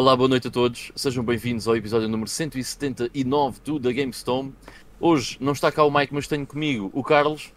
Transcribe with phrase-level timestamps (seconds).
[0.00, 0.90] Olá, boa noite a todos.
[0.96, 4.52] Sejam bem-vindos ao episódio número 179 do The GameStone.
[4.98, 7.52] Hoje não está cá o Mike, mas tenho comigo o Carlos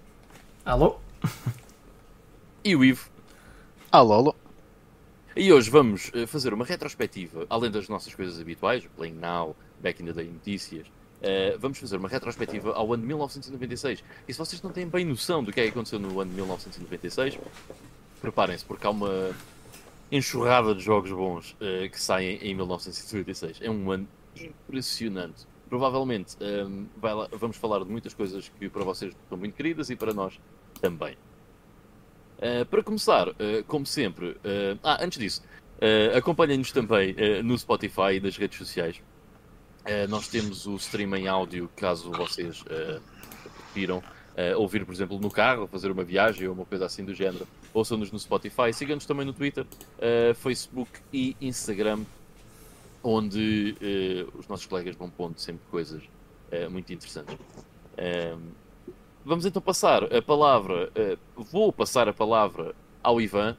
[0.64, 1.00] Alô?
[2.64, 3.10] e o Ivo.
[3.92, 4.36] Alô, alô.
[5.36, 9.56] E hoje vamos eh, fazer uma retrospectiva, além das nossas coisas habituais, o Playing Now,
[9.82, 10.86] Back in the Day Notícias.
[11.24, 14.04] eh, vamos fazer uma retrospectiva ao ano de 1996.
[14.28, 16.36] E se vocês não têm bem noção do que é que aconteceu no ano de
[16.36, 17.40] 1996,
[18.22, 19.32] preparem-se, porque há uma
[20.12, 23.60] enxurrada de jogos bons eh, que saem em 1996.
[23.62, 25.46] É um ano impressionante.
[25.70, 29.90] Provavelmente ehm, vai lá- vamos falar de muitas coisas que para vocês são muito queridas
[29.90, 30.40] e para nós
[30.82, 31.18] também.
[32.38, 35.42] Uh, para começar, uh, como sempre, uh, ah, antes disso,
[35.78, 39.02] uh, acompanhem-nos também uh, no Spotify e nas redes sociais.
[39.84, 43.02] Uh, nós temos o stream em áudio, caso vocês uh,
[43.78, 47.48] uh, ouvir, por exemplo, no carro, fazer uma viagem ou uma coisa assim do género.
[47.78, 52.00] Ouçam-nos no Spotify, sigam-nos também no Twitter, uh, Facebook e Instagram,
[53.04, 57.38] onde uh, os nossos colegas vão pondo sempre coisas uh, muito interessantes.
[58.00, 58.42] Um,
[59.24, 60.90] Vamos então passar a palavra.
[61.36, 63.58] vou passar a palavra ao Ivan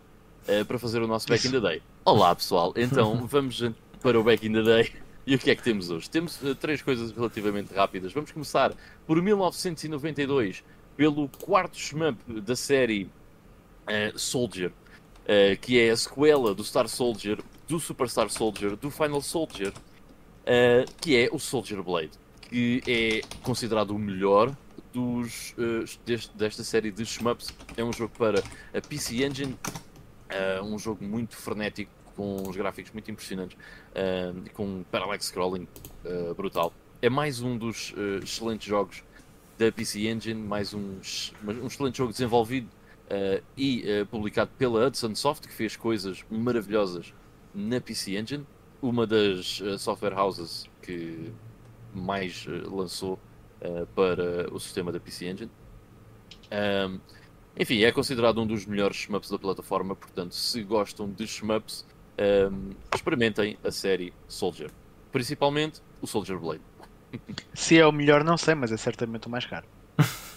[0.67, 1.83] para fazer o nosso Back in the Day.
[2.07, 3.63] Olá pessoal, então vamos
[4.01, 4.93] para o Back in the Day.
[5.27, 6.09] E o que é que temos hoje?
[6.09, 8.15] Temos três coisas relativamente rápidas.
[8.15, 8.73] Vamos começar
[9.07, 10.65] por 1992,
[10.97, 13.11] pelo quarto shmup da série
[13.89, 14.73] eh, Soldier,
[15.27, 19.73] eh, que é a sequela do Star Soldier, do Super Star Soldier, do Final Soldier,
[20.47, 22.11] eh, que é o Soldier Blade,
[22.43, 24.55] que é considerado o melhor
[24.93, 25.55] dos,
[26.05, 27.49] deste- desta série de shmups.
[27.77, 29.57] É um jogo para a PC Engine,
[30.65, 33.57] um jogo muito frenético, com uns gráficos muito impressionantes,
[34.47, 35.69] e com um parallax scrolling
[36.37, 36.73] brutal.
[37.03, 39.03] É mais um dos excelentes jogos
[39.59, 40.99] da PC Engine, mais um,
[41.45, 42.69] um excelente jogo desenvolvido
[43.11, 47.15] eh, e eh, publicado pela Hudson Soft, que fez coisas maravilhosas
[47.55, 48.47] na PC Engine,
[48.83, 51.33] uma das eh, software houses que
[51.95, 53.19] mais lançou
[53.97, 55.51] para o sistema da PC Engine.
[56.49, 57.01] Ahm,
[57.59, 61.85] enfim, é considerado um dos melhores shmups da plataforma, portanto, se gostam de shmups,
[62.17, 64.71] ahm, experimentem a série Soldier.
[65.11, 66.63] Principalmente o Soldier Blade.
[67.53, 69.67] Se é o melhor, não sei, mas é certamente o mais caro.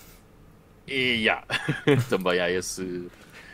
[0.91, 1.46] E já,
[2.09, 3.07] também há esse,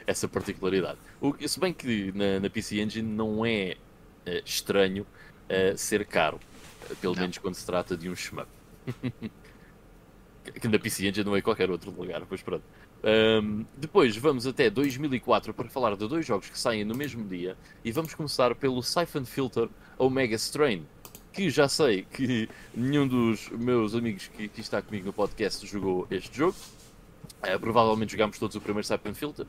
[0.08, 0.98] essa particularidade.
[1.22, 3.76] O, se bem que na, na PC Engine não é
[4.26, 5.06] eh, estranho
[5.48, 6.40] eh, ser caro,
[7.00, 7.22] pelo Não.
[7.22, 8.48] menos quando se trata de um shmup.
[10.60, 12.64] que na PC Engine não é qualquer outro lugar, pois pronto.
[13.04, 17.56] Ahm, depois vamos até 2004 para falar de dois jogos que saem no mesmo dia
[17.86, 19.70] e vamos começar pelo Siphon Filter
[20.00, 20.88] Omega Strain,
[21.32, 26.08] que já sei que nenhum dos meus amigos que, que está comigo no podcast jogou
[26.10, 26.56] este jogo.
[27.44, 29.46] Eh, provavelmente jogámos todos o primeiro Siphon Filter,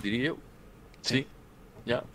[0.00, 0.38] diria eu.
[1.02, 1.24] Sim.
[1.86, 2.06] Yeah.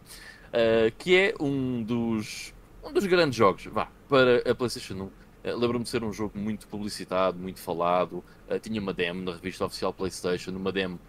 [0.54, 2.54] Eh, que é um dos,
[2.84, 5.12] um dos grandes jogos vá, para a PlayStation 1.
[5.44, 8.24] Eh, Lembro-me de ser um jogo muito publicitado, muito falado.
[8.48, 11.00] Eh, tinha uma demo na revista oficial PlayStation, uma demo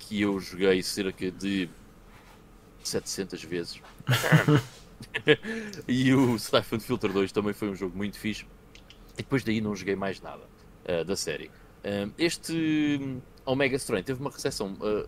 [0.00, 1.68] que eu joguei cerca de
[2.82, 3.80] 700 vezes.
[5.86, 8.44] e o Siphon Filter 2 também foi um jogo muito fixe.
[9.14, 10.42] E depois daí não joguei mais nada
[11.06, 11.52] da série.
[12.16, 15.06] Este Omega Strain teve uma recepção eh,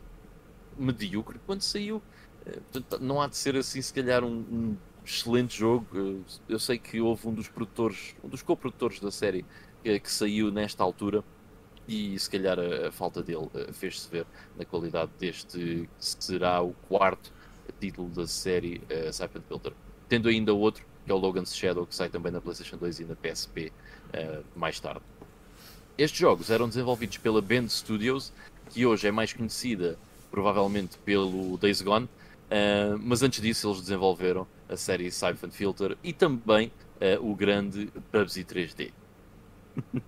[0.77, 2.03] medíocre quando saiu.
[2.45, 5.87] Eh, portanto, não há de ser assim, se calhar, um, um excelente jogo.
[5.95, 9.45] Eh, eu sei que houve um dos produtores, um dos co-produtores da série
[9.83, 11.23] que saiu nesta altura
[11.87, 14.27] e se calhar a, a falta dele fez-se ver
[14.59, 17.33] na qualidade deste que será o quarto
[17.79, 19.73] título da série uh, Siphon Filter.
[20.09, 23.05] Tendo ainda outro, que é o Logan's Shadow, que sai também na PlayStation 2 e
[23.05, 23.73] na PSP
[24.57, 25.03] mais tarde.
[25.99, 28.33] Estes jogos eram desenvolvidos pela Bend Studios,
[28.71, 29.99] que hoje é mais conhecida
[30.31, 32.07] provavelmente pelo Days Gone,
[32.51, 36.71] eh, mas antes disso eles desenvolveram a série Siphon Filter e também
[37.01, 38.93] eh, o grande Bubsy 3D.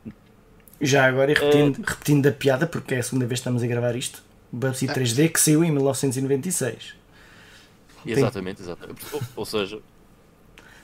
[0.80, 3.66] Já agora, e repetindo, repetindo a piada, porque é a segunda vez que estamos a
[3.66, 4.22] gravar isto,
[4.52, 6.94] Bubsy 3D que saiu em 1996.
[8.06, 9.00] Exatamente, exatamente.
[9.12, 9.80] Ou, ou seja,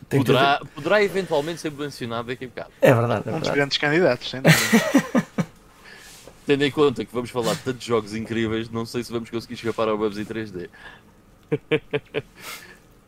[0.08, 2.70] Tem poderá, poderá eventualmente ser mencionado daqui a bocado.
[2.80, 3.56] É verdade, é Um dos verdade.
[3.56, 5.26] grandes candidatos, sem dúvida.
[6.46, 9.54] Tendo em conta que vamos falar de tantos jogos incríveis, não sei se vamos conseguir
[9.54, 10.68] escapar ao Bubsy 3D.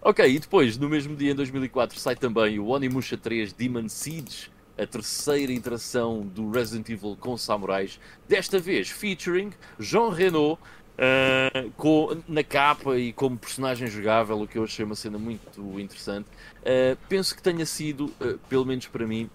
[0.01, 4.51] ok, e depois, no mesmo dia, em 2004, sai também o Onimusha 3 Demon Siege,
[4.79, 10.59] a terceira iteração do Resident Evil com samurais, desta vez featuring Jean Reno
[10.99, 15.61] ah, com- na capa e como personagem jogável, o que eu achei uma cena muito
[15.81, 16.27] interessante.
[16.65, 19.29] Ah, penso que tenha sido, ah, pelo menos para mim,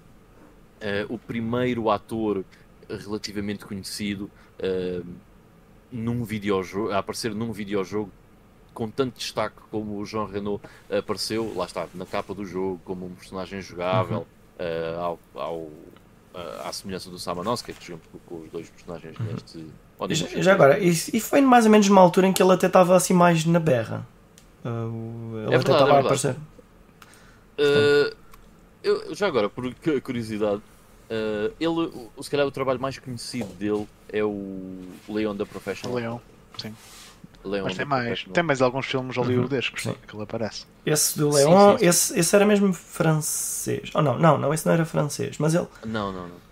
[1.10, 2.44] o primeiro ator
[2.90, 4.32] relativamente conhecido
[5.92, 8.10] num videojogo, a aparecer num videojogo
[8.74, 13.06] com tanto destaque como o Jean Renault apareceu, lá está, na capa do jogo, como
[13.06, 14.26] um personagem jogável,
[14.58, 15.91] uh, ao, ao, uh,
[16.64, 19.66] à semelhança do Samanoska, que jogamos com, com, os dois personagens neste.
[20.10, 22.68] Já, já agora, e, e, foi mais ou menos numa altura em que ele até
[22.68, 24.08] estava assim mais na berra.
[24.66, 26.36] Uh, ele é até verdade, estava é a aparecer.
[28.84, 30.62] eu, já agora, por curiosidade,
[31.60, 31.92] ele,
[32.22, 35.96] se calhar o trabalho mais conhecido dele é o Leon da Professional.
[35.96, 36.18] Leon,
[36.58, 36.74] sim.
[37.44, 39.96] Leon Mas tem mais, tem mais alguns filmes hollywoodescos uhum.
[40.08, 40.66] que ele aparece.
[40.86, 41.90] Esse do Leon, sim, sim, sim.
[41.90, 43.92] Esse, esse era mesmo francês.
[43.94, 45.68] Oh não, não, não, esse não era francês, mas ele.
[45.86, 46.52] Não, não, não.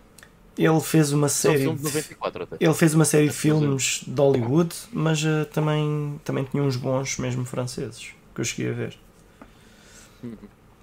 [0.57, 1.63] Ele fez uma série.
[1.63, 2.57] É um de 94, até.
[2.59, 7.17] Ele fez uma série de filmes de Hollywood, mas uh, também, também tinha uns bons
[7.17, 8.97] mesmo franceses que eu cheguei a ver.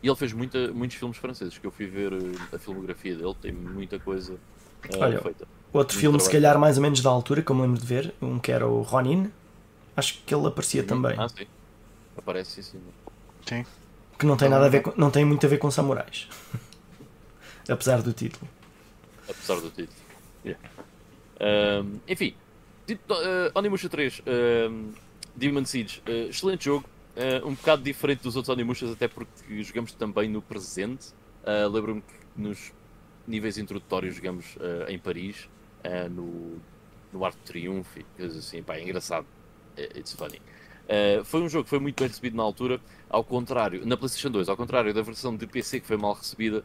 [0.03, 3.35] E ele fez muita, muitos filmes franceses que eu fui ver uh, a filmografia dele,
[3.41, 4.39] tem muita coisa uh,
[4.99, 5.47] Olha, feita.
[5.73, 6.43] Outro Muito filme, se trabalho.
[6.43, 8.67] calhar mais ou menos da altura, que eu me lembro de ver, um que era
[8.67, 9.31] o Ronin.
[9.97, 11.17] Acho que ele aparecia também.
[11.19, 11.47] Ah, sim.
[12.17, 12.81] Aparece sim, sim.
[13.47, 13.67] Sim.
[14.19, 16.29] Que não tem nada a ver com, não tem muito a ver com samurais.
[17.69, 18.49] Apesar do título.
[19.29, 19.99] Apesar do título.
[20.45, 20.61] Yeah.
[21.41, 22.35] Um, enfim,
[22.91, 24.23] uh, Onimusha 3,
[24.71, 24.93] um,
[25.35, 26.89] Demon Siege, uh, excelente jogo.
[27.17, 31.09] Uh, um bocado diferente dos outros Onimushas, até porque jogamos também no presente.
[31.43, 32.73] Uh, Lembro-me que nos
[33.27, 35.49] níveis introdutórios jogamos uh, em Paris,
[35.85, 36.59] uh, no,
[37.13, 38.63] no Arco de Triunfo e coisas assim.
[38.63, 39.27] Pá, é engraçado.
[39.79, 40.41] It's funny.
[40.87, 42.81] Uh, foi um jogo que foi muito bem recebido na altura,
[43.11, 46.65] ao contrário, na PlayStation 2, ao contrário da versão de PC que foi mal recebida.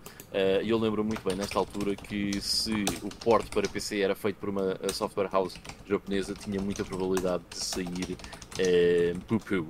[0.64, 4.38] E eu lembro muito bem nesta altura que se o port para PC era feito
[4.38, 5.56] por uma software house
[5.88, 9.68] japonesa, tinha muita probabilidade de sair uh, pupu.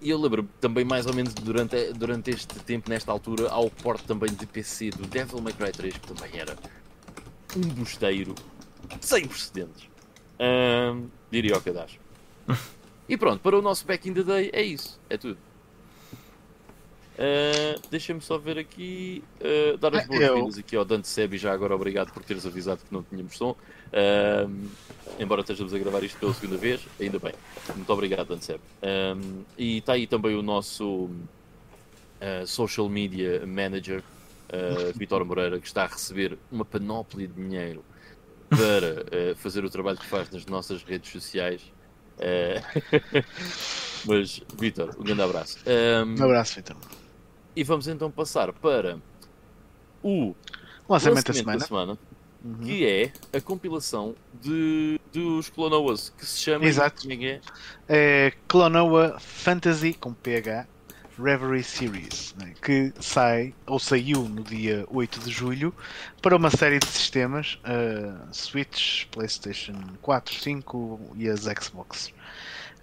[0.00, 4.04] E eu lembro também, mais ou menos durante, durante este tempo, nesta altura, ao porte
[4.04, 6.56] também de PC do Devil May Cry 3, que também era
[7.56, 8.34] um bosteiro
[9.00, 9.88] sem precedentes.
[10.40, 12.01] Um, diria o das.
[13.08, 15.38] E pronto, para o nosso Back in the Day é isso, é tudo.
[17.12, 21.74] Uh, Deixa-me só ver aqui, uh, dar as boas-vindas aqui ao Dante Sebi, já agora
[21.74, 23.50] obrigado por teres avisado que não tínhamos som.
[23.50, 24.68] Uh,
[25.18, 27.34] embora estejamos a gravar isto pela segunda vez, ainda bem.
[27.76, 28.60] Muito obrigado, Dante Seb.
[28.82, 31.10] Um, e está aí também o nosso
[32.46, 34.02] social media manager,
[34.96, 37.84] Vitor Moreira, que está a receber uma panóplia de dinheiro
[38.48, 41.60] para fazer o trabalho que faz nas nossas redes sociais.
[42.18, 43.24] Uh,
[44.06, 45.58] mas, Vitor, um grande abraço.
[45.66, 46.76] Um, um abraço, Vitor.
[47.54, 48.98] E vamos então passar para
[50.02, 50.34] o
[50.88, 51.98] lançamento, da semana, da semana
[52.44, 52.54] uhum.
[52.64, 56.64] que é a compilação de, dos Clonoas, que se chama.
[56.64, 57.02] Exato.
[57.02, 57.40] Como é,
[57.88, 60.66] é Clonoa Fantasy com PH
[61.22, 65.74] Reverie Series, né, que sai ou saiu no dia 8 de julho
[66.20, 72.08] para uma série de sistemas uh, Switch, PlayStation 4, 5 e as Xbox.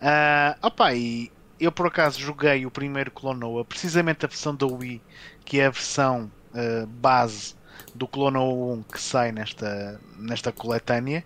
[0.01, 5.01] Uh, opa, e eu por acaso joguei o primeiro Clonoa, precisamente a versão da Wii,
[5.43, 7.55] que é a versão uh, base
[7.93, 11.23] do Clonoa 1 que sai nesta, nesta coletânea,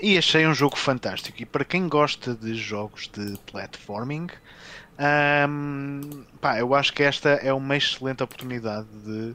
[0.00, 1.42] e achei um jogo fantástico.
[1.42, 4.28] E para quem gosta de jogos de platforming,
[4.98, 9.34] um, pá, eu acho que esta é uma excelente oportunidade de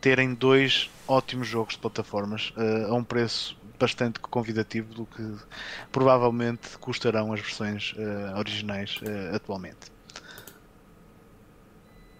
[0.00, 5.22] terem dois ótimos jogos de plataformas uh, a um preço bastante convidativo do que
[5.92, 9.92] provavelmente custarão as versões uh, originais uh, atualmente.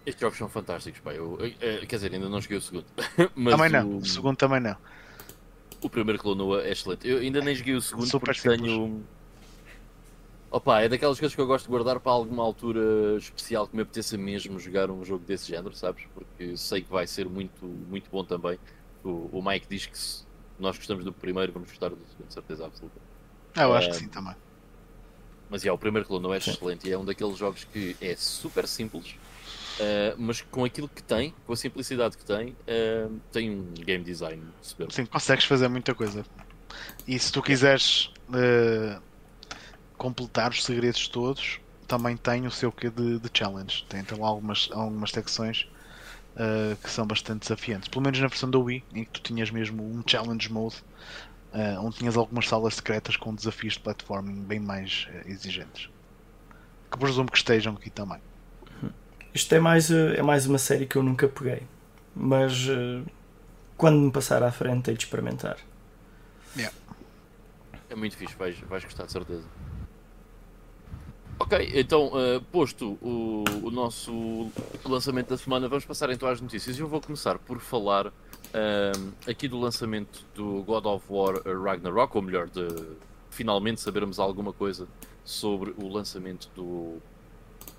[0.05, 1.13] Estes jogos são fantásticos, pá.
[1.13, 2.85] Eu, quer dizer, ainda não joguei o segundo.
[3.51, 3.97] Também não, o...
[3.97, 4.77] o segundo também não.
[5.81, 7.07] O primeiro Clonoa é excelente.
[7.07, 8.61] Eu ainda nem joguei o segundo Super porque simples.
[8.61, 9.05] tenho.
[10.49, 13.81] Opa, é daquelas coisas que eu gosto de guardar para alguma altura especial que me
[13.81, 16.05] apeteça mesmo jogar um jogo desse género, sabes?
[16.13, 18.57] Porque sei que vai ser muito, muito bom também.
[19.03, 20.25] O, o Mike diz que se
[20.57, 22.99] nós gostamos do primeiro, vamos gostar do segundo, certeza absoluta.
[23.55, 24.35] Ah, eu acho É, que sim também.
[25.49, 28.67] Mas é, o primeiro Clonoa é excelente e é um daqueles jogos que é super
[28.67, 29.15] simples,
[29.79, 34.03] eh, mas com aquilo que tem, com a simplicidade que tem, eh, tem um game
[34.03, 34.91] design super.
[34.91, 36.25] Sim, consegues fazer muita coisa.
[37.07, 38.99] E se tu quiseres eh,
[39.97, 43.85] completar os segredos todos, também tem o seu quê de, de challenge.
[43.89, 45.67] Tem então algumas, algumas secções
[46.39, 47.87] eh, que são bastante desafiantes.
[47.87, 50.83] Pelo menos na versão da Wii, em que tu tinhas mesmo um challenge mode,
[51.51, 55.89] eh, onde tinhas algumas salas secretas com desafios de platforming bem mais eh, exigentes.
[56.91, 58.19] Que presumo que estejam aqui também.
[59.33, 61.63] Isto é mais, é mais uma série que eu nunca peguei.
[62.15, 62.67] Mas
[63.75, 65.57] quando me passar à frente, hei de experimentar.
[67.89, 69.45] É muito fixe, vais, vais gostar de certeza.
[71.39, 74.49] Ok, então, uh, posto o, o nosso
[74.83, 76.79] lançamento da semana, vamos passar então às notícias.
[76.79, 82.23] Eu vou começar por falar um, aqui do lançamento do God of War Ragnarok, ou
[82.23, 82.67] melhor, de
[83.29, 84.87] finalmente sabermos alguma coisa
[85.23, 86.97] sobre o lançamento do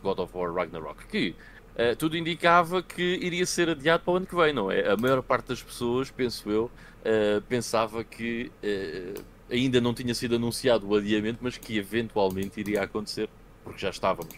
[0.04, 1.34] God of War Ragnarok, que
[1.74, 4.88] uh, tudo indicava que iria ser adiado para o ano que vem, não é?
[4.88, 10.36] A maior parte das pessoas, penso eu, uh, pensava que uh, ainda não tinha sido
[10.36, 13.28] anunciado o adiamento, mas que eventualmente iria acontecer,
[13.68, 14.34] porque já estávamos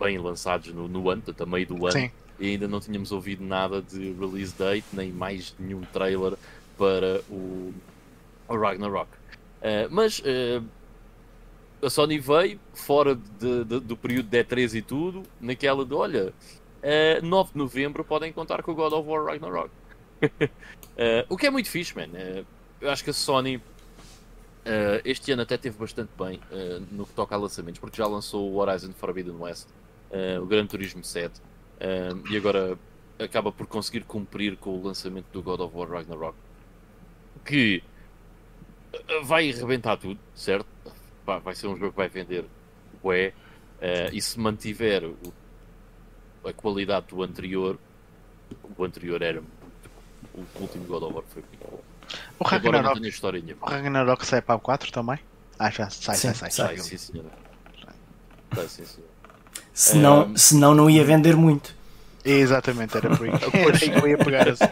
[0.00, 1.92] bem lançados no, no ano, meio do ano.
[1.92, 6.34] Sim e ainda não tínhamos ouvido nada de release date, nem mais nenhum trailer
[6.76, 7.72] para o,
[8.48, 9.10] o Ragnarok.
[9.60, 10.64] Uh, mas uh,
[11.82, 16.26] a Sony veio, fora de, de, do período de E3 e tudo, naquela de olha,
[16.26, 16.32] uh,
[16.82, 19.70] eh, 9 de novembro podem contar com o God of War Ragnarok.
[21.28, 22.08] o que é muito fixe, man.
[22.80, 23.60] eu acho que a Sony
[25.04, 26.40] este ano até teve bastante bem
[26.90, 29.68] no que toca a lançamentos, porque já lançou o Horizon Forbidden West,
[30.40, 31.40] o Gran Turismo 7
[32.30, 32.78] e agora
[33.18, 36.36] acaba por conseguir cumprir com o lançamento do God of War Ragnarok,
[37.44, 37.82] que
[39.24, 40.66] vai arrebentar tudo, certo?
[41.24, 42.44] Vai ser um jogo que vai vender
[43.02, 43.32] ué,
[43.80, 45.16] uh, e se mantiver o,
[46.44, 47.78] a qualidade do anterior,
[48.76, 49.42] o anterior era
[50.34, 51.42] o último God of War foi
[52.38, 53.00] o Ragnarok,
[53.60, 55.18] o Ragnarok sai para o 4 também?
[55.58, 56.76] Ah, já sai, sim, sai, sai.
[56.76, 57.30] Sai, sim, senhora.
[58.54, 59.12] Sai, sim, senhora.
[59.72, 60.36] Senão, um...
[60.36, 61.74] senão não ia vender muito.
[62.24, 63.32] Exatamente, era por aí.
[63.82, 64.64] aí que eu ia pegar assim.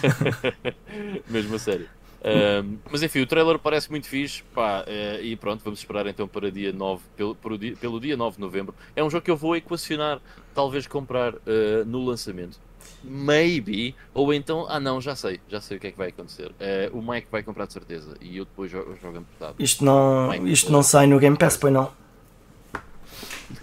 [1.28, 1.88] Mesmo a sério.
[2.22, 6.28] Um, mas enfim, o trailer parece muito fixe pá, uh, e pronto, vamos esperar então
[6.28, 8.74] para dia 9, pelo, pelo, dia, pelo dia 9 de novembro.
[8.94, 10.20] É um jogo que eu vou equacionar,
[10.54, 12.60] talvez comprar uh, no lançamento.
[13.02, 16.50] Maybe, ou então, ah não, já sei, já sei o que é que vai acontecer.
[16.50, 19.54] Uh, o Mike vai comprar de certeza e eu depois jogo, jogo amputado.
[19.58, 21.90] Isto não, Mike, isto não sai no Game Pass, pois não?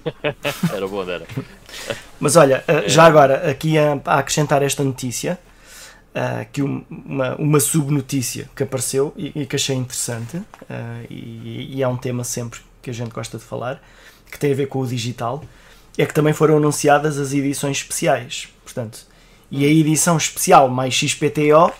[0.73, 1.27] era bom, era.
[2.19, 2.89] Mas olha, é.
[2.89, 5.39] já agora, aqui a, a acrescentar esta notícia,
[6.15, 10.41] uh, que uma, uma subnotícia que apareceu e, e que achei interessante,
[11.09, 13.81] e, e, é um tema sempre que a gente gosta de falar,
[14.31, 15.43] que tem a ver com o digital,
[15.97, 18.49] é que também foram anunciadas as edições especiais.
[18.63, 19.05] Portanto,
[19.49, 21.71] e a edição especial mais XPTO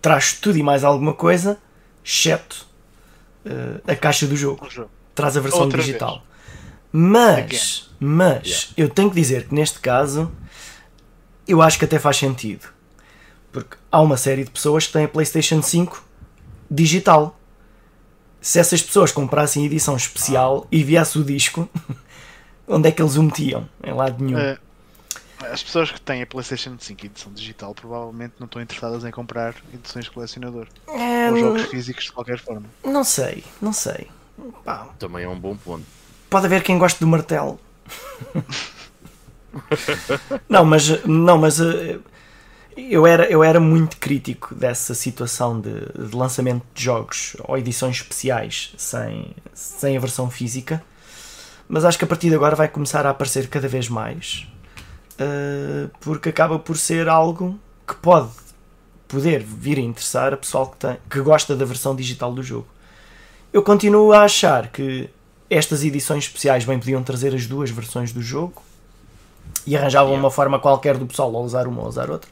[0.00, 1.58] traz tudo e mais alguma coisa,
[2.04, 2.66] exceto
[3.44, 4.68] uh, a caixa do jogo.
[5.14, 6.14] Traz a versão Outra digital.
[6.14, 6.26] Vez.
[6.92, 8.74] Mas, mas, yeah.
[8.76, 10.30] eu tenho que dizer que neste caso,
[11.46, 12.68] eu acho que até faz sentido.
[13.50, 16.02] Porque há uma série de pessoas que têm a PlayStation 5
[16.70, 17.38] digital.
[18.40, 20.68] Se essas pessoas comprassem edição especial ah.
[20.70, 21.68] e viesse o disco,
[22.68, 23.68] onde é que eles o metiam?
[23.82, 24.38] Em lado nenhum.
[24.38, 24.58] Uh,
[25.40, 29.54] as pessoas que têm a PlayStation 5 edição digital provavelmente não estão interessadas em comprar
[29.72, 32.64] edições de colecionador é, ou jogos físicos de qualquer forma.
[32.84, 34.08] Não sei, não sei.
[34.64, 34.88] Pá.
[34.98, 35.84] Também é um bom ponto.
[36.30, 37.60] Pode haver quem goste do martelo.
[40.48, 42.02] não, mas, não, mas uh,
[42.76, 47.96] eu, era, eu era muito crítico dessa situação de, de, lançamento de jogos ou edições
[47.96, 50.82] especiais sem, sem a versão física.
[51.68, 54.46] Mas acho que a partir de agora vai começar a aparecer cada vez mais.
[55.18, 58.30] Uh, porque acaba por ser algo que pode
[59.08, 62.66] poder vir a interessar a pessoal que, tem, que gosta da versão digital do jogo.
[63.52, 65.08] Eu continuo a achar que
[65.48, 68.62] estas edições especiais bem podiam trazer as duas versões do jogo
[69.66, 70.22] e arranjavam yeah.
[70.22, 72.30] uma forma qualquer do pessoal a usar uma ou usar outra.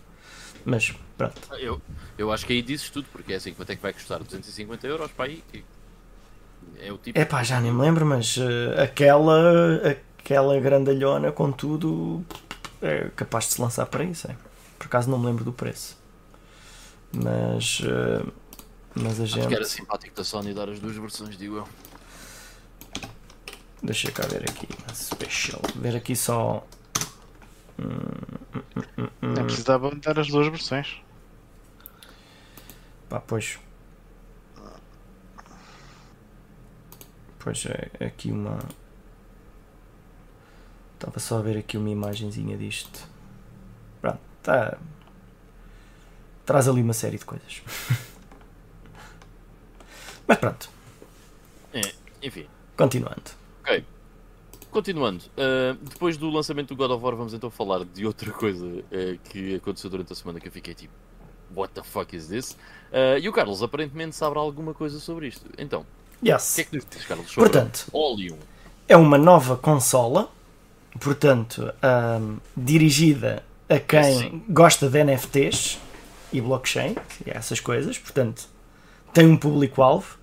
[0.64, 1.40] Mas pronto.
[1.58, 1.80] Eu,
[2.18, 4.22] eu acho que aí dizes tudo, porque é assim, quanto é que vai custar?
[4.22, 5.42] 250 euros para aí?
[6.80, 7.18] É o tipo.
[7.18, 12.24] É pá, já nem me lembro, mas uh, aquela, aquela grandalhona com tudo
[12.84, 14.30] é capaz de se lançar para isso.
[14.30, 14.36] É.
[14.78, 15.96] Por acaso não me lembro do preço.
[17.12, 17.80] Mas.
[17.80, 18.32] Uh,
[18.94, 19.40] mas a gente.
[19.40, 21.68] Acho que era simpático da Sony dar as duas versões, digo eu.
[23.82, 24.68] Deixa cá ver aqui.
[24.94, 25.60] Special.
[25.76, 26.66] Ver aqui só.
[27.78, 27.86] Hum,
[28.54, 28.62] hum,
[28.98, 29.34] hum, hum.
[29.38, 31.02] É precisava dar as duas versões.
[33.08, 33.58] Pá, pois.
[37.38, 38.58] Pois é, aqui uma.
[41.04, 43.06] Estava só a ver aqui uma imagenzinha disto.
[44.00, 44.78] Pronto, tá.
[46.46, 47.60] Traz ali uma série de coisas.
[50.26, 50.70] Mas pronto.
[51.74, 51.92] É,
[52.22, 52.46] enfim.
[52.74, 53.22] Continuando.
[53.62, 53.84] Ok.
[54.70, 58.66] Continuando, uh, depois do lançamento do God of War, vamos então falar de outra coisa
[58.66, 60.92] uh, que aconteceu durante a semana que eu fiquei tipo,
[61.54, 62.52] what the fuck is this?
[62.90, 65.48] Uh, e o Carlos aparentemente sabe alguma coisa sobre isto.
[65.58, 65.84] Então,
[66.24, 66.52] yes.
[66.52, 68.38] o que é que diz, Carlos, sobre portanto, Olium?
[68.88, 70.32] É uma nova consola,
[71.00, 71.72] portanto,
[72.56, 74.42] dirigida a quem Sim.
[74.48, 75.78] gosta de NFTs
[76.32, 76.96] e blockchain
[77.26, 78.46] e essas coisas, portanto,
[79.12, 80.18] tem um público-alvo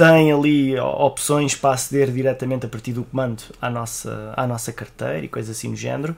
[0.00, 5.26] tem ali opções para aceder diretamente a partir do comando à nossa, à nossa carteira
[5.26, 6.16] e coisas assim do género.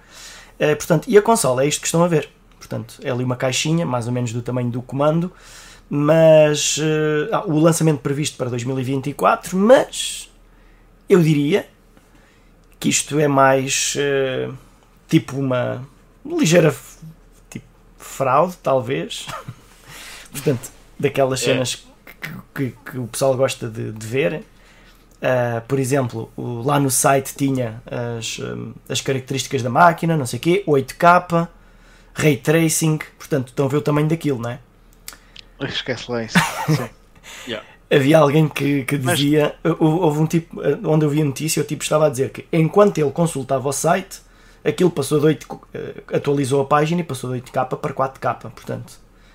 [0.54, 2.28] Uh, portanto, e a consola é isto que estão a ver.
[2.58, 5.32] Portanto, é ali uma caixinha, mais ou menos do tamanho do comando,
[5.90, 10.30] mas uh, o lançamento previsto para 2024, mas
[11.08, 11.66] eu diria
[12.82, 14.52] que isto é mais uh,
[15.08, 15.86] tipo uma
[16.26, 16.74] ligeira
[17.48, 17.64] tipo,
[17.96, 19.28] fraude, talvez.
[20.32, 21.44] Portanto, daquelas é.
[21.44, 24.42] cenas que, que, que, o pessoal gosta de, de ver.
[25.18, 30.26] Uh, por exemplo, o, lá no site tinha as, um, as características da máquina, não
[30.26, 31.48] sei o quê, 8K,
[32.14, 34.58] Ray Tracing, portanto estão a ver o tamanho daquilo, não é?
[35.60, 36.36] Esquece lá isso.
[37.46, 37.64] yeah.
[37.92, 39.76] Havia alguém que, que dizia, Mas...
[39.78, 42.96] houve um tipo, onde eu vi a notícia, o tipo estava a dizer que enquanto
[42.96, 44.22] ele consultava o site,
[44.64, 48.94] aquilo passou de 8, eh, atualizou a página e passou de 8K para 4K, portanto,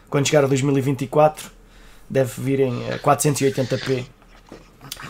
[0.10, 1.52] quando chegar a 2024
[2.10, 4.06] deve vir em 480p.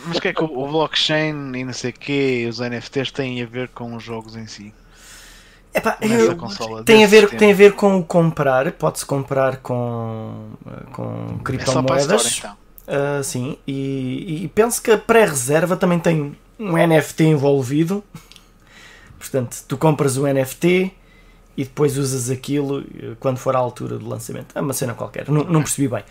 [0.05, 3.41] Mas o que é que o blockchain e não sei o que, os NFTs têm
[3.41, 4.73] a ver com os jogos em si?
[5.73, 10.49] Epá, eu, tem, a ver, tem a ver com o comprar, pode-se comprar com,
[10.91, 12.11] com criptomoedas.
[12.11, 12.66] É só então.
[12.87, 18.01] Uh, sim, e, e, penso que a pré-reserva também tem um NFT envolvido.
[19.19, 20.93] Portanto, tu compras o NFT
[21.57, 22.85] e depois usas aquilo
[23.19, 24.55] quando for à altura do lançamento.
[24.55, 26.03] É uma cena qualquer, não, não percebi bem.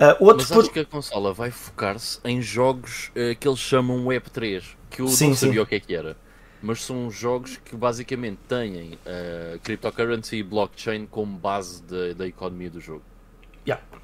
[0.00, 0.72] Uh, outro Mas acho por...
[0.72, 5.28] que a consola vai focar-se em jogos uh, que eles chamam Web3, que eu sim,
[5.28, 5.60] não sabia sim.
[5.60, 6.16] o que é que era.
[6.62, 11.82] Mas são jogos que basicamente têm uh, cryptocurrency e blockchain como base
[12.16, 13.02] da economia do jogo.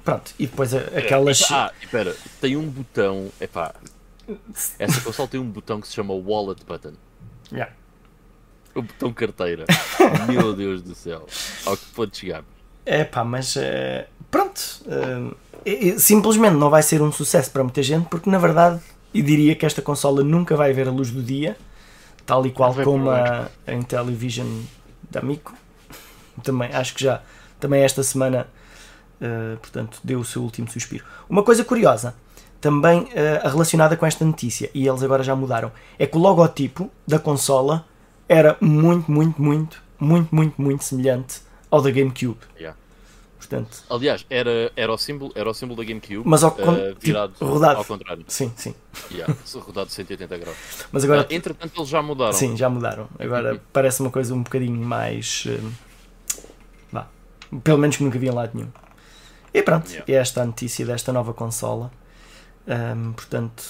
[0.05, 1.41] Pronto, e depois aquelas.
[1.51, 3.31] Ah, espera, tem um botão.
[3.41, 3.73] Epá,
[4.77, 6.93] essa consola tem um botão que se chama Wallet Button.
[7.51, 7.73] Yeah.
[8.75, 9.65] O botão carteira.
[10.29, 11.25] Meu Deus do céu.
[11.65, 12.43] Ao que pode chegar.
[12.85, 14.61] É pá, mas uh, pronto.
[14.85, 15.35] Uh,
[15.99, 18.79] simplesmente não vai ser um sucesso para muita gente, porque na verdade
[19.11, 21.57] eu diria que esta consola nunca vai ver a luz do dia,
[22.27, 24.61] tal e qual como a, a Intellivision
[25.09, 25.55] da Mico.
[26.43, 27.23] Também, acho que já
[27.59, 28.47] também esta semana
[29.21, 31.05] uh, portanto, deu o seu último suspiro.
[31.29, 32.15] Uma coisa curiosa,
[32.61, 36.89] também uh, relacionada com esta notícia, e eles agora já mudaram, é que o logotipo
[37.07, 37.85] da consola
[38.27, 42.39] era muito, muito, muito, muito, muito, muito semelhante ao da GameCube.
[42.57, 42.77] Yeah.
[43.37, 47.33] Portanto, Aliás, era, era, o símbolo, era o símbolo da GameCube, mas ao, uh, virado
[47.33, 47.77] tipo, rodado.
[47.77, 48.25] ao contrário.
[48.27, 48.73] Sim, sim.
[49.11, 50.57] Yeah, rodado 180 graus.
[50.91, 52.33] Mas agora, uh, entretanto, eles já mudaram.
[52.33, 53.07] Sim, já mudaram.
[53.19, 53.59] Agora uhum.
[53.71, 55.45] parece uma coisa um bocadinho mais.
[55.45, 55.71] Uh,
[56.91, 57.07] vá.
[57.63, 58.69] Pelo menos que nunca vi em lado nenhum.
[59.55, 60.11] E pronto, yeah.
[60.11, 61.91] é esta a notícia desta nova consola.
[62.67, 63.63] Um, portanto,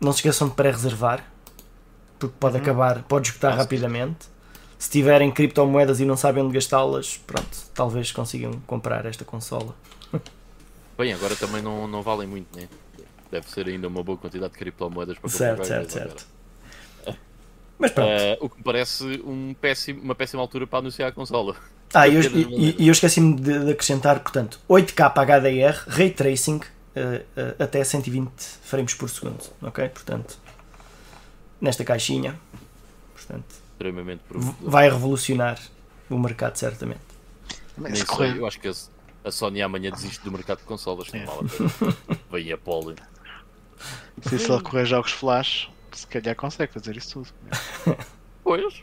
[0.00, 1.24] não se esqueçam de pré-reservar,
[2.18, 2.62] porque pode uhum.
[2.62, 4.26] acabar, pode esgotar rapidamente
[4.78, 9.74] se tiverem criptomoedas e não sabem onde gastá-las, pronto, talvez consigam comprar esta consola.
[10.98, 12.68] Bem, agora também não, não valem muito, né?
[13.30, 15.38] Deve ser ainda uma boa quantidade de criptomoedas para comprar.
[15.38, 16.26] Certo, certo, certo.
[17.78, 18.10] Mas pronto.
[18.10, 21.56] Uh, o que me parece um péssimo, uma péssima altura para anunciar a consola.
[21.94, 26.60] Ah, e eu, eu, eu esqueci-me de, de, acrescentar, portanto, 8K HDR, Ray Tracing, uh,
[26.60, 28.30] uh, até 120
[28.62, 29.88] frames por segundo, ok?
[29.90, 30.38] Portanto,
[31.60, 32.38] nesta caixinha,
[33.14, 34.22] portanto, extremamente
[34.60, 35.58] Vai revolucionar
[36.08, 37.00] o mercado, certamente.
[37.76, 38.68] Nem sei, eu acho que
[39.24, 41.08] a Sony amanhã desiste do mercado de consolas.
[41.12, 41.24] É.
[42.30, 42.96] Vem a Poli.
[44.22, 47.98] Se ela correr jogos flash, se calhar consegue fazer isso tudo.
[48.44, 48.82] Pois.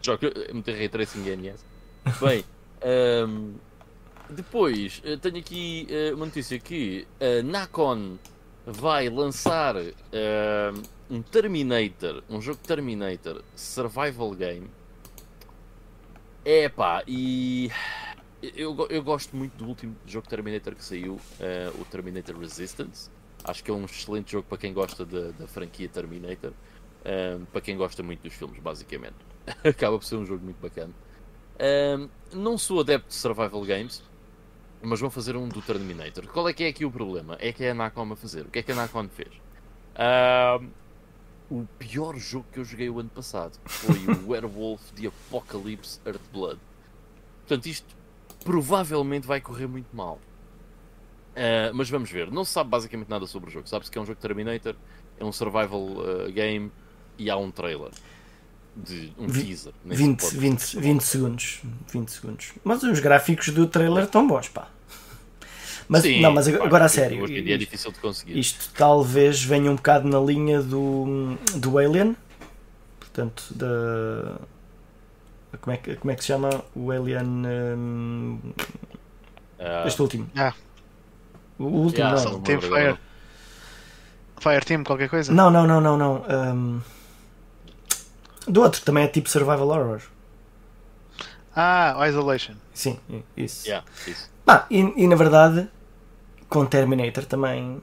[0.00, 1.64] Joga, meter ray tracing NS.
[2.20, 2.44] Bem,
[3.26, 3.54] um,
[4.30, 8.18] depois eh, tenho aqui uh, uma notícia que a Nacon
[8.66, 14.70] vai lançar uh, um Terminator, um jogo Terminator Survival Game.
[16.44, 17.70] É pá, e
[18.42, 23.10] eu, eu gosto muito do último jogo Terminator que saiu, uh, o Terminator Resistance.
[23.44, 27.60] Acho que é um excelente jogo para quem gosta da, da franquia Terminator, uh, para
[27.60, 29.16] quem gosta muito dos filmes, basicamente.
[29.64, 30.92] Acaba por ser um jogo muito bacana.
[32.32, 34.02] Não sou adepto de Survival Games,
[34.82, 36.26] mas vão fazer um do Terminator.
[36.28, 37.36] Qual é que é aqui o problema?
[37.40, 38.42] É que é a Nacon a fazer.
[38.42, 39.32] O que é que a Nacon fez?
[41.50, 46.60] O pior jogo que eu joguei o ano passado foi o Werewolf de Apocalypse Earthblood.
[47.46, 47.96] Portanto, isto
[48.44, 50.20] provavelmente vai correr muito mal.
[51.32, 52.30] Uh, mas vamos ver.
[52.30, 53.66] Não se sabe basicamente nada sobre o jogo.
[53.66, 54.74] Sabe-se que é um jogo Terminator,
[55.18, 56.70] é um survival uh, game
[57.16, 57.92] e há um trailer.
[58.76, 59.72] De um teaser.
[59.84, 61.60] 20, 20, 20 segundos.
[61.92, 62.52] 20 segundos.
[62.62, 64.68] Mas os gráficos do trailer estão bons, pá.
[65.88, 67.22] Mas, Sim, não, mas agora, a sério.
[67.22, 68.38] Hoje em dia é difícil de conseguir.
[68.38, 72.14] Isto talvez venha um bocado na linha do, do Alien.
[73.00, 74.36] Portanto, da.
[75.62, 77.24] Como é, que, como é que se chama o Alien.
[77.24, 78.38] Um,
[79.58, 80.30] uh, este último.
[80.36, 80.52] Ah.
[81.58, 82.40] O último, yeah, não.
[82.42, 82.98] Tem Fire.
[84.38, 85.32] Fire Team, qualquer coisa?
[85.32, 85.96] Não, não, não, não.
[85.96, 86.24] não.
[86.28, 86.80] Um,
[88.48, 90.02] do outro, que também é tipo Survival Horror.
[91.54, 92.54] Ah, Isolation.
[92.72, 92.98] Sim,
[93.36, 93.66] isso.
[93.66, 94.30] Yeah, isso.
[94.46, 95.68] Ah, e, e na verdade,
[96.48, 97.82] com Terminator também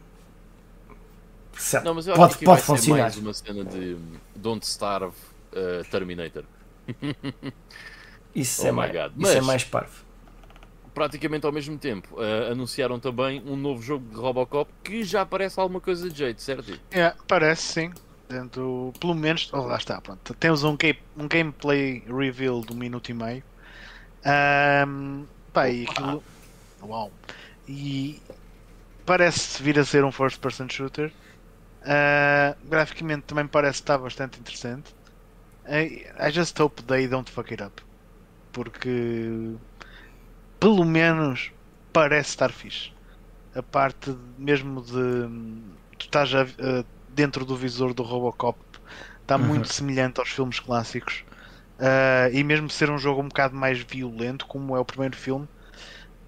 [1.58, 1.84] certo.
[1.86, 3.01] Não, mas eu pode acho que pode vai ser funcionar.
[3.04, 3.97] mais uma cena de
[4.36, 5.15] Don't Starve
[5.54, 6.43] uh, Terminator.
[8.36, 9.12] Isso, Oh é my mais, God.
[9.21, 10.04] isso é Mas- mais parvo.
[10.93, 15.60] Praticamente ao mesmo tempo, uh, anunciaram também um novo jogo de Robocop que já parece
[15.60, 16.80] alguma coisa de jeito, certo?
[16.89, 17.91] É, parece sim.
[18.27, 20.33] Dentro, pelo menos, oh, lá está, pronto.
[20.35, 23.43] Temos um, game, um gameplay reveal de um minuto e meio.
[24.25, 26.25] Ahm, pá, e aquilo.
[26.81, 27.19] Uau!
[27.67, 28.23] E
[29.05, 31.13] parece vir a ser um first person shooter.
[31.83, 34.95] Ah, graficamente também parece estar bastante interessante.
[35.67, 37.81] I, I just hope they don't fuck it up.
[38.53, 38.89] Porque
[40.59, 41.51] pelo menos
[41.93, 42.91] parece estar fixe.
[43.53, 45.27] A parte mesmo de
[45.97, 46.85] tu estás a- a-
[47.15, 48.60] dentro do visor do Robocop
[49.21, 49.45] está Uhum.
[49.47, 51.23] muito semelhante aos filmes clássicos.
[51.80, 55.47] Ah, e mesmo ser um jogo um bocado mais violento, como é o primeiro filme,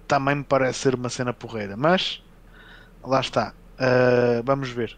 [0.06, 1.76] também me parece ser uma cena porreira.
[1.76, 2.22] Mas
[3.04, 3.54] lá está.
[3.78, 4.96] Ah, vamos ver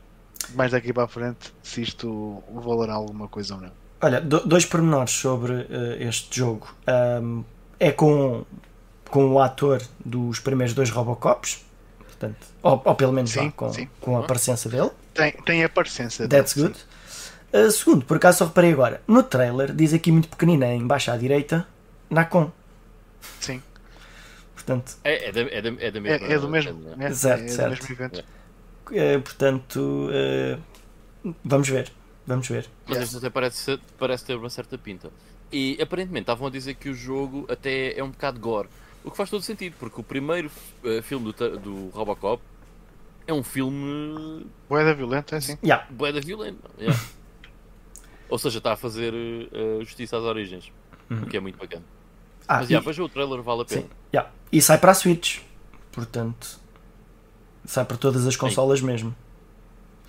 [0.54, 3.72] mais daqui para a frente se isto valerá alguma coisa ou não.
[4.02, 6.68] Olha, do- dois pormenores sobre eh, este jogo.
[6.86, 7.42] Ahm,
[7.78, 8.44] é com,
[9.10, 11.64] com o ator dos primeiros dois Robocops,
[11.98, 13.88] portanto, ou, ou pelo menos Sim, vá, com, sim.
[14.00, 14.90] com a presença dele.
[15.14, 16.28] Tem, tem a parecença.
[16.28, 16.76] That's good.
[17.52, 21.10] Uh, segundo, por acaso só reparei agora, no trailer diz aqui muito pequenina, em baixo
[21.10, 21.66] à direita,
[22.08, 22.52] Nacon.
[23.40, 23.60] Sim.
[24.54, 26.26] Portanto, É, é, da, é, da, é da É, mesma.
[26.28, 27.12] é do mesmo, né?
[27.12, 27.70] Certo, é do certo.
[27.70, 28.24] mesmo evento.
[28.90, 31.90] uh, portanto uh, vamos ver.
[32.26, 32.68] Vamos ver.
[32.86, 35.10] Mas isto até parece, parece ter uma certa pinta.
[35.50, 38.68] E aparentemente estavam a dizer que o jogo até é um bocado gore.
[39.02, 40.48] O que faz todo sentido, porque o primeiro
[40.84, 42.40] eh, filme do, do Robocop
[43.30, 45.56] é um filme Boeda violenta, é assim.
[45.62, 45.86] Yeah.
[45.90, 46.58] bué da violento.
[46.78, 47.00] yeah.
[48.28, 50.70] Ou seja, está a fazer eh, justiça às origens.
[51.10, 51.84] O que é muito bacana.
[52.46, 53.82] Ah, Mas e, já, veja o trailer, vale a pena.
[53.82, 54.30] sim, yeah.
[54.52, 55.40] e sai para a Switch.
[55.90, 56.60] Portanto,
[57.64, 59.14] sai para todas as consolas mesmo.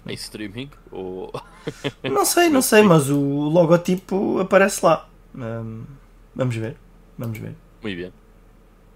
[0.05, 1.31] Em streaming ou.
[2.03, 5.07] Não sei, não sei, mas o logotipo aparece lá.
[5.35, 5.83] Um,
[6.35, 6.75] vamos ver.
[7.19, 7.55] Vamos ver.
[7.83, 8.13] Muito bem.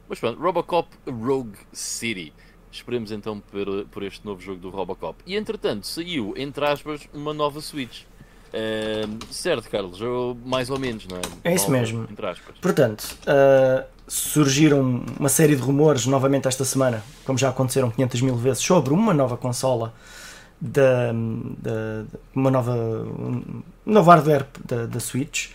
[0.09, 2.33] Mas pronto, Robocop Rogue City.
[2.75, 5.17] Esperemos então por, por este novo jogo do Robocop.
[5.25, 8.01] E entretanto, saiu, entre aspas, uma nova Switch.
[8.53, 11.21] Ehm, certo, Carlos, ou mais ou menos, não é?
[11.51, 12.07] É isso Nova, mesmo.
[12.61, 18.35] Portanto, uh, surgiram uma série de rumores novamente esta semana, como já aconteceram 500 mil
[18.35, 19.93] vezes, sobre uma nova consola,
[20.59, 25.49] da, da- uma nova, um novo hardware da, da Switch.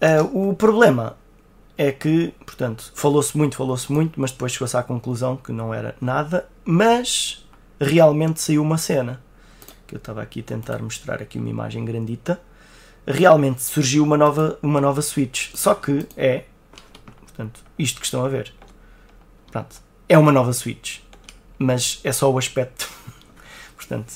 [0.00, 1.16] Uh, o problema
[1.76, 5.94] é que, portanto, falou-se muito, falou-se muito, mas depois chegou-se à conclusão que não era
[6.00, 7.46] nada, mas
[7.80, 9.20] realmente saiu uma cena.
[9.86, 12.40] Que eu estava aqui a tentar mostrar aqui uma imagem grandita.
[13.06, 15.50] Realmente surgiu uma nova, uma nova Switch.
[15.54, 16.44] Só que é,
[17.22, 18.54] portanto, isto que estão a ver.
[19.50, 19.76] Pronto,
[20.08, 21.00] é uma nova Switch.
[21.58, 22.88] Mas é só o aspecto.
[23.76, 24.14] portanto,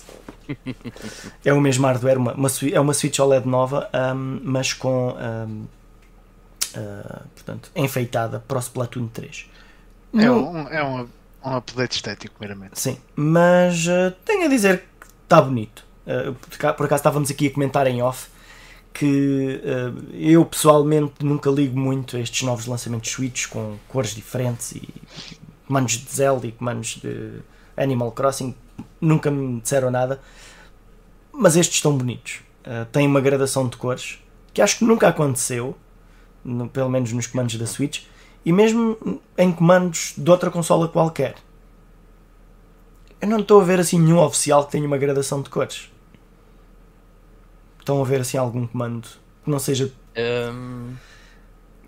[1.45, 5.65] é o mesmo hardware, uma, uma, é uma Switch OLED nova, ahm, mas com, ahm,
[6.77, 9.47] ah, portanto, enfeitada para o Splatoon 3.
[10.15, 11.09] É No- um, é um,
[11.45, 12.79] um update estético, meramente.
[12.81, 15.85] Sim, mas eh, tenho a dizer que está bonito.
[16.07, 18.29] Eh, por ca- por acaso estávamos aqui a comentar em off
[18.95, 24.73] que eh, eu pessoalmente nunca ligo muito a estes novos lançamentos Switch com cores diferentes
[24.73, 24.89] e
[25.67, 27.41] comandos de Zelda e comandos de
[27.77, 28.55] Animal Crossing.
[29.01, 30.21] Nunca me disseram nada,
[31.33, 32.41] mas estes estão bonitos.
[32.65, 34.19] Eh, têm uma gradação de cores
[34.55, 35.77] que acho que nunca aconteceu,
[36.47, 38.05] no- pelo menos nos comandos da Switch,
[38.45, 41.35] e mesmo em comandos de outra consola qualquer.
[43.21, 45.91] Eu não estou a ver assim nenhum oficial que tenha uma gradação de cores.
[47.81, 49.09] Estão a ver assim algum comando
[49.45, 50.95] que não seja Ehm,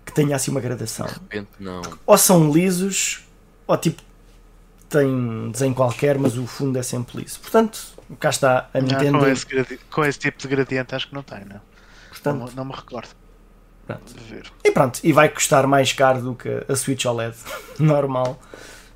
[0.05, 1.05] que tenha assim uma gradação.
[1.07, 1.81] de repente, não.
[2.05, 3.23] Ou são lisos,
[3.67, 4.01] ou tipo
[4.89, 7.39] tem um desenho qualquer, mas o fundo é sempre liso.
[7.39, 7.79] Portanto,
[8.19, 9.19] cá está a Não, Nintendo.
[9.19, 11.47] com, esse gradi- com esse tipo de gradiente acho que não tem, não.
[11.55, 11.61] Não,
[12.09, 13.09] Portanto, me- não me recordo
[13.97, 14.13] pronto.
[14.63, 17.35] E pronto, e vai custar mais caro do que a Switch OLED
[17.79, 18.39] normal.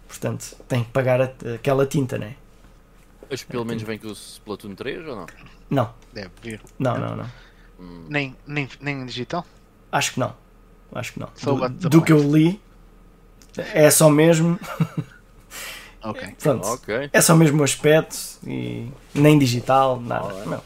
[0.07, 2.35] Portanto, tem que pagar a- aquela tinta, né?
[3.29, 5.25] Mas pelo menos vem com o Splatoon 3 ou não?
[5.69, 6.61] Não, Deve vir.
[6.77, 7.31] não, não, não.
[7.79, 9.43] Hum, Nem, nem, nem em digital?
[9.91, 10.35] Acho que não.
[10.93, 11.29] Acho que não.
[11.33, 12.61] Só Do, do que eu li,
[13.57, 14.59] é só mesmo.
[16.05, 16.35] Ok.
[16.41, 16.67] Pronto.
[16.67, 17.09] ok.
[17.13, 20.33] É só mesmo o aspecto e nem digital, nada.
[20.45, 20.61] Não.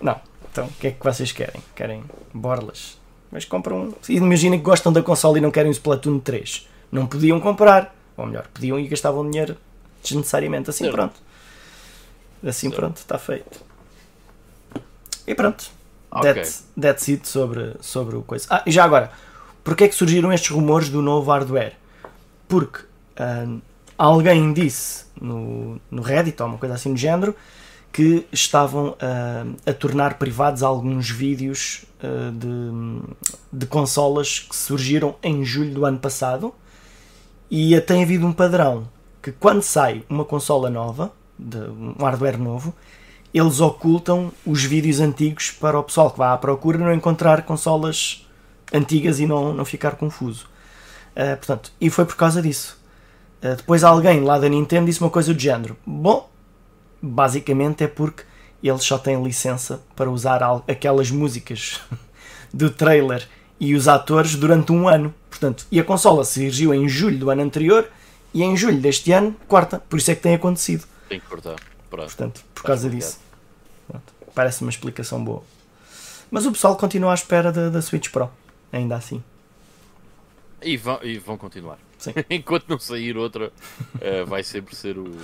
[0.00, 0.20] Não.
[0.50, 1.62] Então, o que é que vocês querem?
[1.76, 2.02] Querem
[2.34, 2.98] borlas?
[3.36, 3.94] Mas compram.
[4.08, 6.66] Imaginem que gostam da console e não querem o Splatoon 3.
[6.90, 7.94] Não podiam comprar.
[8.16, 9.58] Ou melhor, podiam e gastavam dinheiro
[10.02, 10.70] desnecessariamente.
[10.70, 10.94] Assim Certo.
[10.96, 11.14] pronto.
[12.42, 12.80] Assim Certo.
[12.80, 13.60] pronto, está feito.
[15.26, 15.66] E pronto.
[16.10, 16.32] Ok.
[16.32, 18.46] That's, that's it sobre, sobre o coisa.
[18.48, 19.12] Ah, e já agora,
[19.62, 21.74] porquê é que surgiram estes rumores do novo hardware?
[22.48, 22.86] Porque
[23.18, 23.44] ah,
[23.98, 27.36] alguém disse no, no Reddit ou uma coisa assim do género
[27.92, 31.84] que estavam a, a tornar privados alguns vídeos
[32.32, 33.02] de,
[33.52, 36.54] de consolas que surgiram em julho do ano passado
[37.50, 38.88] e tem havido um padrão
[39.22, 42.72] que quando sai uma consola nova, de um hardware novo,
[43.34, 48.26] eles ocultam os vídeos antigos para o pessoal que vá à procura não encontrar consolas
[48.72, 50.46] antigas e não, não ficar confuso.
[51.16, 52.78] Uh, portanto, e foi por causa disso.
[53.42, 56.30] Uh, depois alguém lá da Nintendo disse uma coisa do género: Bom,
[57.02, 58.22] basicamente é porque
[58.62, 61.80] eles só têm licença para usar aquelas músicas
[62.52, 63.28] do trailer
[63.60, 65.14] e os atores durante um ano.
[65.30, 67.88] Portanto, e a consola surgiu em julho do ano anterior
[68.32, 69.78] e em julho deste ano corta.
[69.78, 70.84] Por isso é que tem acontecido.
[71.08, 71.56] Tem que cortar.
[71.90, 72.06] Pronto.
[72.06, 73.18] Portanto, por causa disso.
[74.34, 75.42] Parece uma explicação boa.
[76.30, 78.30] Mas o pessoal continua à espera da, da Switch Pro,
[78.72, 79.22] ainda assim.
[80.60, 81.78] E vão, e vão continuar.
[82.28, 83.46] Enquanto não sair outra,
[83.94, 85.16] uh, vai sempre ser o,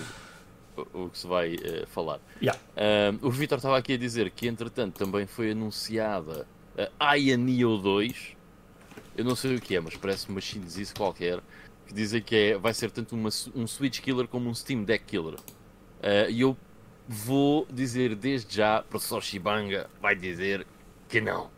[0.92, 2.20] o que se vai uh, falar.
[2.40, 2.60] Yeah.
[2.76, 6.46] Uh, o Vitor estava aqui a dizer que, entretanto, também foi anunciada
[6.98, 8.36] a Aya Neo 2.
[9.16, 11.40] Eu não sei o que é, mas parece uma chinesice qualquer.
[11.86, 15.04] Que dizem que é, vai ser tanto uma, um Switch Killer como um Steam Deck
[15.04, 15.34] Killer.
[15.34, 16.56] Uh, e eu
[17.08, 20.66] vou dizer desde já, o professor Shibanga vai dizer
[21.08, 21.50] que não.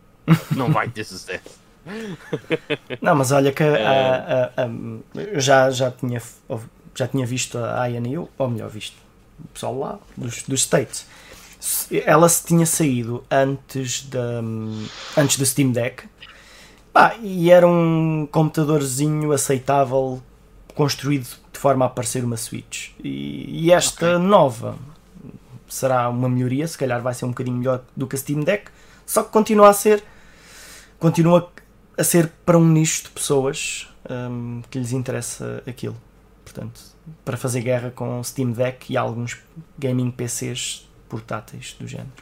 [0.57, 1.63] Não vai ter sucesso.
[3.01, 4.69] Não, mas olha que a, a, a,
[5.21, 6.21] eu já, já, tinha,
[6.95, 8.97] já tinha visto a INU, ou melhor, visto
[9.43, 11.07] o pessoal lá dos, dos States.
[12.05, 14.43] Ela se tinha saído antes, da,
[15.17, 16.07] antes do Steam Deck
[16.95, 20.23] ah, e era um computadorzinho aceitável
[20.75, 22.91] construído de forma a parecer uma Switch.
[23.03, 24.27] E, e esta okay.
[24.27, 24.77] nova
[25.69, 28.71] será uma melhoria, se calhar vai ser um bocadinho melhor do que a Steam Deck,
[29.07, 30.05] só que continua a ser
[30.99, 31.51] continua
[31.99, 35.97] a ser para um nicho de pessoas um, que lhes interessa aquilo.
[36.45, 36.81] Portanto,
[37.25, 39.43] para fazer guerra com o Steam Deck e alguns
[39.79, 42.13] gaming PCs portáteis do género.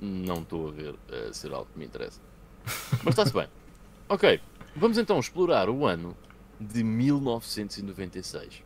[0.00, 2.20] Não estou a ver a ser algo que me interessa.
[3.02, 3.48] Mas está-se bem.
[4.08, 4.40] Ok,
[4.76, 6.16] vamos então explorar o ano
[6.60, 8.62] de 1996.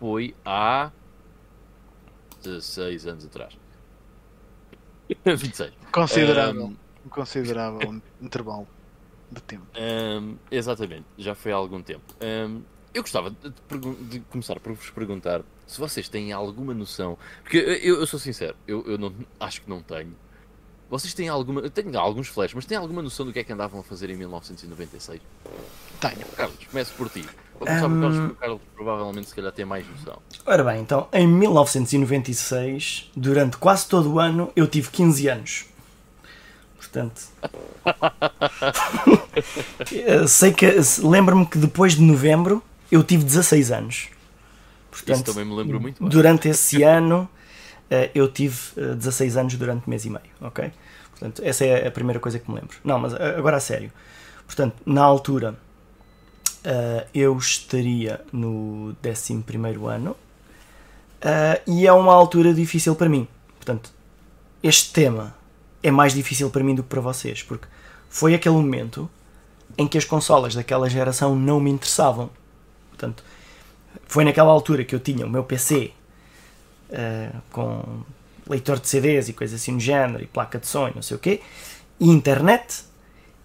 [0.00, 0.90] Foi há
[2.42, 3.56] 16 anos atrás.
[5.24, 5.72] 26.
[5.92, 6.66] Considerável.
[6.66, 8.66] Um, um considerável intervalo
[9.34, 9.66] de tempo.
[9.76, 12.04] Um, exatamente, já foi há algum tempo.
[12.22, 13.52] Um, eu gostava de,
[14.08, 17.18] de, começar por vos perguntar se vocês têm alguma noção.
[17.42, 20.14] Porque eu, eu sou sincero, eu, eu não, acho que não tenho.
[20.88, 21.60] Vocês têm alguma.
[21.60, 24.10] Eu tenho alguns flashes, mas têm alguma noção do que é que andavam a fazer
[24.10, 25.20] em 1996?
[26.00, 26.26] Tenho.
[26.36, 27.24] Carlos, começo por ti.
[27.58, 27.90] Vou começar um...
[27.90, 30.22] por Carlos, porque o Carlos provavelmente se calhar tem mais noção.
[30.46, 35.66] Ora bem, então, em 1996, durante quase todo o ano, eu tive 15 anos.
[36.94, 37.22] Portanto.
[40.28, 40.76] sei que.
[41.02, 44.08] Lembro-me que depois de novembro eu tive 16 anos.
[44.92, 46.08] Portanto, Isso também me lembro muito bem.
[46.08, 47.28] Durante esse ano
[47.90, 50.70] eh, eu tive 16 eh, anos durante mês e meio, ok?
[51.10, 52.76] Portanto, essa é a primeira coisa que me lembro.
[52.84, 53.90] Não, mas eh, agora a sério.
[54.46, 55.58] Portanto, na altura
[57.12, 59.44] eu estaria no 11
[59.86, 60.16] ano
[61.66, 63.28] e é uma altura difícil para mim.
[63.58, 63.92] Portanto,
[64.62, 65.34] este tema
[65.84, 67.68] é mais difícil para mim do que para vocês, porque
[68.08, 69.08] foi aquele momento
[69.76, 72.30] em que as consolas daquela geração não me interessavam.
[72.88, 73.22] Portanto,
[74.06, 75.92] foi naquela altura que eu tinha o meu PC
[76.88, 78.02] uh, com
[78.48, 81.20] leitor de CDs e coisas assim no género, e placa de som, não sei o
[81.20, 81.42] quê,
[82.00, 82.84] e internet,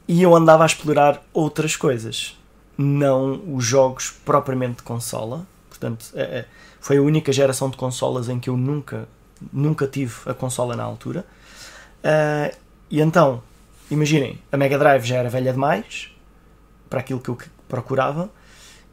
[0.07, 2.37] e eu andava a explorar outras coisas,
[2.77, 5.45] não os jogos propriamente de consola.
[5.67, 6.45] Portanto, uh,
[6.79, 9.09] foi a única geração de consolas em que eu nunca,
[9.51, 11.25] nunca tive a consola na altura.
[11.99, 12.55] Uh,
[12.89, 13.41] e então,
[13.89, 16.11] imaginem, a Mega Drive já era velha demais
[16.89, 18.29] para aquilo que eu procurava,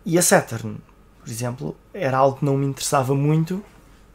[0.04, 0.76] e a Saturn,
[1.20, 3.64] por exemplo, era algo que não me interessava muito.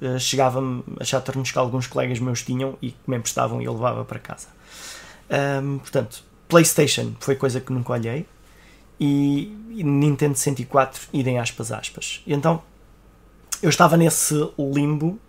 [0.01, 3.73] Uh, Chegava-me a Saturns que alguns colegas meus tinham e que me emprestavam e eu
[3.73, 4.47] levava para casa.
[5.29, 8.25] Um, portanto, PlayStation foi coisa que nunca olhei.
[8.99, 12.21] E, e Nintendo 64, idem aspas aspas.
[12.25, 12.61] E então,
[13.61, 15.19] eu estava nesse limbo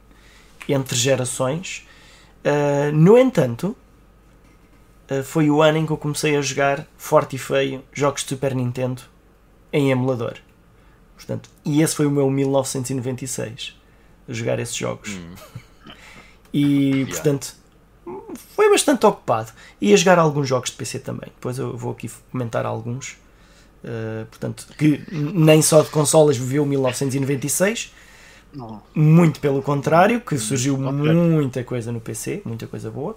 [0.69, 1.87] entre gerações
[2.45, 3.77] Uh, no entanto,
[5.11, 8.31] uh, foi o ano em que eu comecei a jogar forte e feio jogos de
[8.31, 9.03] Super Nintendo
[9.73, 10.35] em emulador.
[11.17, 13.77] Portanto, e esse foi o meu 1996
[14.29, 15.11] a jogar esses jogos.
[15.11, 15.35] Hum.
[16.53, 16.65] E
[17.07, 17.15] yeah.
[17.15, 17.63] portanto
[18.55, 19.53] foi bastante ocupado.
[19.81, 21.31] E a jogar alguns jogos de PC também.
[21.35, 23.17] Depois eu vou aqui comentar alguns.
[23.85, 28.02] Uh, portanto, que nem só de consolas viveu 1996, não.
[28.95, 33.17] Muito pelo contrário, que surgiu muita coisa no PC, muita coisa boa.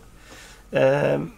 [0.72, 1.30] Uh,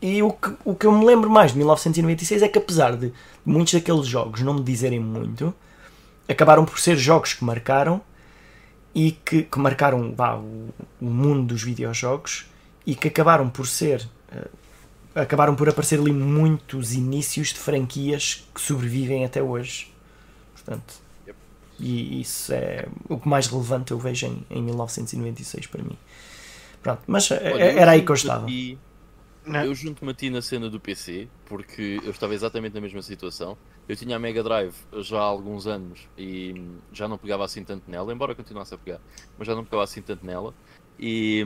[0.00, 3.12] e o que, o que eu me lembro mais de 1996 é que, apesar de
[3.44, 5.54] muitos daqueles jogos não me dizerem muito,
[6.28, 8.00] acabaram por ser jogos que marcaram
[8.94, 12.46] e que, que marcaram vá, o, o mundo dos videojogos
[12.86, 14.62] e que acabaram por ser uh,
[15.14, 19.92] acabaram por aparecer ali muitos inícios de franquias que sobrevivem até hoje.
[20.54, 20.94] Portanto.
[21.78, 25.98] E isso é o que mais relevante eu vejo em, em 1996 para mim.
[26.82, 28.44] Pronto, mas Olha, era aí que eu estava.
[28.44, 28.78] Aqui,
[29.64, 33.56] eu junto-me a ti na cena do PC, porque eu estava exatamente na mesma situação.
[33.88, 36.54] Eu tinha a Mega Drive já há alguns anos e
[36.92, 39.00] já não pegava assim tanto nela, embora continuasse a pegar,
[39.36, 40.54] mas já não pegava assim tanto nela.
[40.98, 41.40] E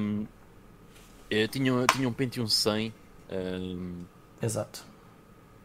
[1.31, 2.93] eu eh, tinha, tinha um Pentium 100
[3.31, 4.05] um,
[4.41, 4.85] Exato.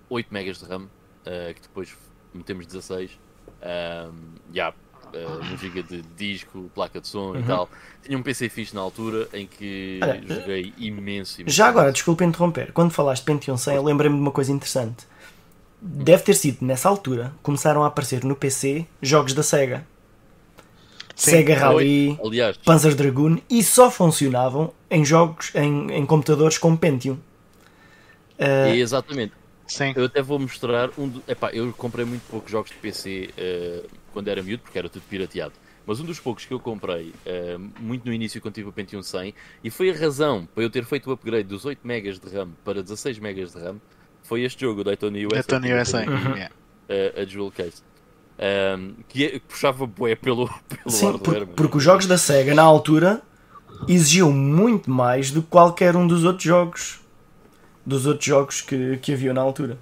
[0.09, 1.95] 8 megas de RAM, uh, que depois
[2.33, 3.19] metemos 16.
[3.61, 4.13] Um,
[4.53, 4.75] yeah,
[5.13, 7.39] uh, 1 GB de disco, placa de som uhum.
[7.39, 7.69] e tal.
[8.03, 11.55] Tinha um PC fixe na altura em que Olha, joguei imenso, imenso.
[11.55, 15.05] Já agora, desculpa interromper, quando falaste de Pentium 100, eu lembrei-me de uma coisa interessante.
[15.79, 19.85] Deve ter sido nessa altura começaram a aparecer no PC jogos da Sega.
[21.15, 26.75] Sim, Sega Rally, Aliás, Panzer Dragoon e só funcionavam em jogos em, em computadores com
[26.75, 27.17] Pentium.
[28.39, 29.33] Uh, exatamente.
[29.71, 29.93] Sim.
[29.95, 31.07] Eu até vou mostrar um.
[31.07, 31.23] Do...
[31.25, 34.89] Epá, eu comprei muito poucos jogos de PC uh, eh, quando era miúdo, porque era
[34.89, 35.53] tudo pirateado.
[35.85, 39.01] Mas um dos poucos que eu comprei, uh, muito no início quando tive o Pentium
[39.01, 42.35] 100, e foi a razão para eu ter feito o upgrade dos 8 MB de
[42.35, 43.77] RAM para 16 MB de RAM,
[44.23, 45.35] foi este jogo, o Daytona USA.
[45.35, 46.35] Daytona USA, uhum.
[46.35, 46.55] yeah.
[46.89, 47.81] uh, a Jewel Case.
[48.77, 51.47] Um, que, é, que, puxava bué pelo, pelo Sim, hardware.
[51.47, 53.21] Por, porque os jogos da SEGA, na altura,
[53.87, 57.00] exigiam muito mais do que qualquer um dos outros jogos
[57.85, 59.77] dos outros jogos que, que havia na altura.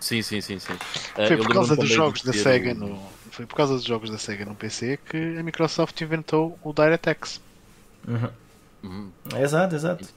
[0.00, 0.72] Sim, sim, sim, sim.
[0.72, 4.18] Uh, foi por causa dos jogos da Sega no, foi por causa dos jogos da
[4.18, 7.40] Sega no PC que a Microsoft inventou o DirectX.
[8.06, 8.30] Uhum.
[8.82, 9.10] Uhum.
[9.40, 10.08] Exato, exato.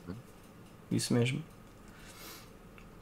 [0.92, 1.44] Isso mesmo.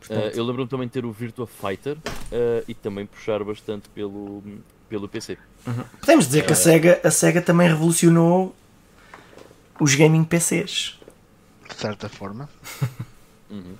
[0.09, 4.41] Uh, eu lembro-me também de ter o Virtua Fighter uh, e também puxar bastante pelo,
[4.89, 5.37] pelo PC.
[5.67, 5.83] Uhum.
[5.99, 8.55] Podemos dizer que a Sega, a Sega também revolucionou
[9.79, 10.99] os gaming PCs.
[11.69, 12.49] De certa forma.
[13.49, 13.75] Uhum.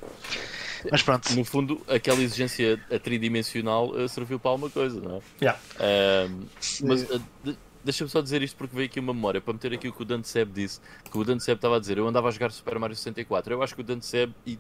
[0.92, 1.34] Mas pronto.
[1.36, 5.22] No fundo, aquela exigência tridimensional uh, serviu para alguma coisa, não é?
[5.42, 5.60] Yeah.
[5.76, 6.46] Uh,
[6.84, 9.88] mas uh, de, deixa-me só dizer isto porque veio aqui uma memória para meter aqui
[9.88, 10.80] o que o Dante Seb disse.
[11.12, 13.54] Que o Dante Seb estava a dizer: eu andava a jogar Super Mario 64.
[13.54, 14.58] Eu acho que o Dante Seb e.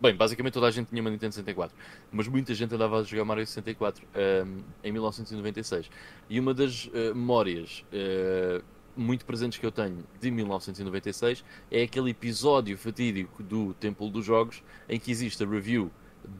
[0.00, 1.76] Bem, basicamente toda a gente tinha uma Nintendo 64,
[2.10, 4.02] mas muita gente andava a jogar Mario 64
[4.82, 5.90] em 1996.
[6.30, 7.84] E uma das uh, memórias
[8.96, 14.62] muito presentes que eu tenho de 1996 é aquele episódio fatídico do Templo dos Jogos
[14.88, 15.90] em que existe a review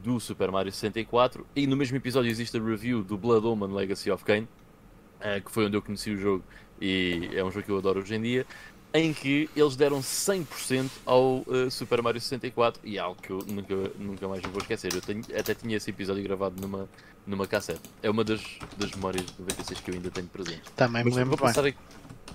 [0.03, 4.11] do Super Mario 64 e no mesmo episódio existe a review do Blood Omen Legacy
[4.11, 6.43] of Kain, uh, que foi onde eu conheci o jogo
[6.79, 8.45] e é um jogo que eu adoro hoje em dia,
[8.93, 13.39] em que eles deram 100% ao uh, Super Mario 64 e é algo que eu
[13.47, 14.93] nunca, nunca mais vou esquecer.
[14.93, 16.89] Eu tenho, até tinha esse episódio gravado numa,
[17.25, 17.81] numa cassete.
[18.03, 18.41] É uma das,
[18.77, 20.63] das memórias de 96 que eu ainda tenho presente.
[20.75, 21.77] Também Mas me lembro vou passar, aqui,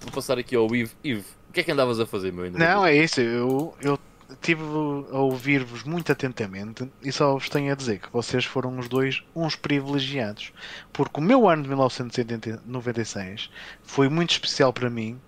[0.01, 0.95] vou passar aqui ao Ivo.
[1.03, 2.59] Ivo, o que é que andavas a fazer, meu ainda?
[2.59, 3.21] Não, é isso.
[3.21, 3.99] Eu, eu
[4.41, 8.89] tive a ouvir-vos muito atentamente e só vos tenho a dizer que vocês foram os
[8.89, 10.53] dois uns privilegiados.
[10.93, 13.51] Porque o meu ano de 1996
[13.83, 15.19] foi muito especial para mim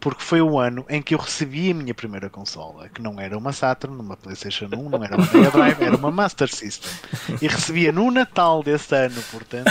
[0.00, 3.36] porque foi o ano em que eu recebi a minha primeira consola, que não era
[3.36, 6.90] uma Saturn, uma PlayStation 1, não era uma Mega Drive, era uma Master System.
[7.40, 9.70] E recebia no Natal desse ano, portanto,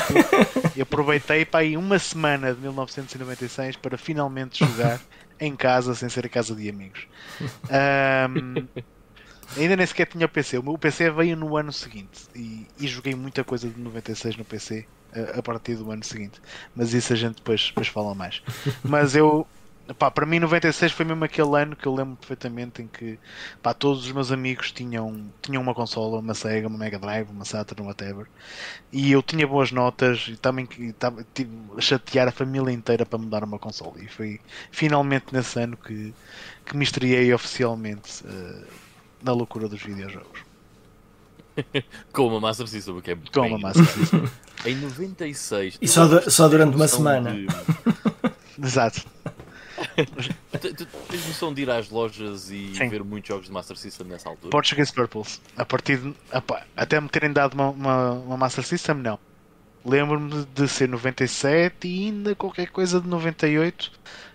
[0.76, 5.02] e aproveitei para aí uma semana de 1996 para finalmente jogar
[5.40, 7.08] em casa, sem ser a casa de amigos.
[7.42, 8.68] Um,
[9.58, 10.60] ainda nem sequer tinha o PC.
[10.60, 14.86] O PC veio no ano seguinte e, e joguei muita coisa de 96 no PC
[15.12, 16.40] a, a partir do ano seguinte.
[16.76, 18.44] Mas isso a gente depois, depois fala mais.
[18.84, 19.48] Mas eu
[19.98, 23.18] Pá, para mim 96 foi mesmo aquele ano que eu lembro perfeitamente em que
[23.62, 27.44] pá, todos os meus amigos tinham, tinham uma consola, uma Sega, uma Mega Drive, uma
[27.44, 28.28] Saturn, whatever.
[28.92, 33.18] E eu tinha boas notas e também estava tive a chatear a família inteira para
[33.18, 33.96] me dar uma consola.
[34.00, 34.40] E foi
[34.72, 36.14] finalmente nesse ano que,
[36.66, 38.68] que me estreiei oficialmente uh,
[39.24, 40.42] na loucura dos videojogos.
[42.14, 44.30] Com uma Master System, que é Com uma Master System.
[44.66, 45.80] em 96.
[45.82, 47.34] E só, só durante uma semana.
[47.34, 47.48] De...
[48.62, 49.04] Exato
[50.60, 52.90] tu, tu tens noção de ir às lojas e Sim.
[52.90, 54.50] ver muitos jogos de Master System nessa altura?
[54.50, 55.42] Portuguese Purples.
[55.58, 56.16] A partir de,
[56.76, 59.20] até me terem dado uma, uma, uma Master System, não.
[59.86, 63.92] Lembro-me de ser 97 e ainda qualquer coisa de 98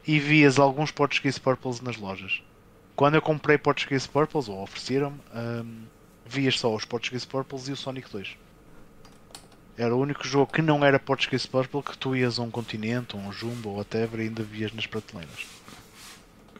[0.06, 2.42] e vias alguns Portuguese Purples nas lojas.
[2.96, 5.82] Quando eu comprei Portuguese Purples, ou ofereceram-me, um,
[6.26, 8.36] vias só os Portuguese Purples e o Sonic 2.
[9.76, 13.16] Era o único jogo que não era Portuguese Purple que tu ias a um continente,
[13.16, 15.46] ou um jumbo, ou whatever, e ainda vias nas prateleiras.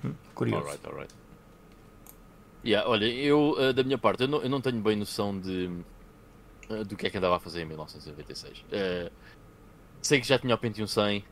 [0.04, 0.66] Hum, curioso.
[0.66, 1.14] Alright, alright.
[2.64, 5.70] Yeah, olha, eu, uh, da minha parte, eu não, eu não tenho bem noção de
[6.70, 8.58] uh, do que é que andava a fazer em 1996.
[8.58, 9.12] Uh,
[10.02, 11.24] sei que já tinha o Pentium 100,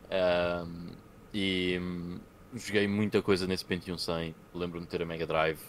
[1.33, 2.19] e hum,
[2.53, 4.33] joguei muita coisa nesse Pentium 100.
[4.53, 5.59] Lembro-me de ter a Mega Drive.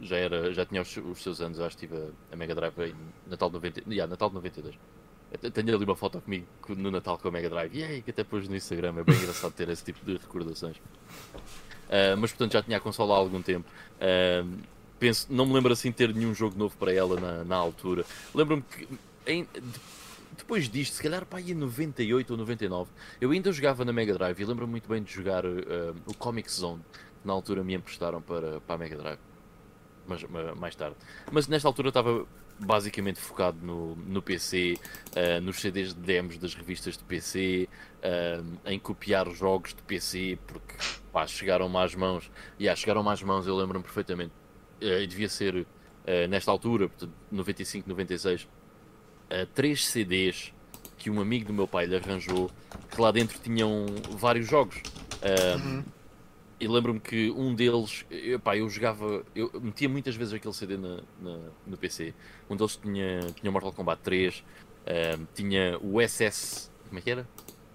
[0.00, 2.78] já, era, já tinha os, os seus anos, acho que tive a, a Mega Drive
[2.80, 2.94] em
[3.26, 4.74] Natal de 90, yeah, Natal de 92.
[5.32, 7.74] Eu te- Tenho ali uma foto comigo co- no Natal com a Mega Drive.
[7.76, 8.94] E aí, que até pôs no Instagram.
[8.98, 10.76] É bem engraçado ter esse tipo de recordações.
[10.76, 13.68] Uh, mas portanto já tinha a consola há algum tempo.
[13.96, 14.58] Uh,
[14.98, 18.04] penso, não me lembro assim ter nenhum jogo novo para ela na, na altura.
[18.34, 18.88] Lembro-me que
[19.26, 19.80] em- de-
[20.36, 24.40] depois disto, se calhar para em 98 ou 99, eu ainda jogava na Mega Drive
[24.40, 26.80] e lembro-me muito bem de jogar uh, o Comic Zone,
[27.20, 29.18] que na altura me emprestaram para, para a Mega Drive.
[30.06, 30.96] Mas, ma- mais tarde.
[31.30, 32.24] Mas nesta altura estava
[32.64, 34.78] basicamente focado no, no PC,
[35.16, 40.38] uh, nos CDs de demos das revistas de PC, uh, em copiar jogos de PC,
[40.46, 40.74] porque
[41.12, 42.30] pá, chegaram-me às mãos.
[42.58, 44.32] E ah, chegaram-me às mãos, eu lembro-me perfeitamente.
[44.82, 45.66] Uh, devia ser
[46.28, 50.52] nesta altura, portanto, 95, 96, uh, três CDs
[50.98, 52.50] que um amigo do meu pai lhe arranjou,
[52.90, 54.82] que lá dentro tinham vários jogos.
[55.22, 55.82] Uh,
[56.60, 60.76] E lembro-me que um deles, eu, pá, eu jogava, eu metia muitas vezes aquele CD
[60.76, 62.12] na, na- no PC.
[62.50, 64.44] Um deles tinha, tinha Mortal Kombat 3,
[65.18, 67.26] um, tinha o SS, como é que era?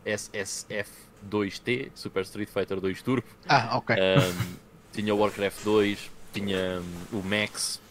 [0.05, 3.95] SSF2T, Super Street Fighter 2 Turbo, Ah, ok.
[3.95, 4.55] um,
[4.93, 6.79] tinha o Warcraft 2, tinha
[7.11, 7.81] um, o Max,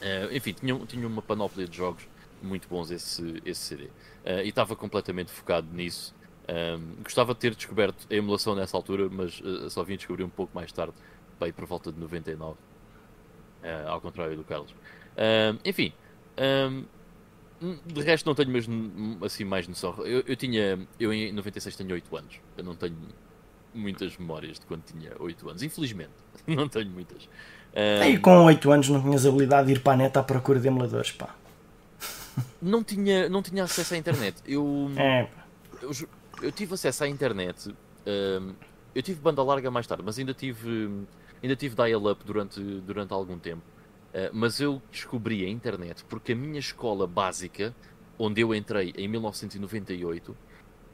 [0.00, 2.04] uh, enfim, tinha, tinha uma panóplia de jogos
[2.40, 3.84] muito bons esse, esse CD.
[4.24, 6.14] Uh, e estava completamente focado nisso.
[6.52, 10.28] Um, gostava de ter descoberto a emulação nessa altura, mas uh, só vim descobrir um
[10.28, 10.92] pouco mais tarde,
[11.40, 14.74] bem por volta de 99, uh, ao contrário do Carlos.
[15.16, 15.92] Um, enfim,
[16.38, 16.84] um,
[17.86, 19.94] de resto não tenho mesmo assim mais noção.
[20.04, 22.96] Eu, eu tinha, eu em 96 tenho 8 anos, eu não tenho
[23.72, 26.12] muitas memórias de quando tinha 8 anos, infelizmente,
[26.46, 27.28] não tenho muitas.
[27.74, 30.60] Um, E com 8 anos não tinhas habilidade de ir para a net à procura
[30.60, 31.34] de emuladores, pá.
[32.60, 34.36] não, tinha, não tinha acesso à internet.
[34.46, 35.28] Eu, É,
[35.80, 35.90] eu,
[36.42, 37.74] eu tive acesso à internet.
[38.06, 38.54] hum,
[38.94, 41.06] eu tive banda larga mais tarde, mas ainda tive,
[41.42, 43.62] ainda tive dial-up durante, durante algum tempo.
[44.14, 47.74] Uh, mas eu descobri a internet porque a minha escola básica,
[48.18, 50.36] onde eu entrei em 1998,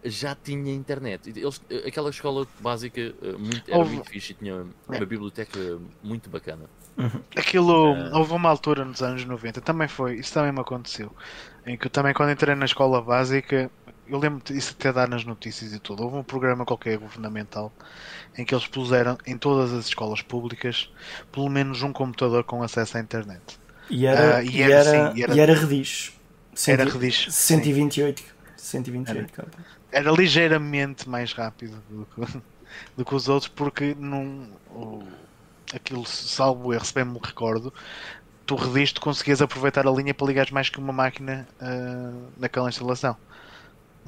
[0.05, 1.29] já tinha internet.
[1.31, 5.59] Eles, aquela escola básica uh, muito, era Houve- muito fixe e tinha uma biblioteca
[6.03, 6.71] muito bacana.
[7.37, 8.19] Aquilo, Ah.
[8.19, 11.15] houve uma altura nos anos 90, também foi, isso também me aconteceu,
[11.67, 13.71] em que eu também quando entrei na escola básica,
[14.09, 17.73] eu lembro isso até dar nas notícias e tudo, houve um programa qualquer governamental
[18.37, 20.91] em que eles puseram em todas as escolas públicas
[21.33, 23.59] pelo menos um computador com acesso à internet.
[23.89, 26.13] e era, Ah, e e era era, e era- e era rediz.
[26.67, 27.75] Era Cento- rediz, sim.
[27.75, 28.23] 128.
[28.57, 29.51] 128, cara.
[29.91, 32.21] Era ligeiramente mais rápido do que,
[32.97, 34.59] do que os outros porque não,
[35.75, 37.73] aquilo, salvo erro, se bem me recordo,
[38.47, 42.69] tu redis, tu conseguias aproveitar a linha para ligares mais que uma máquina ah, naquela
[42.69, 43.17] instalação.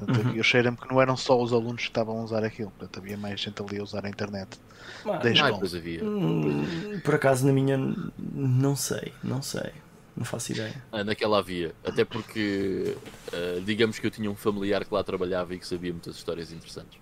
[0.05, 0.35] Portanto, Uhum.
[0.35, 3.17] Eu cheiro-me que não eram só os alunos que estavam a usar aquilo, portanto havia
[3.17, 4.59] mais gente ali a usar a internet.
[5.03, 5.17] Bom.
[5.19, 6.03] depois havia.
[6.03, 7.77] hum, por acaso na minha.
[8.17, 9.71] Não sei, não sei.
[10.17, 10.73] Não faço ideia.
[10.91, 12.97] Ah, naquela havia, até porque
[13.31, 16.51] ah, digamos que eu tinha um familiar que lá trabalhava e que sabia muitas histórias
[16.51, 16.99] interessantes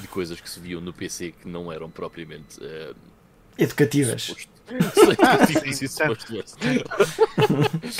[0.00, 2.94] de coisas que se viam no PC que não eram propriamente ah,
[3.58, 4.22] Educativas.
[4.22, 4.52] suposto.
[5.74, 6.54] Sim, Sim, fosse.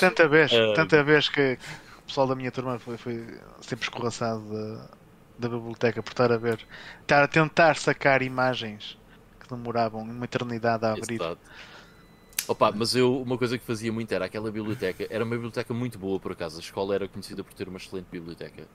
[0.01, 0.73] Tanta vez, Ah.
[0.75, 1.59] tanta vez que
[2.03, 4.89] o pessoal da minha turma foi, foi sempre escorraçado da,
[5.39, 6.67] da biblioteca por estar a ver,
[7.01, 8.99] estar a tentar sacar imagens
[9.41, 11.15] que demoravam uma eternidade a abrir.
[11.15, 11.41] Exato.
[12.49, 15.97] Opa, mas eu, uma coisa que fazia muito era aquela biblioteca, era uma biblioteca muito
[15.97, 18.67] boa por acaso, a escola era conhecida por ter uma excelente biblioteca.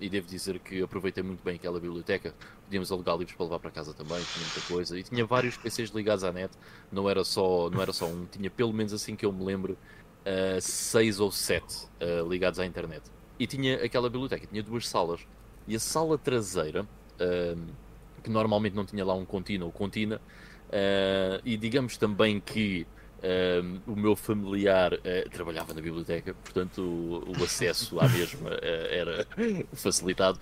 [0.00, 2.32] E devo dizer que aproveitei muito bem aquela biblioteca,
[2.64, 4.98] podíamos alugar livros para levar para casa também, tinha muita coisa.
[4.98, 6.52] E tinha vários PCs ligados à net,
[6.92, 9.76] não era só, não era só um, tinha pelo menos assim que eu me lembro,
[10.28, 13.02] ah, seis ou sete ah, ligados à internet.
[13.38, 15.20] E tinha aquela biblioteca, tinha duas salas
[15.66, 16.86] e a sala traseira,
[17.18, 17.68] ahm,
[18.22, 20.20] que normalmente não tinha lá um contínuo ou contina,
[20.70, 22.86] ah, e digamos também que
[23.84, 29.26] o meu familiar uh, trabalhava na biblioteca, portanto o, o acesso à mesma uh, era
[29.72, 30.38] facilitado,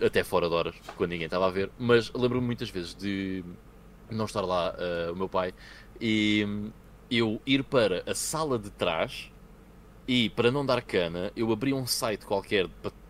[0.00, 1.70] até fora de horas, quando ninguém estava a ver.
[1.76, 3.42] Mas lembro-me muitas vezes de
[4.08, 5.52] não estar lá uh, o meu pai
[6.00, 6.46] e
[7.16, 9.30] eu ir para a sala de trás
[10.08, 12.66] e para não dar cana, eu abri um site qualquer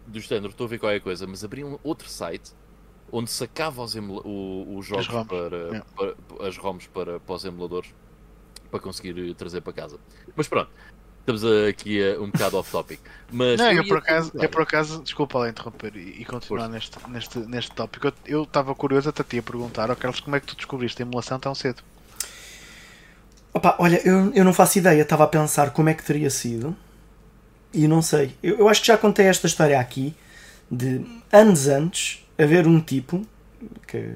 [0.06, 2.52] do género, estou a ver qualquer coisa, mas abri um outro site
[3.12, 5.82] onde sacava os, o- os jogos ROMs, para, é.
[5.94, 7.90] para- as ROMs para, para os emuladores
[8.70, 9.98] para conseguir trazer para casa.
[10.34, 10.70] Mas pronto,
[11.20, 13.00] estamos aqui a, um bocado off topic.
[13.30, 16.68] Mas Não, eu por acaso, eu por acaso, desculpa lá interromper e, e continuar Força.
[16.68, 18.12] neste, neste, neste tópico.
[18.24, 21.06] Eu- estava curioso até te ia perguntar, ó Carlos, como é que tu descobriste a
[21.06, 21.82] emulação tão cedo?
[23.54, 25.02] Opa, olha, eu, eu não faço ideia.
[25.02, 26.76] Estava a pensar como é que teria sido.
[27.72, 28.34] E não sei.
[28.42, 30.14] Eu, eu acho que já contei esta história aqui.
[30.70, 33.26] De anos antes, haver um tipo
[33.86, 34.14] que,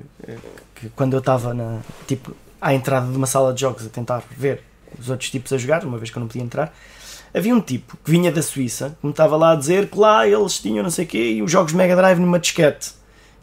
[0.75, 4.23] que quando eu estava na tipo à entrada de uma sala de jogos a tentar
[4.31, 4.63] ver
[4.99, 6.75] os outros tipos a jogar, uma vez que eu não podia entrar,
[7.35, 10.27] havia um tipo que vinha da Suíça que me estava lá a dizer que lá
[10.27, 12.93] eles tinham não sei o quê e os jogos Mega Drive numa disquete.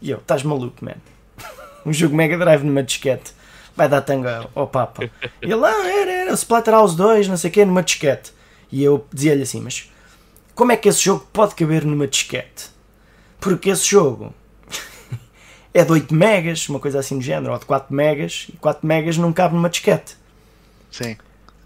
[0.02, 0.96] E eu, estás maluco, man.
[1.86, 3.32] um jogo Mega Drive numa disquete.
[3.76, 5.04] Vai dar tanga ao Papa.
[5.42, 8.32] E ele, ah, era, era, Splatterhouse 2, não sei o quê, numa disquete.
[8.70, 9.90] E eu dizia-lhe assim, mas
[10.54, 12.66] como é que esse jogo pode caber numa disquete?
[13.40, 14.32] Porque esse jogo
[15.74, 18.86] é de 8 megas, uma coisa assim do género, ou de 4 megas, e 4
[18.86, 20.16] megas não cabe numa disquete.
[20.90, 21.16] Sim.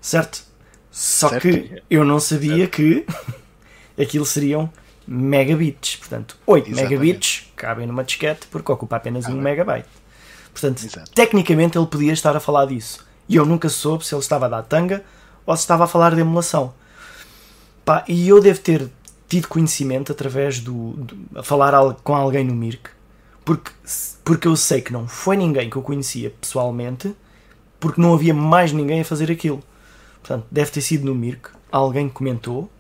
[0.01, 0.43] Certo?
[0.91, 1.43] Só Certo.
[1.43, 3.05] que eu não sabia que
[4.01, 4.73] aquilo seriam
[5.07, 5.97] megabits.
[5.97, 6.91] Portanto, 8 Exatamente.
[6.91, 9.43] megabits cabem numa disquete porque ocupa apenas Ah, 1 bem.
[9.43, 9.89] megabyte.
[10.53, 11.11] Portanto, Exato.
[11.13, 13.07] tecnicamente ele podia estar a falar disso.
[13.29, 15.05] E eu nunca soube se ele estava a dar tanga
[15.47, 16.73] ou se estava a falar de emulação.
[17.85, 18.89] Pá, e eu devo ter
[19.29, 22.91] tido conhecimento através do, do- a falar al- com alguém no Mirk,
[23.45, 23.71] porque,
[24.25, 27.15] porque eu sei que não foi ninguém que eu conhecia pessoalmente,
[27.79, 29.63] porque não havia mais ninguém a fazer aquilo.
[30.21, 32.71] Portanto, deve ter sido no Mirk, alguém comentou,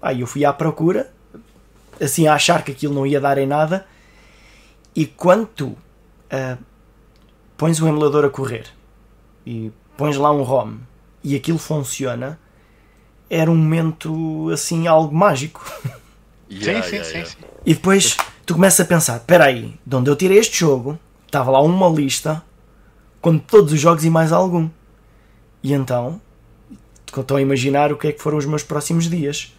[0.00, 1.12] aí eu fui à procura,
[2.00, 3.86] assim a achar que aquilo não ia dar em nada,
[4.94, 5.76] e quando tu
[6.30, 6.56] ah,
[7.56, 8.66] pões o emulador a correr
[9.46, 10.76] e pões lá um ROM
[11.22, 12.38] e aquilo funciona,
[13.28, 15.64] era um momento assim algo mágico.
[16.48, 17.30] Yeah, sim, sim, yeah, sim, yeah.
[17.30, 17.36] sim.
[17.66, 20.96] E depois tu começas a pensar: espera aí, de onde eu tirei este jogo,
[21.26, 22.40] estava lá uma lista
[23.20, 24.70] com todos os jogos e mais algum.
[25.60, 26.20] E então,
[27.08, 29.52] estou a imaginar o que é que foram os meus próximos dias.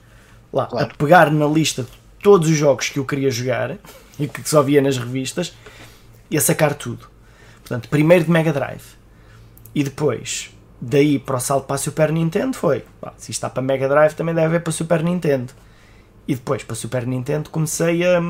[0.53, 0.85] Lá, Claro.
[0.85, 1.89] a pegar na lista de
[2.23, 3.77] todos os jogos que eu queria jogar
[4.17, 5.53] e que só via nas revistas
[6.31, 7.09] e a sacar tudo.
[7.67, 8.95] Portanto, primeiro de Mega Drive.
[9.75, 13.63] E depois daí para o salto para a Super Nintendo foi pá, se está para
[13.63, 15.51] Mega Drive também deve haver para Super Nintendo.
[16.25, 18.21] E depois para Super Nintendo comecei a,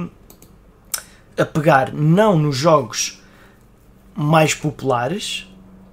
[1.38, 3.22] a pegar não nos jogos
[4.16, 5.48] mais populares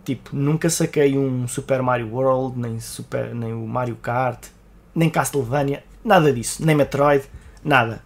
[0.04, 4.46] tipo nunca saquei um Super Mario World nem, Super, nem o Mario Kart
[4.94, 7.24] nem Castlevania nada disso nem Metroid
[7.62, 8.02] nada.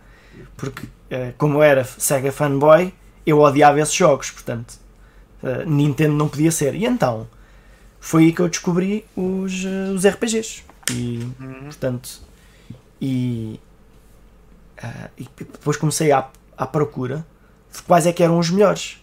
[0.57, 2.93] Porque eh, como era Sega fanboy
[3.25, 4.88] eu odiava esses jogos portanto
[5.43, 6.75] eh, Nintendo não podia ser.
[6.75, 7.27] E então
[8.01, 11.27] foi aí que eu descobri os, eh, os RPGs e
[11.65, 12.21] portanto
[13.01, 13.61] e,
[14.83, 17.27] ah, e depois comecei à, à procura
[17.73, 19.03] de quais é que eram os melhores.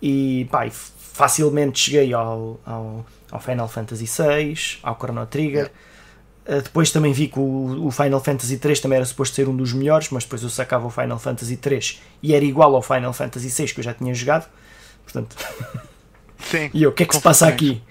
[0.00, 5.70] E pá, e facilmente cheguei ao, ao, ao Final Fantasy VI ao Chrono Trigger.
[6.44, 9.72] Depois também vi que o, o Final Fantasy 3 também era suposto ser um dos
[9.72, 13.48] melhores mas depois eu sacava o Final Fantasy 3 e era igual ao Final Fantasy
[13.48, 14.48] 6 que eu já tinha jogado
[15.04, 15.36] portanto
[16.50, 16.70] Sim.
[16.74, 17.82] e eu, o que é que se passa aqui?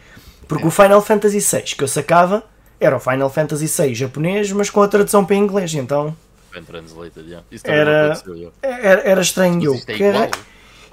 [0.47, 2.43] Porque o Final Fantasy VI que eu sacava
[2.80, 6.16] era o Final Fantasy VI japonês, mas com a tradução para inglês, então
[6.51, 7.45] Bem translated, yeah.
[7.49, 8.22] Isso também Era-
[8.62, 9.62] era, era estranho.
[9.62, 10.32] E eu, é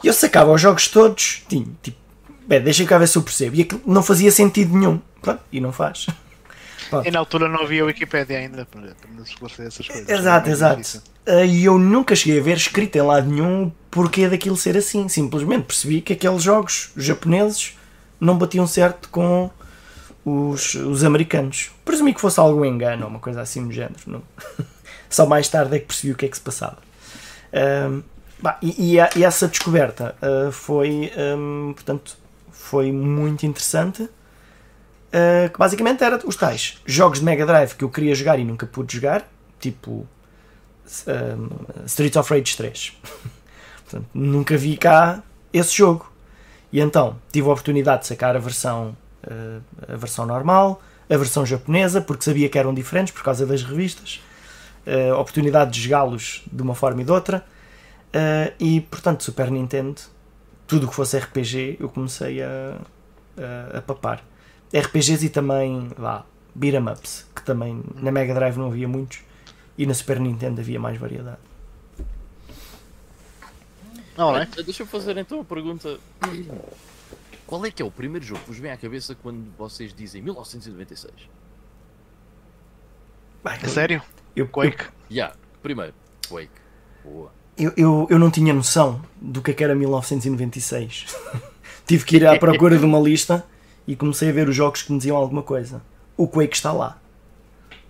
[0.04, 1.98] eu sacava os jogos todos, tinha, tipo,
[2.46, 3.56] bem, deixa cá ver se eu percebo.
[3.56, 5.00] E aquilo não fazia sentido nenhum.
[5.20, 6.06] Pronto, e não faz.
[7.04, 10.08] E na altura não havia Wikipédia ainda para, para nos esclarecer essas coisas.
[10.08, 11.02] Exato, exato.
[11.26, 14.76] Ah, E eu nunca cheguei a ver escrito em lado nenhum o porquê daquilo ser
[14.76, 15.08] assim.
[15.08, 17.76] Simplesmente percebi que aqueles jogos japoneses
[18.20, 19.50] não batiam certo com
[20.24, 21.70] os, os americanos.
[21.84, 24.00] Presumi que fosse algum engano ou uma coisa assim do género.
[24.06, 24.22] Não.
[25.10, 26.78] Só mais tarde é que percebi o que é que se passava.
[27.52, 28.02] Ahm,
[28.40, 32.16] bah, e, e a- e essa descoberta ah, foi, ahm, portanto,
[32.52, 34.08] foi muito interessante.
[35.12, 38.44] Ah, que basicamente era os tais jogos de Mega Drive que eu queria jogar e
[38.44, 39.28] nunca pude jogar,
[39.58, 40.06] tipo
[41.06, 42.96] um, Streets of Rage 3.
[43.84, 46.10] Portanto, nunca vi cá esse jogo.
[46.72, 51.46] E então tive a oportunidade de sacar a versão, uh, a versão normal, a versão
[51.46, 54.22] japonesa, porque sabia que eram diferentes por causa das revistas.
[54.86, 57.44] Uh, oportunidade de jogá-los de uma forma e de outra.
[58.08, 60.00] Uh, e portanto, Super Nintendo,
[60.66, 62.76] tudo o que fosse RPG, eu comecei a,
[63.74, 64.22] a, a papar.
[64.74, 69.20] RPGs e também, vá, beat'em ups, que também na Mega Drive não havia muitos
[69.76, 71.38] e na Super Nintendo havia mais variedade.
[74.16, 74.58] Alright.
[74.58, 75.98] Eh, Deixa eu fazer então a pergunta.
[77.46, 80.20] Qual é que é o primeiro jogo que vos vem à cabeça quando vocês dizem
[80.20, 81.12] 1996?
[83.44, 84.02] Bem, A sério?
[84.34, 84.84] eu, eu, Quake?
[85.10, 85.94] Yeah, primeiro,
[86.28, 86.50] Quake.
[87.04, 87.30] Boa.
[87.56, 91.06] eu, eu, eu não tinha noção do que é que era 1996.
[91.86, 93.46] Tive que ir à procura de uma lista
[93.88, 95.82] e comecei a ver os jogos que me diziam alguma coisa.
[96.16, 97.00] O Quake está lá.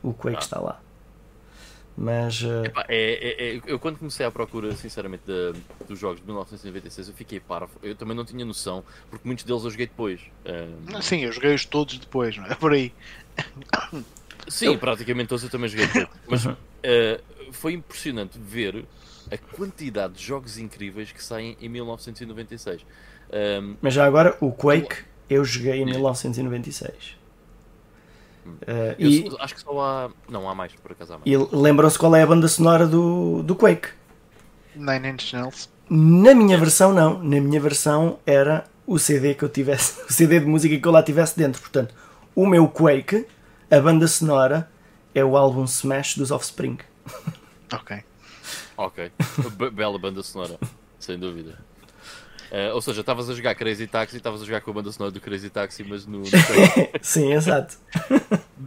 [0.02, 0.40] O Quake Ah.
[0.40, 0.80] está lá.
[2.00, 6.20] Mas eh, Epá, é, é- é- eu quando comecei à procura, sinceramente, da- dos jogos
[6.20, 7.72] de 1996, eu fiquei parvo.
[7.82, 10.20] Eu também não tinha noção, porque muitos deles eu joguei depois.
[10.46, 12.54] Ahm, Sim, eu joguei-os todos depois, não é?
[12.54, 12.92] Por aí.
[14.48, 16.44] sim, praticamente todos eu também joguei depois.
[16.44, 17.20] Mas Uh,
[17.52, 18.84] foi impressionante ver
[19.32, 22.86] a quantidade de jogos incríveis que saem em 1996.
[23.60, 27.16] Um, Mas já agora, o Quake eu joguei em 1996.
[28.46, 28.50] Hum.
[28.62, 30.10] Uh, eu e, só- acho que só há.
[30.28, 31.26] Não, há mais, por acaso há mais.
[31.30, 33.88] e lembram-se qual é a banda sonora do, do Quake?
[34.74, 35.68] Nine Inch Nails.
[35.90, 37.22] Na minha versão, não.
[37.22, 40.92] Na minha versão era o CD que eu tivesse, o CD de música que eu
[40.92, 41.60] lá tivesse dentro.
[41.60, 41.94] Portanto,
[42.34, 43.26] o meu Quake,
[43.70, 44.70] a banda sonora,
[45.14, 46.78] é o álbum Smash dos Offspring.
[47.70, 48.02] Ok.
[48.78, 49.12] Ok.
[49.58, 50.58] Be- Bela banda sonora,
[50.98, 51.58] sem dúvida.
[52.50, 54.90] Uh, ou seja, estavas a jogar Crazy Taxi e estavas a jogar com a banda
[54.90, 56.20] sonora do Crazy Taxi, mas no.
[56.20, 56.24] no.
[57.02, 57.76] Sim, exato.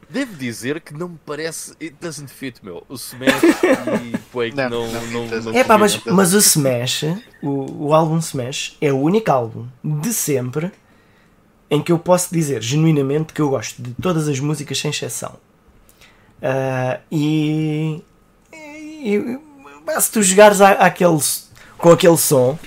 [0.07, 1.71] Devo dizer que não me parece.
[1.81, 2.83] It doesn't fit, meu.
[2.87, 4.87] O Smash e Quake Não, não.
[4.91, 7.05] não, não, não É pá, mas, mas o Smash,
[7.41, 10.71] o, o álbum Smash, é o único álbum de sempre
[11.69, 15.37] em que eu posso dizer genuinamente que eu gosto de todas as músicas sem exceção.
[16.41, 18.03] Ah, e,
[18.53, 19.39] e-
[19.85, 21.17] pá, se tu jogares a- àquele,
[21.77, 22.59] com aquele som,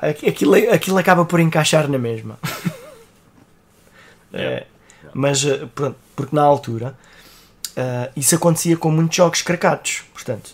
[0.00, 2.38] pá, aqu- aquilo, aquilo acaba por encaixar na mesma.
[2.42, 2.66] Yeah.
[4.32, 4.66] É,
[5.14, 6.94] mas eh, pronto, porque na altura
[7.76, 10.02] ah, isso acontecia com muitos jogos cracados.
[10.12, 10.50] Portanto,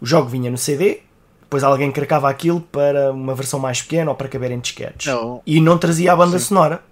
[0.00, 1.00] o jogo vinha no CD,
[1.40, 5.06] depois alguém cracava aquilo para uma versão mais pequena ou para caber em disquetes.
[5.06, 5.42] Não.
[5.46, 6.44] E não trazia a banda Sim.
[6.44, 6.82] sonora.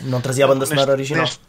[0.00, 1.20] Não trazia a banda Neste- sonora original.
[1.22, 1.40] neste-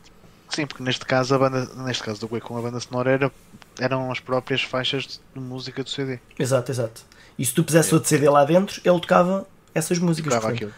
[0.49, 3.31] sim, porque neste caso, a banda, neste caso do Quake com a banda sonora era,
[3.79, 6.19] eram as próprias faixas de música do CD.
[6.37, 7.01] Exato, exato.
[7.37, 10.33] E se tu pusesse outro CD lá dentro, ele tocava essas músicas.
[10.33, 10.73] Tocava aquilo.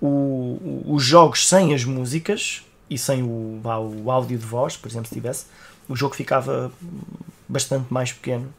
[0.00, 3.60] o- o- os jogos sem as músicas e sem o,
[4.04, 5.46] o áudio de voz, por exemplo, se tivesse,
[5.88, 6.72] o jogo ficava
[7.48, 8.52] bastante mais pequeno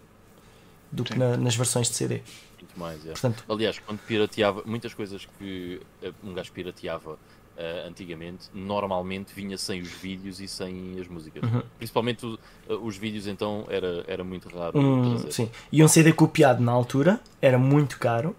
[0.92, 1.20] do que Sim.
[1.20, 2.22] na- nas versões de CD.
[2.60, 3.10] Muito mais, é.
[3.12, 7.18] Portanto, Aliás, quando pirateava, muitas coisas que eh, um gajo pirateava
[7.58, 11.42] eh, antigamente, normalmente vinha sem os vídeos e sem as músicas.
[11.44, 11.62] Uhum.
[11.78, 12.40] Principalmente o-
[12.70, 15.50] eh, os vídeos, então, era, era muito raro um, sim.
[15.72, 18.36] E um CD copiado na altura era muito caro.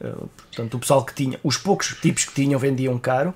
[0.00, 3.34] Uh, portanto, o pessoal que tinha, os poucos tipos que tinham vendiam caro.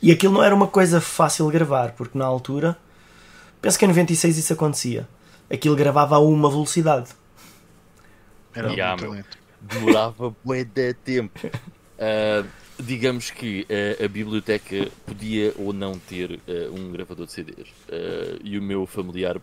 [0.00, 2.76] E aquilo não era uma coisa fácil de gravar, porque na altura,
[3.60, 5.08] penso que em 96 isso acontecia.
[5.50, 7.10] Aquilo gravava a uma velocidade.
[8.54, 9.38] Era Yeah, muito lento.
[9.60, 11.38] demorava bué de tempo.
[12.80, 17.68] Digamos que ah, a biblioteca podia ou não ter ah, um gravador de CDs.
[17.90, 19.40] Ah, e o meu familiar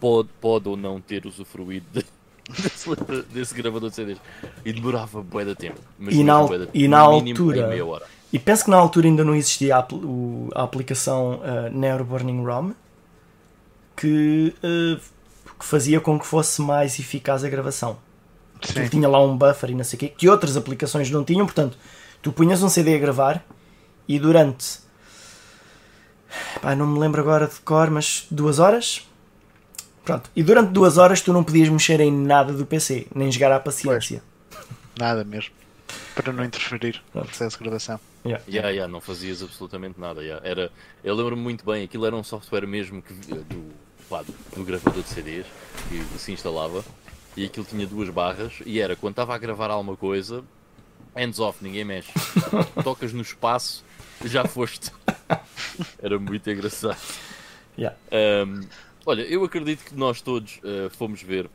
[0.00, 2.04] pode, pode ou não ter usufruído de-
[2.62, 2.88] desse,
[3.32, 4.18] desse gravador de CDs.
[4.64, 5.80] E demorava bué de tempo.
[5.98, 8.06] Mas E na de- e na altura- em meia hora.
[8.32, 12.42] E penso que na altura ainda não existia a, o- a aplicação uh, Nero Burning
[12.44, 12.72] ROM
[13.96, 15.00] que, uh,
[15.58, 17.98] que fazia com que fosse mais eficaz a gravação.
[18.62, 18.86] Sim.
[18.88, 21.78] tinha lá um buffer e não sei o quê, que outras aplicações não tinham, portanto,
[22.22, 23.44] tu punhas um CD a gravar
[24.06, 24.80] e durante.
[26.60, 29.06] Pá, não me lembro agora de cor, mas duas horas.
[30.04, 33.52] Pronto, e durante duas horas tu não podias mexer em nada do PC, nem jogar
[33.52, 34.22] à paciência.
[34.98, 35.54] Nada mesmo.
[36.14, 38.00] Para não interferir no processo de gravação.
[38.24, 38.44] Yeah.
[38.48, 40.22] Yeah, yeah, não fazias absolutamente nada.
[40.22, 40.46] yeah.
[40.46, 40.70] Era,
[41.02, 43.72] eu lembro-me muito bem, aquilo era um software mesmo que, do,
[44.08, 45.46] pá, do, do gravador de CDs
[45.88, 46.84] que se instalava
[47.36, 50.44] e aquilo tinha duas barras e era quando estava a gravar alguma coisa,
[51.14, 52.12] hands off, ninguém mexe.
[52.82, 53.84] Tocas no espaço,
[54.24, 54.92] já foste.
[56.02, 57.00] Era muito engraçado.
[57.78, 57.96] Yeah.
[58.46, 58.66] Um,
[59.06, 61.48] olha, eu acredito que nós todos uh, fomos ver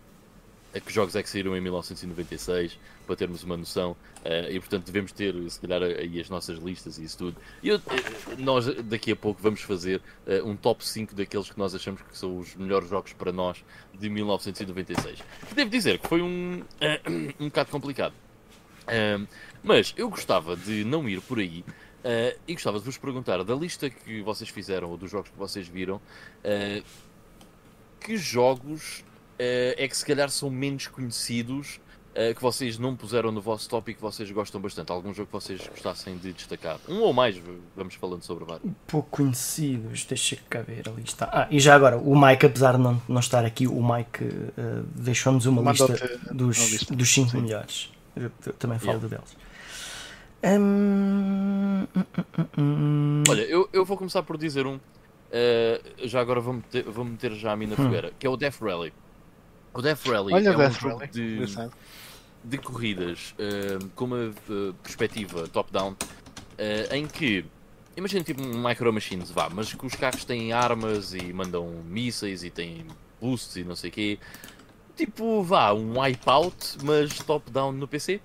[0.75, 2.77] a que jogos é que saíram em 1996
[3.07, 6.97] para termos uma noção uh, e portanto devemos ter se calhar aí as nossas listas
[6.97, 10.85] e isso tudo e eu, eh, nós daqui a pouco vamos fazer uh, um top
[10.85, 13.63] 5 daqueles que nós achamos que são os melhores jogos para nós
[13.97, 15.19] de 1996
[15.55, 16.61] devo dizer que foi um,
[17.39, 18.13] um bocado complicado
[18.87, 19.27] um,
[19.63, 21.63] mas eu gostava de não ir por aí
[22.03, 25.37] uh, e gostava de vos perguntar da lista que vocês fizeram ou dos jogos que
[25.37, 26.83] vocês viram uh,
[27.99, 28.99] que jogos
[29.39, 31.79] uh, é que se calhar são menos conhecidos
[32.15, 34.91] uh, que vocês não puseram no vosso top e que vocês gostam bastante?
[34.91, 36.79] Algum jogo que vocês gostassem de destacar?
[36.87, 37.39] Um ou mais,
[37.75, 38.71] vamos falando sobre vários.
[38.87, 41.29] pouco conhecidos, deixa cá ver a lista.
[41.31, 44.23] Ah, e já agora, o Mike, apesar de não, não estar aqui, o Mike
[44.57, 46.95] eh, deixou-nos uma lista Mandou-te dos, uma lista.
[46.95, 47.41] dos 5 Sim.
[47.41, 47.94] melhores.
[48.15, 49.07] Eu, também falo Yeah.
[49.07, 49.37] deles.
[50.43, 52.03] Hum, hum,
[52.37, 53.23] hum, hum.
[53.27, 54.75] Olha, eu, eu vou começar por dizer um.
[54.75, 58.37] uh, já agora vou meter, vou meter já a mim na fogueira, que é o
[58.37, 58.93] Death Rally.
[59.73, 61.11] O Death Rally Olha, é um jogo Rally.
[61.11, 61.45] de,
[62.43, 67.43] de corridas uh, com uma uh, perspectiva top-down uh, em que
[67.97, 72.43] imagina tipo um Micro Machines, vá, mas que os carros têm armas e mandam mísseis
[72.43, 72.85] e têm
[73.19, 74.19] boosts e não sei o quê.
[74.95, 78.21] Tipo, vá, um wipeout, mas top-down no PC.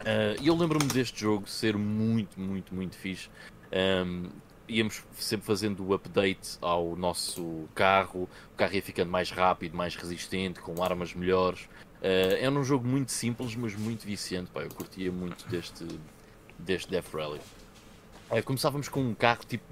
[0.00, 3.28] Uh, E eu lembro-me deste jogo ser muito, muito, muito fixe.
[3.72, 4.30] Um,
[4.68, 9.94] íamos sempre fazendo o update ao nosso carro, o carro ia ficando mais rápido, mais
[9.94, 11.62] resistente, com armas melhores.
[12.00, 14.50] Uh, era um jogo muito simples, mas muito viciante.
[14.50, 15.86] Pá, eu curtia muito deste,
[16.58, 17.40] deste Death Rally.
[18.30, 19.64] Uh, começávamos com um carro tipo.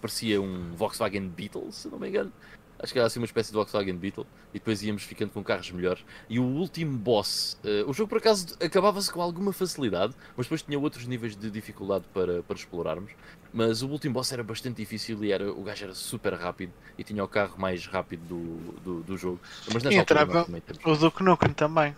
[0.00, 2.32] parecia um Volkswagen Beetle, se não me engano.
[2.78, 4.26] Acho que era assim uma espécie de Volkswagen Beetle.
[4.52, 6.04] E depois íamos ficando com carros melhores.
[6.28, 7.58] E o último boss.
[7.64, 11.50] Uh, o jogo por acaso acabava-se com alguma facilidade, mas depois tinha outros níveis de
[11.50, 13.12] dificuldade para, para explorarmos.
[13.52, 17.04] Mas o último boss era bastante difícil e era, o gajo era super rápido e
[17.04, 19.40] tinha o carro mais rápido do, do, do jogo.
[19.72, 21.96] Mas nessa e entrava altura, o Duke Nukem também.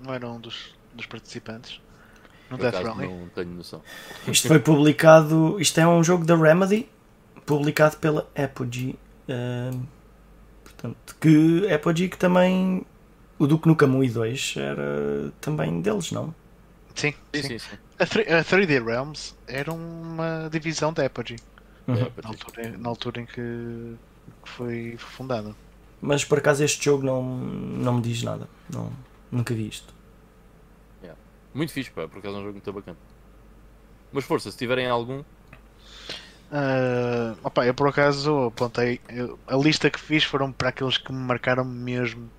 [0.00, 1.80] Não era um dos, dos participantes.
[2.50, 2.82] No Death.
[2.82, 3.82] Não tenho noção.
[4.26, 5.60] Isto foi publicado.
[5.60, 6.88] Isto é um jogo da Remedy,
[7.44, 8.98] publicado pela Apogee
[9.28, 9.86] Uh,
[10.64, 12.84] portanto, que Apogee que também
[13.38, 16.34] o Duke Nukem 1 e 2 era também deles, não?
[16.94, 17.58] Sim, sim, sim.
[17.58, 17.76] sim.
[17.98, 21.36] A, 3D Realms era uma divisão da Apogee
[21.86, 21.94] uhum.
[21.94, 23.96] na, altura, na, altura, em que,
[24.44, 25.54] foi fundada.
[26.00, 28.48] Mas por acaso este jogo não, não me diz nada.
[28.72, 28.92] Não,
[29.30, 29.94] nunca vi isto.
[31.02, 31.18] Yeah.
[31.54, 32.96] Muito fixe, pá, por acaso é um jogo muito bacana.
[34.12, 35.22] Mas força, se tiverem algum,
[36.50, 41.12] Uh, opa, eu por acaso apontei eu, a lista que fiz foram para aqueles que
[41.12, 42.30] me marcaram mesmo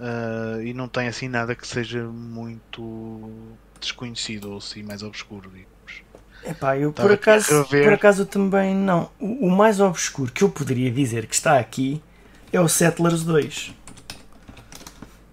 [0.00, 3.30] uh, e não tem assim nada que seja muito
[3.78, 6.02] desconhecido ou assim mais obscuro digamos.
[6.42, 9.10] Epá, eu por acaso, por acaso também não.
[9.20, 12.02] O, o, mais obscuro que eu poderia dizer que está aqui
[12.50, 13.74] é o Settlers 2.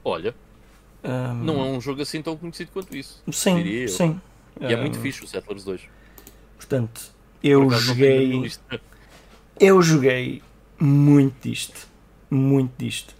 [0.03, 0.35] Olha,
[1.01, 1.33] um...
[1.35, 3.23] não é um jogo assim tão conhecido quanto isso.
[3.31, 4.19] Sim, sim.
[4.59, 5.81] E é muito fixe o Settlers 2.
[6.57, 8.51] Portanto, eu joguei.
[9.59, 10.41] Eu joguei
[10.79, 11.87] muito disto.
[12.29, 13.15] Muito disto.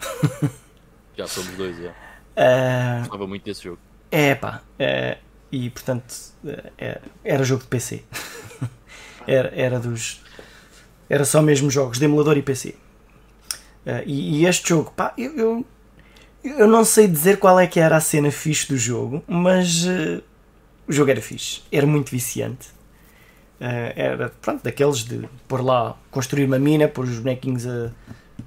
[1.18, 1.92] Já somos dois, já.
[1.92, 3.80] Uh, Gostava muito desse jogo.
[4.12, 4.62] É pá.
[4.78, 5.18] Uh,
[5.50, 6.14] e portanto,
[6.44, 8.04] uh, era jogo de PC.
[9.26, 10.22] era, era dos.
[11.10, 12.76] Era só mesmo jogos de emulador e PC.
[14.06, 15.66] E, e, este jogo, pá, eu, eu,
[16.44, 19.86] eu, não sei dizer qual é que era a cena fixe do jogo, mas
[20.88, 21.62] o jogo era fixe.
[21.72, 22.70] Era muito viciante.
[23.60, 27.90] Uh, era pronto, daqueles de pôr lá, construir uma mina, pôr os bonequinhos a,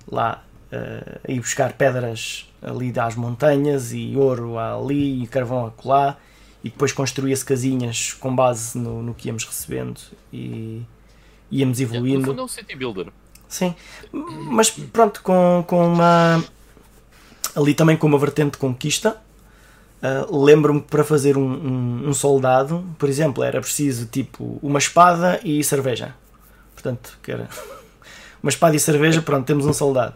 [0.06, 5.70] lá uh, a ir buscar pedras ali das montanhas e ouro ali e carvão a
[5.70, 6.20] colar
[6.62, 10.00] e depois construía-se casinhas com base no, no que íamos recebendo
[10.32, 10.82] e
[11.50, 12.38] íamos evoluindo.
[12.38, 13.06] É, um city builder.
[13.48, 13.74] Sim,
[14.12, 16.44] mas pronto, com, com uma
[17.56, 19.16] ali também com uma vertente de conquista
[20.00, 24.78] Uh, Lembro-me que para fazer um, um, um, soldado, por exemplo, era preciso tipo uma
[24.78, 26.14] espada e cerveja.
[26.72, 27.48] Portanto, que era
[28.42, 30.14] uma espada e cerveja, pronto, temos um soldado.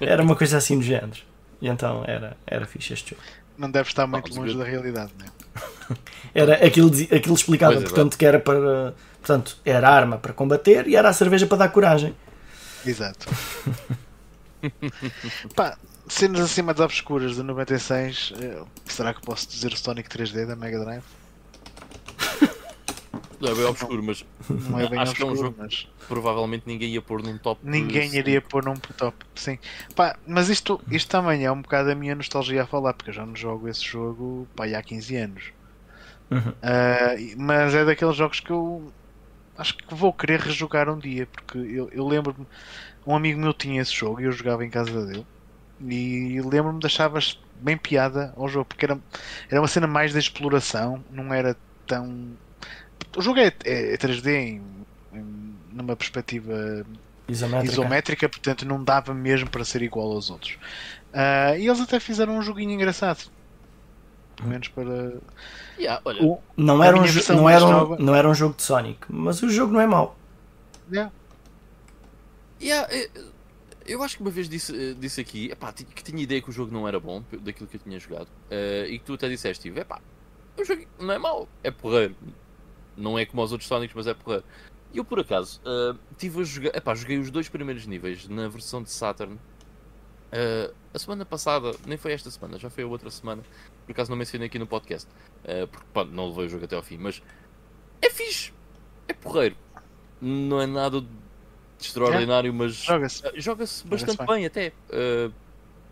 [0.00, 1.20] era uma coisa assim do género.
[1.60, 3.22] E então era, era fixe este jogo.
[3.58, 5.96] Não deve estar muito longe da realidade, não é?
[6.34, 8.94] era aquilo, aquilo explicava, pois portanto, é, que era para.
[9.20, 12.14] Portanto, era a arma para combater e era a cerveja para dar coragem.
[12.84, 13.28] Exato.
[15.54, 15.76] Pá,
[16.08, 20.56] cenas assim mais obscuras de 96, eh, será que posso dizer o Sonic 3D da
[20.56, 21.04] Mega Drive?
[23.42, 25.88] Não é bem obscuro, mas não é bem acho obscuro, que é um jogo mas...
[26.06, 27.60] provavelmente ninguém ia pôr num top.
[27.64, 29.58] Ninguém iria pôr num top, sim.
[29.96, 33.14] Pá, mas isto, isto também é um bocado a minha nostalgia a falar, porque eu
[33.14, 35.44] já não jogo esse jogo pá, há 15 anos.
[36.30, 36.38] Uhum.
[36.38, 38.92] Uh, mas é daqueles jogos que eu
[39.58, 42.46] acho que vou querer rejogar um dia, porque eu, eu lembro-me,
[43.04, 45.26] um amigo meu tinha esse jogo e eu jogava em casa dele.
[45.88, 48.98] E lembro-me de achavas bem piada ao jogo, porque era,
[49.50, 51.56] era uma cena mais de exploração, não era
[51.86, 52.30] tão.
[53.16, 54.62] O jogo é, é 3D em,
[55.12, 56.84] em, numa perspectiva
[57.28, 57.72] isométrica.
[57.72, 58.28] isométrica.
[58.28, 60.58] portanto não dava mesmo para ser igual aos outros.
[61.12, 63.30] Uh, e eles até fizeram um joguinho engraçado.
[64.36, 65.12] Pelo menos para.
[65.78, 67.02] Yeah, olha, o, não, era um,
[67.34, 70.16] não, era um, não era um jogo de Sonic, mas o jogo não é mau.
[70.90, 71.12] Yeah.
[72.60, 72.88] Yeah,
[73.86, 76.52] eu acho que uma vez disse, eh, disse aqui epá, que tinha ideia que o
[76.52, 79.62] jogo não era bom, daquilo que eu tinha jogado, uh, e que tu até disseste,
[79.62, 80.00] Steve, epá,
[80.58, 82.16] o jogo não é mau, é porreiro.
[82.96, 84.44] Não é como os outros Sonics, mas é porreiro.
[84.92, 88.82] Eu, por acaso, uh, tive a jogar, epá, joguei os dois primeiros níveis na versão
[88.82, 89.34] de Saturn.
[89.34, 93.42] Uh, a semana passada, nem foi esta semana, já foi a outra semana.
[93.86, 95.08] Por acaso não mencionei aqui no podcast,
[95.70, 97.22] porque pá, não levei o jogo até ao fim, mas
[98.00, 98.52] é fixe,
[99.08, 99.56] é porreiro.
[100.20, 101.04] Não é nada
[101.86, 104.72] extraordinário, mas joga-se uh, joga bastante joga bem, até.
[104.90, 105.32] Uh,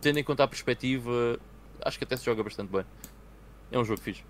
[0.00, 1.38] tendo em conta a perspectiva,
[1.84, 2.84] acho que até se joga bastante bem.
[3.70, 4.22] É um jogo fixe.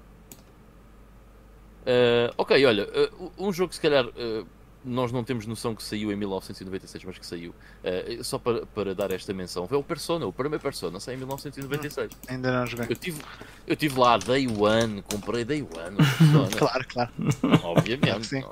[1.83, 4.07] Uh, ok, olha, uh, um jogo que se calhar
[4.85, 7.55] nós não temos noção que saiu em 1996, mas que saiu.
[7.85, 11.19] Uh, só para, para dar esta menção, é o Persona, o primeiro Persona saiu em
[11.19, 12.13] 1996.
[12.13, 12.87] Hum, ainda não joguei.
[12.89, 13.23] Eu tive,
[13.67, 15.97] eu tive lá Day One, comprei Day One.
[16.57, 17.11] Claro, claro.
[17.63, 18.27] Obviamente.
[18.27, 18.45] Sim.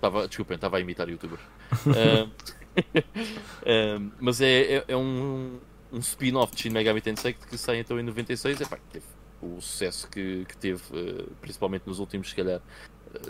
[0.00, 1.42] Tava, desculpem, estava a imitar youtubers.
[2.78, 5.58] Uh, uh, mas é, é, é um,
[5.92, 8.60] um spin-off de Shin Megami Tensei que sai então em 96.
[8.60, 9.04] Epá, teve
[9.42, 12.60] o sucesso que, que teve, uh, principalmente nos últimos, se calhar,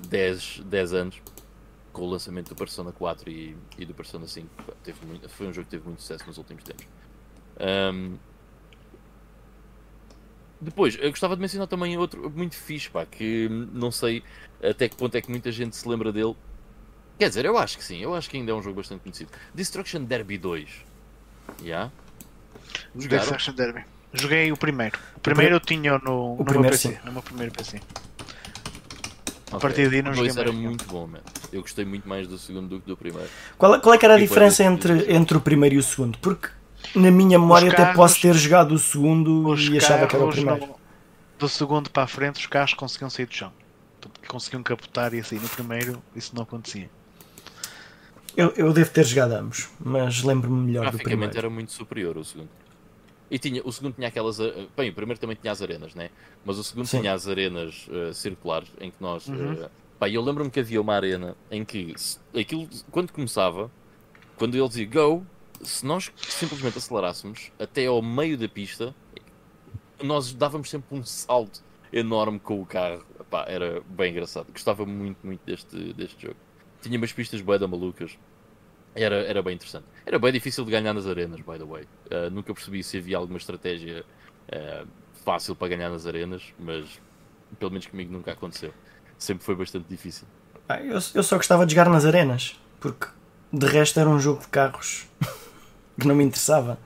[0.07, 1.23] 10, 10 anos
[1.93, 4.49] com o lançamento do Persona 4 e, e do Persona 5.
[4.83, 6.87] Teve muito, foi um jogo que teve muito sucesso nos últimos tempos.
[7.61, 8.19] Um,
[10.61, 14.23] depois, eu gostava de mencionar também outro muito fixe, pá, que não sei
[14.63, 16.37] até que ponto é que muita gente se lembra dele.
[17.19, 19.31] Quer dizer, eu acho que sim, eu acho que ainda é um jogo bastante conhecido.
[19.55, 20.69] Destruction Derby 2.
[21.59, 21.65] Já?
[21.65, 21.93] Yeah?
[22.95, 23.85] Destruction Derby.
[24.13, 24.99] Joguei o primeiro.
[25.17, 26.89] O primeiro eu tinha no, no meu PC.
[26.89, 26.99] Sim.
[27.05, 27.77] No meu primeiro PC.
[27.77, 29.57] Okay.
[29.57, 30.39] A partir daí não joguei mais.
[30.39, 31.21] era muito bom, man.
[31.53, 33.29] Eu gostei muito mais do segundo do que do primeiro.
[33.57, 36.19] Qual, qual é que era a diferença entre, entre o primeiro e o segundo?
[36.19, 36.49] Porque
[36.95, 40.31] na minha memória carros, até posso ter jogado o segundo e achava que era o
[40.31, 40.67] primeiro.
[40.67, 40.77] No,
[41.39, 43.53] do segundo para a frente os carros conseguiam sair do chão.
[44.27, 45.37] Conseguiam capotar e assim.
[45.37, 46.91] No primeiro isso não acontecia.
[48.39, 51.37] Eu, eu devo ter jogado ambos, mas lembro-me melhor do primeiro.
[51.37, 52.49] era muito superior o segundo.
[53.29, 54.39] E tinha, o segundo tinha aquelas.
[54.77, 56.09] Bem, o primeiro também tinha as arenas, né?
[56.45, 57.01] Mas o segundo Sim.
[57.01, 59.27] tinha as arenas uh, circulares em que nós.
[59.27, 59.55] Uhum.
[59.55, 61.93] Uh, pá, eu lembro-me que havia uma arena em que
[62.33, 63.69] aquilo, quando começava,
[64.37, 65.27] quando ele dizia go,
[65.61, 68.95] se nós simplesmente acelerássemos até ao meio da pista,
[70.01, 71.61] nós dávamos sempre um salto
[71.93, 73.05] enorme com o carro.
[73.29, 74.53] Pá, era bem engraçado.
[74.53, 76.37] Gostava muito, muito deste, deste jogo.
[76.81, 78.17] Tinha umas pistas bué da malucas.
[78.99, 79.85] Era, era bem interessante.
[80.05, 81.85] Era bem difícil de ganhar nas arenas, by the way.
[82.11, 84.05] Uh, nunca percebi se havia alguma estratégia
[84.49, 84.87] uh,
[85.25, 87.01] fácil para ganhar nas arenas, mas
[87.59, 88.73] pelo menos comigo nunca aconteceu.
[89.17, 90.27] Sempre foi bastante difícil.
[90.69, 93.07] Ah, eu, eu só gostava de jogar nas arenas, porque
[93.53, 95.07] de resto era um jogo de carros
[95.99, 96.79] que não me interessava.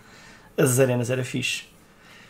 [0.57, 1.65] As arenas era fixe.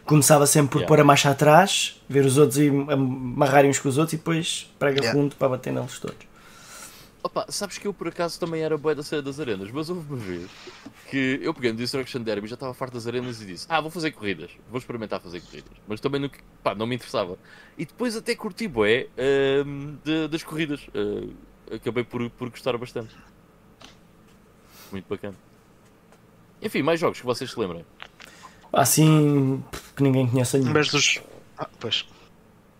[0.04, 0.88] Começava sempre por yeah.
[0.88, 4.72] pôr a marcha atrás, ver os outros e amarrarem uns com os outros e depois
[4.78, 5.18] prega yeah.
[5.18, 6.31] fundo para bater neles todos.
[7.24, 10.12] Opa, sabes que eu por acaso também era boa da cena das arenas, mas houve
[10.12, 10.50] uma vez
[11.08, 13.92] que eu peguei no Destruction Derby já estava farto das arenas e disse: Ah, vou
[13.92, 16.28] fazer corridas, vou experimentar fazer corridas, mas também não,
[16.64, 17.38] pá, não me interessava.
[17.78, 21.32] E depois até curti bué uh, de, das corridas, uh,
[21.72, 23.14] acabei por, por gostar bastante.
[24.90, 25.36] Muito bacana.
[26.60, 27.86] Enfim, mais jogos que vocês se lembrem.
[28.72, 29.62] Assim
[29.94, 30.72] que ninguém conhece nenhum.
[30.72, 31.22] Mas dos.
[31.56, 32.04] Ah, pois.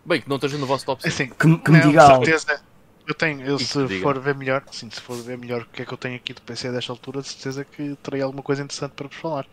[0.05, 1.14] Bem, que não esteja no vosso top 5.
[1.14, 2.24] Assim, que, que me diga algo.
[2.24, 2.72] Certeza
[3.07, 5.84] eu tenho, eu, se for ver melhor, sim, se for ver melhor o que é
[5.84, 8.92] que eu tenho aqui do PC desta altura, de certeza que terei alguma coisa interessante
[8.92, 9.46] para vos falar.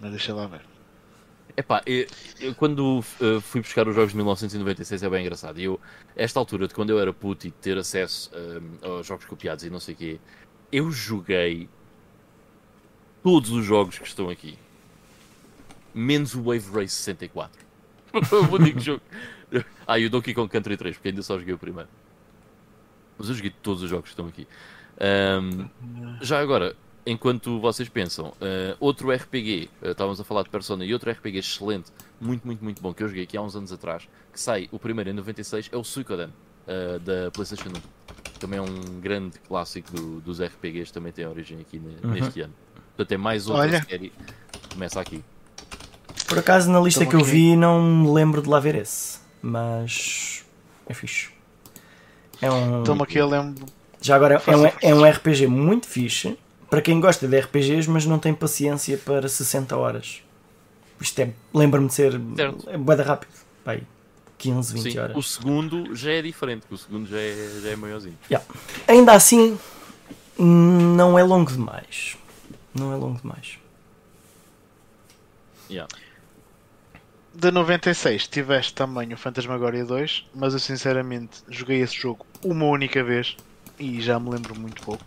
[0.00, 0.62] Mas deixa lá ver.
[1.56, 2.06] Epá, eu,
[2.38, 5.58] eu quando uh, fui buscar os jogos de 1996 é bem engraçado.
[5.58, 5.80] Eu,
[6.14, 9.70] esta altura de quando eu era puto e ter acesso uh, aos jogos copiados e
[9.70, 10.20] não sei o quê,
[10.70, 11.68] eu joguei
[13.22, 14.58] todos os jogos que estão aqui.
[15.94, 17.64] Menos o Wave Race 64.
[18.50, 19.02] o único jogo.
[19.86, 21.88] Ah, e o Donkey Kong Country 3, porque ainda só joguei o primeiro.
[23.18, 24.46] Mas eu joguei todos os jogos que estão aqui.
[25.00, 25.68] Um,
[26.22, 26.74] já agora,
[27.06, 31.38] enquanto vocês pensam, uh, outro RPG, uh, estávamos a falar de Persona, e outro RPG
[31.38, 34.68] excelente, muito, muito, muito bom, que eu joguei aqui há uns anos atrás, que sai
[34.72, 37.72] o primeiro em 96, é o Suikoden, uh, da PlayStation 1.
[38.40, 42.10] Também é um grande clássico do, dos RPGs, também tem origem aqui uhum.
[42.10, 42.52] neste ano.
[42.96, 43.84] Portanto, é mais outra Olha.
[43.84, 44.12] série
[44.72, 45.22] começa aqui.
[46.26, 47.22] Por acaso, na lista que aqui.
[47.22, 50.44] eu vi, não me lembro de lá ver esse, mas
[50.86, 51.35] é fixe.
[52.40, 52.84] É um.
[52.84, 53.66] Toma aqui, eu lembro.
[54.00, 58.06] Já agora é um, é um RPG muito fixe para quem gosta de RPGs, mas
[58.06, 60.22] não tem paciência para 60 horas.
[61.00, 61.32] Isto é.
[61.52, 62.20] Lembra-me de ser.
[62.36, 62.70] Certo.
[62.70, 63.30] É boeda rápido.
[63.64, 63.82] Pai,
[64.38, 65.16] 15, 20 Sim, horas.
[65.16, 68.18] O segundo já é diferente, o segundo já é, já é maiorzinho.
[68.30, 68.46] Yeah.
[68.86, 69.58] Ainda assim,
[70.38, 72.16] não é longo demais.
[72.74, 73.58] Não é longo demais.
[75.68, 75.88] Yeah
[77.38, 83.04] de 96 tiveste também o Fantasmagoria 2, mas eu sinceramente joguei esse jogo uma única
[83.04, 83.36] vez
[83.78, 85.04] e já me lembro muito pouco.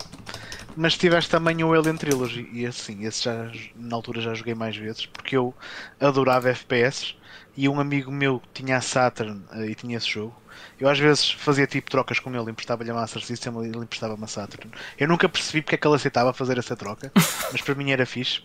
[0.77, 4.77] Mas tiveste também o Alien Trilogy e assim, esse já na altura já joguei mais
[4.77, 5.55] vezes porque eu
[5.99, 7.15] adorava FPS
[7.57, 10.39] e um amigo meu tinha a Saturn uh, e tinha esse jogo.
[10.80, 14.24] Eu às vezes fazia tipo trocas com ele, emprestava-lhe a Master System e ele emprestava-me
[14.24, 14.72] a Saturn.
[14.97, 17.12] Eu nunca percebi porque é que ele aceitava fazer essa troca,
[17.51, 18.41] mas para mim era fixe.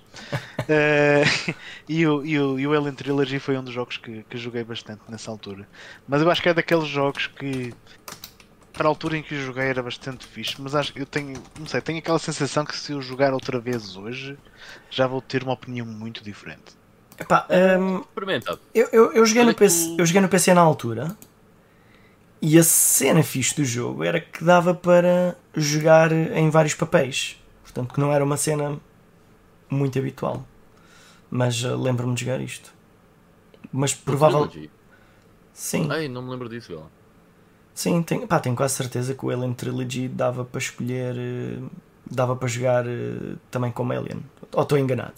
[0.61, 1.55] Uh,
[1.89, 4.65] e, o, e, o, e o Alien Trilogy foi um dos jogos que, que joguei
[4.65, 5.67] bastante nessa altura.
[6.09, 7.73] Mas eu acho que é daqueles jogos que
[8.75, 11.41] para a altura em que eu joguei era bastante fixe, mas acho que eu tenho,
[11.59, 14.37] não sei, tenho aquela sensação que se eu jogar outra vez hoje
[14.91, 16.77] já vou ter uma opinião muito diferente.
[17.19, 18.03] Epá, um,
[18.75, 21.17] eu, eu, eu, joguei no PC, eu joguei no PC na altura
[22.47, 27.43] E a cena fixe do jogo era que dava para jogar em vários papéis.
[27.63, 28.79] Portanto, que não era uma cena
[29.71, 30.47] muito habitual.
[31.31, 32.73] Mas uh, lembro-me de jogar isto.
[33.73, 34.47] Mas provável.
[34.47, 34.71] Trilogy.
[35.53, 36.91] Sim, Ai, não me lembro disso, Bela.
[37.75, 41.15] sim, tenho, pá, tenho quase certeza que o Alien Trilogy dava para escolher.
[41.19, 41.59] eh,
[42.11, 44.23] dava para jogar eh, também como Alien.
[44.53, 45.15] Ou estou enganado?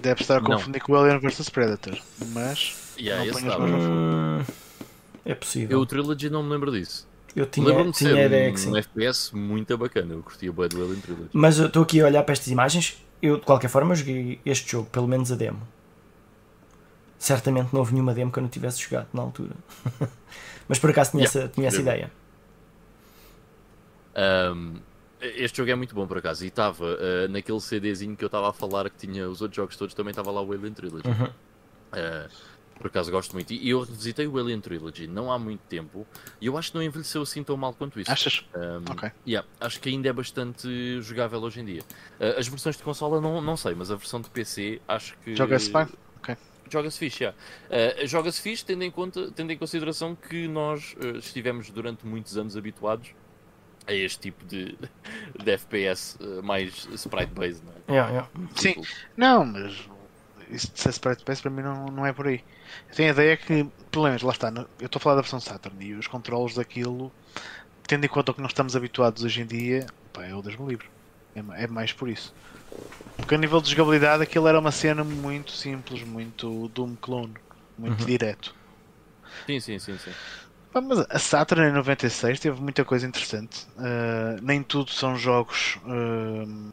[0.00, 0.56] Deve estar a Não.
[0.56, 1.98] confundir com o Alien vs Predator.
[2.18, 2.76] Mas.
[2.98, 3.68] Yeah, não ponhas dava.
[5.24, 5.80] É Eu possível.
[5.80, 7.06] o Trilogy não me lembro disso.
[7.34, 8.70] Eu tinha, Lembro-me de tinha ser ideia um, que sim.
[8.70, 10.12] um FPS muito bacana.
[10.14, 11.30] Eu curtia bué do Alien Trilogy.
[11.32, 13.02] Mas eu estou aqui a olhar para estas imagens.
[13.22, 15.66] Eu, de qualquer forma, joguei este jogo, pelo menos a demo.
[17.18, 19.54] Certamente não houve nenhuma demo que eu não tivesse jogado na altura.
[20.68, 22.12] Mas por acaso tinha, Yeah, essa, tinha essa ideia.
[24.16, 24.74] Um,
[25.20, 26.44] este jogo é muito bom por acaso.
[26.44, 29.76] E estava uh, naquele CDzinho que eu estava a falar que tinha os outros jogos
[29.76, 31.08] todos, também estava lá o Alien Trilogy.
[31.08, 32.28] Uh,
[32.82, 33.52] por acaso gosto muito.
[33.52, 36.04] E eu revisitei o Alien Trilogy não há muito tempo
[36.40, 38.10] e eu acho que não envelheceu assim tão mal quanto isso.
[38.10, 38.44] Achas?
[38.54, 39.08] Um, Ok.
[39.24, 41.82] yeah, acho que ainda é bastante jogável hoje em dia.
[42.18, 45.36] Uh, as versões de consola não, não sei, mas a versão de PC acho que.
[45.36, 45.86] Joga-se bem?
[46.16, 46.36] Ok.
[46.68, 47.38] Joga-se fixe, yeah.
[47.70, 52.36] Uh, Joga-se fixe, tendo em, conta, tendo em consideração que nós uh, estivemos durante muitos
[52.36, 53.10] anos habituados
[53.86, 54.76] a este tipo de,
[55.40, 57.92] de FPS uh, mais sprite-based, não é?
[57.92, 58.30] Yeah, yeah.
[58.56, 58.72] Sim.
[58.72, 59.88] Tipo, Não, mas
[60.50, 62.44] isso de ser Sprite Base para mim não, não é por aí.
[62.88, 64.48] Eu tenho a ideia que, pelo menos, lá está,
[64.78, 67.14] eu estou a falar da versão Saturn e os controles daquilo,
[67.88, 70.56] tendo em conta o que nós estamos habituados hoje em dia, pá, é o Deus
[70.56, 70.88] me livre.
[71.34, 72.34] É, é mais por isso.
[73.16, 77.34] Porque a nível de jogabilidade aquilo era uma cena muito simples, muito Doom clone,
[77.76, 78.08] muito Uhum.
[78.08, 78.54] direto.
[79.48, 80.16] Sim, sim, sim, sim.
[80.74, 83.66] Mas a Saturn em 96 teve muita coisa interessante.
[83.76, 86.72] Uh, nem tudo são jogos um,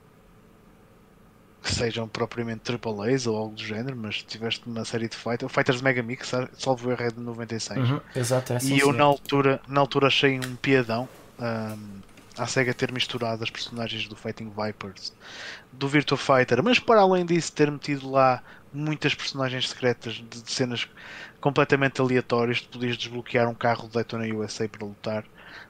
[1.62, 5.52] que sejam propriamente AAAs ou algo do género, mas tiveste uma série de fighters.
[5.52, 7.92] Fighters Mega Mix, sa- salvo erro, é de 96.
[7.92, 8.76] Uhum, Exato, é assim.
[8.76, 8.98] e eu sim.
[8.98, 12.02] na altura, na altura achei um piadão um,
[12.38, 15.14] à SEGA ter misturado as personagens do Fighting Vipers
[15.72, 20.52] do Virtua Fighter, mas para além disso ter metido lá muitas personagens secretas de, de
[20.52, 20.88] cenas
[21.42, 25.26] completamente aleatórias, tu podias desbloquear um carro do Daytona USA para lutar,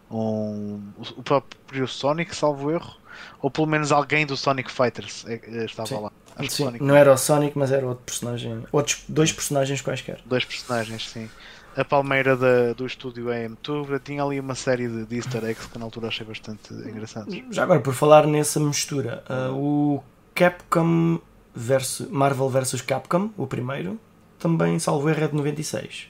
[0.10, 2.99] um, o próprio Sonic, salvo erro,
[3.42, 6.02] ou pelo menos alguém do Sonic Fighters eh, eh, estava Sim.
[6.02, 6.12] lá.
[6.50, 8.64] Sonic não era o Sonic, mas era outro personagem.
[8.72, 10.20] Outros dois personagens quaisquer.
[10.26, 11.30] dois personagens, sim.
[11.76, 15.78] A palmeira da- do estúdio AM2 tinha ali uma série de, de easter eggs que
[15.78, 17.34] na altura achei bastante engraçados.
[17.52, 20.04] Já agora, por falar nessa mistura, uh, o
[20.34, 21.20] Capcom
[21.54, 24.00] versus Marvel vs Capcom, o primeiro,
[24.40, 26.08] também salvo erro é de 96.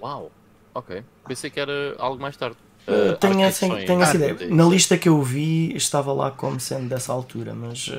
[0.00, 0.30] Uau,
[0.74, 1.04] ok.
[1.26, 2.56] Pensei que era algo mais tarde.
[2.88, 4.32] Uh, Uh, tenho essa, tenho essa Ah, ideia.
[4.32, 4.50] 96.
[4.56, 7.92] Na lista que eu vi estava lá como sendo dessa altura, mas uh,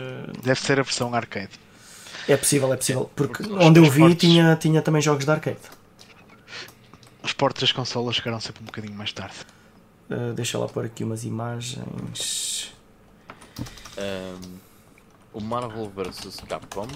[0.43, 1.51] Deve ser a versão arcade.
[2.27, 3.09] é possível, é possível.
[3.15, 5.59] Porque porque onde eu vi portes- tinha, tinha também jogos de arcade.
[7.23, 9.35] Os portos das consolas chegaram sempre um bocadinho mais tarde.
[10.09, 12.73] Uh, deixa lá pôr aqui umas imagens.
[13.97, 14.39] Um,
[15.33, 16.87] o Marvel vs Capcom.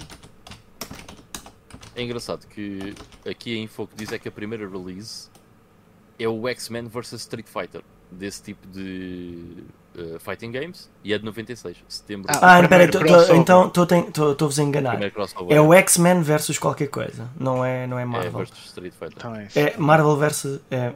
[1.94, 2.94] É engraçado que
[3.28, 5.28] aqui a info que diz é que a primeira release
[6.18, 9.64] é o X-Men vs Street Fighter, desse tipo de
[9.96, 12.30] uh, fighting games, e é de 96, setembro.
[12.34, 13.36] Ah, Ah, crossover.
[13.36, 13.66] então
[14.32, 14.98] estou-vos a enganar.
[15.50, 18.32] É o X-Men versus qualquer coisa, não é, não é é Marvel.
[18.32, 19.16] versus Street Fighter.
[19.16, 19.58] Então é isso.
[19.58, 20.60] É Marvel versus.
[20.70, 20.92] É,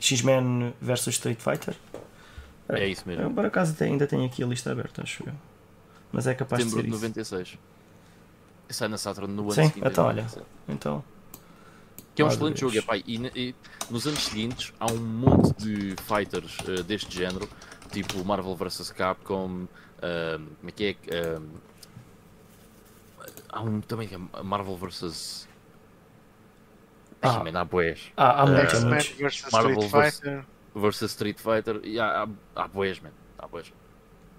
[0.00, 1.76] X-Men versus Street Fighter.
[2.70, 3.34] É isso Eu, mesmo.
[3.34, 5.32] por acaso até- ainda tenho aqui a lista aberta, acho eu.
[6.12, 7.34] Mas é capaz de Setembro ser de isso.
[7.34, 7.58] 96.
[8.68, 9.86] E sai na Saturn no ano Sim, seguinte.
[9.86, 10.22] então olha.
[10.24, 10.46] 97.
[10.68, 11.04] Então,
[12.18, 13.02] Que é um Ah, excelente jogo, epá, e,
[13.36, 13.54] e
[13.88, 17.48] nos anos seguintes há um monte de fighters eh, deste género,
[17.92, 19.68] tipo Marvel vs Capcom,
[20.02, 21.36] ahm, como é que é?
[21.36, 21.46] Ahm,
[23.50, 25.48] há um também que é Marvel vs.
[27.22, 27.36] Ah.
[27.38, 28.10] Ah, man, há boés.
[28.16, 29.10] há, há muitos, há X-Men muitos.
[29.40, 30.46] vs Marvel Street Fighter.
[30.74, 32.28] Versus Street Fighter, e há, há,
[32.64, 33.12] há boés, man.
[33.38, 33.72] Há boés.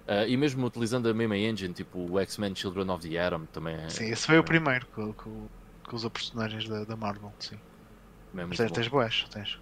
[0.05, 3.75] Ah, e mesmo utilizando a mesma engine, tipo o X-Men Children of the Atom, também
[3.75, 5.29] é, Sim, esse foi o primeiro que, que,
[5.87, 7.31] que usa personagens da, da Marvel.
[7.39, 7.57] Sim.
[8.35, 8.73] É Tens, bom.
[8.75, 9.59] tens boas, tens.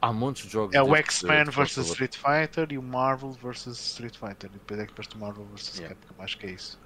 [0.00, 0.74] Há montes de jogos.
[0.74, 1.76] É o X-Men vs.
[1.78, 4.50] Street Fighter e o Marvel vs Street Fighter.
[4.50, 5.94] E depois é que depois o Marvel vs Yeah.
[5.96, 6.22] Capcom.
[6.22, 6.78] Acho que é isso.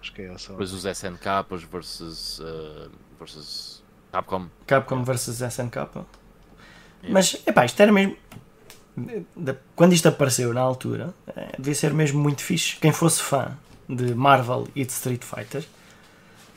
[0.00, 0.50] Acho que é essa.
[0.52, 3.82] Depois os SNKs versus, uh, versus
[4.12, 4.48] Capcom.
[4.66, 5.76] Capcom versus SNK.
[5.76, 6.06] Yeah.
[7.10, 8.16] Mas, epá, isto era mesmo.
[9.76, 12.76] Quando isto apareceu na altura, eh, devia ser mesmo muito fixe.
[12.76, 13.56] Quem fosse fã
[13.88, 15.64] de Marvel e de Street Fighter,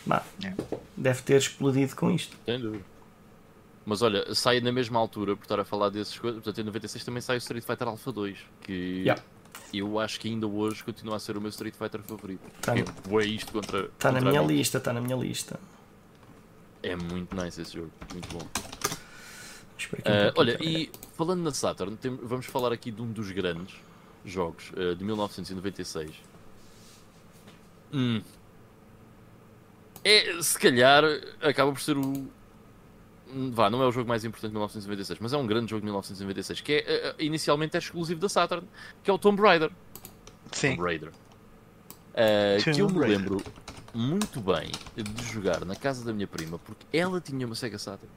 [0.05, 0.61] bah, Yeah.
[0.97, 2.35] deve ter explodido com isto.
[2.45, 2.83] Sem dúvida.
[3.85, 7.03] Mas olha, sai na mesma altura, por estar a falar dessas coisas, portanto em 96
[7.03, 9.21] também sai o Street Fighter Alpha 2, que Yeah.
[9.73, 12.41] eu acho que ainda hoje continua a ser o meu Street Fighter favorito.
[12.61, 13.85] Tá é bué isto contra.
[13.85, 15.59] Está na minha lista, está na minha lista.
[16.83, 18.47] É muito nice esse jogo, muito bom.
[19.83, 23.73] Uh, olha, e falando na Saturn, tem- vamos falar aqui de um dos grandes
[24.23, 26.11] jogos uh, de 1996.
[27.91, 28.21] Hum.
[30.03, 31.03] É, se calhar,
[31.41, 32.27] acaba por ser o.
[33.33, 35.81] hum, Vá, não é o jogo mais importante de 1996, mas é um grande jogo
[35.81, 38.67] de 1996, que é, uh, uh, inicialmente é exclusivo da Saturn,
[39.03, 39.71] que é o Tomb Raider.
[40.51, 40.75] Sim.
[40.75, 41.09] Tomb Raider.
[41.09, 43.41] Uh, que eu Tomb me lembro
[43.93, 48.11] muito bem de jogar na casa da minha prima, porque ela tinha uma Sega Saturn.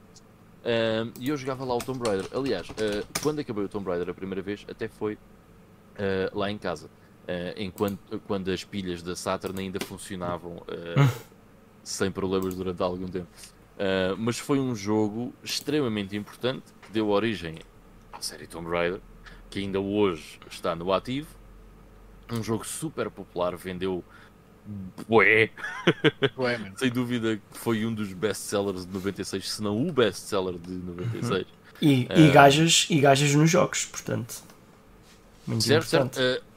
[0.65, 2.27] Uh, e eu jogava lá o Tomb Raider.
[2.33, 2.73] Aliás, uh,
[3.21, 5.17] quando acabei o Tomb Raider a primeira vez, até foi
[6.33, 6.89] lá em casa.
[7.55, 11.09] Enquanto, quando as pilhas da Saturn ainda funcionavam uh,
[11.85, 13.27] sem problemas durante algum tempo.
[13.75, 17.59] Uh, mas foi um jogo extremamente importante que deu origem
[18.13, 19.01] à série Tomb Raider,
[19.49, 21.27] que ainda hoje está no ativo.
[22.31, 24.03] Um jogo super popular, vendeu
[25.07, 25.51] bué,
[26.37, 30.71] Ué, sem dúvida que foi um dos best-sellers de 96, se não o best-seller de
[30.71, 31.45] 96.
[31.81, 34.41] E, uh, e, gajas, e gajas nos jogos, portanto.
[35.45, 36.15] Muito Certo, importante.
[36.15, 36.41] certo.
[36.41, 36.54] Uh,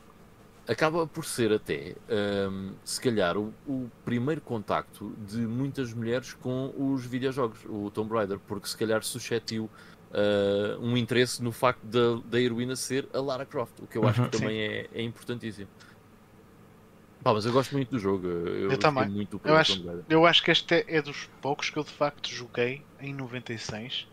[0.68, 1.94] acaba por ser até,
[2.50, 8.12] um, se calhar, o, o primeiro contacto de muitas mulheres com os videojogos, o Tomb
[8.14, 9.64] Raider, porque se calhar suscetiu
[10.10, 14.06] uh, um interesse no facto da, da heroína ser a Lara Croft, o que eu
[14.06, 14.28] acho Uhum.
[14.28, 15.68] que também é, é importantíssimo.
[17.22, 18.26] Pá, mas eu gosto muito do jogo.
[18.26, 19.08] Eu, Eu também.
[19.08, 20.04] Muito Eu acho- Tomb Raider.
[20.08, 24.06] Eu acho que este é, é dos poucos que eu de facto joguei em 96,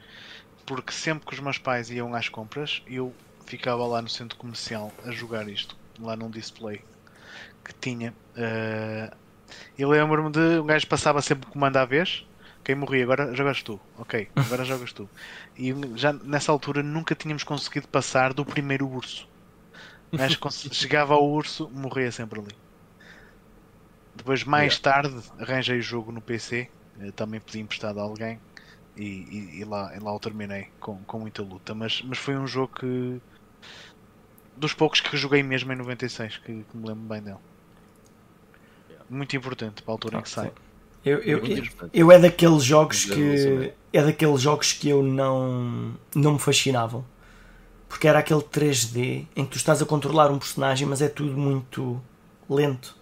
[0.65, 3.13] porque sempre que os meus pais iam às compras, eu
[3.45, 6.85] ficava lá no centro comercial a jogar isto, lá num display
[7.65, 8.17] que tinha.
[8.35, 9.09] eh,
[9.77, 12.23] eu lembro-me de um gajo passava sempre o comando à vez.
[12.63, 13.81] Quem morria, agora jogas tu.
[13.95, 15.11] Ok, agora jogas tu.
[15.57, 19.27] E já nessa altura nunca tínhamos conseguido passar do primeiro urso.
[20.39, 22.57] Cons- chegava ao urso, morria sempre ali.
[24.13, 28.41] Depois, mais tarde, arranjei o jogo no PC, eh, também pedi emprestado a alguém
[28.95, 31.75] e, e- e lá, e lá o terminei com, com muita luta.
[31.75, 33.21] Mas, mas foi um jogo que.
[34.57, 37.37] Dos poucos que joguei mesmo em 96, que, que me lembro bem dele.
[39.09, 40.51] Muito importante para a altura em que Ah, sai.
[41.03, 41.41] Eu, eu,
[41.93, 43.73] eu, é daqueles jogos Mas é que relacionado.
[43.93, 47.05] é daqueles jogos que eu não não me fascinavam
[47.87, 51.37] porque era aquele 3D em que tu estás a controlar um personagem mas é tudo
[51.37, 52.01] muito
[52.49, 52.97] lento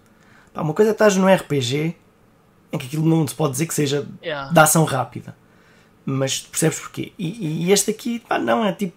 [0.52, 1.96] Pá, uma coisa é estás no RPG
[2.72, 4.52] em que aquilo não se pode dizer que seja Yeah.
[4.52, 5.34] da ação rápida
[6.04, 8.94] mas tu percebes porquê e, e este aqui pá, não é tipo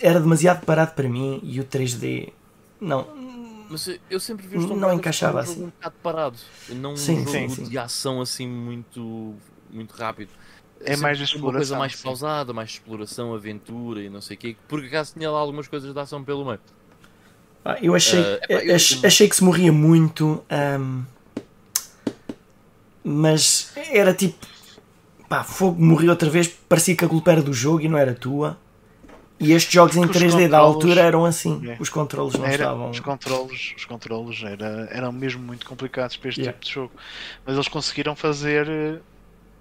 [0.00, 2.32] era demasiado parado para mim e o 3D
[2.80, 3.06] não
[3.70, 5.62] Mas eu- sempre vi os Tomb Não encaixava um jogo assim.
[5.64, 6.38] um bocado parado.
[6.70, 7.62] Não Sim, um jogo sim, sim.
[7.64, 9.34] de ação assim muito,
[9.70, 10.30] muito rápido.
[10.84, 12.02] É Sempre mais foi uma coisa exploração, mais sim.
[12.02, 14.56] pausada, mais exploração, aventura e não sei o quê.
[14.68, 16.58] Por acaso tinha lá algumas coisas de ação pelo meio.
[17.62, 21.04] Pá, eu achei, epá, eu- ach- achei que se morria muito, ahm,
[23.04, 24.44] mas era tipo,
[25.28, 28.14] pá, fogo morreu outra vez, parecia que a culpa era do jogo e não era
[28.14, 28.58] tua.
[29.42, 31.76] E estes jogos em Porque os 3D da altura eram assim, É.
[31.80, 32.90] os controles não Era, estavam.
[32.90, 36.58] os controlos, os controlos era, eram mesmo muito complicados para este Yeah.
[36.58, 36.92] tipo de jogo.
[37.44, 38.98] Mas eles conseguiram fazer eh,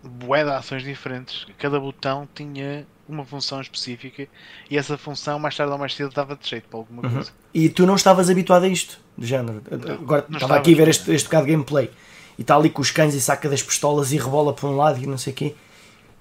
[0.03, 1.45] bué de ações diferentes.
[1.57, 4.27] Cada botão tinha uma função específica
[4.69, 7.13] e essa função mais tarde ou mais cedo dava de jeito para alguma Uhum.
[7.13, 7.31] coisa.
[7.53, 9.61] E tu não estavas habituado a isto, do género.
[9.69, 10.89] Agora não estava estava, aqui a ver não.
[10.89, 11.89] este, este bocado de gameplay
[12.37, 15.01] e está ali com os cães e saca das pistolas e rebola para um lado
[15.03, 15.55] e não sei o quê.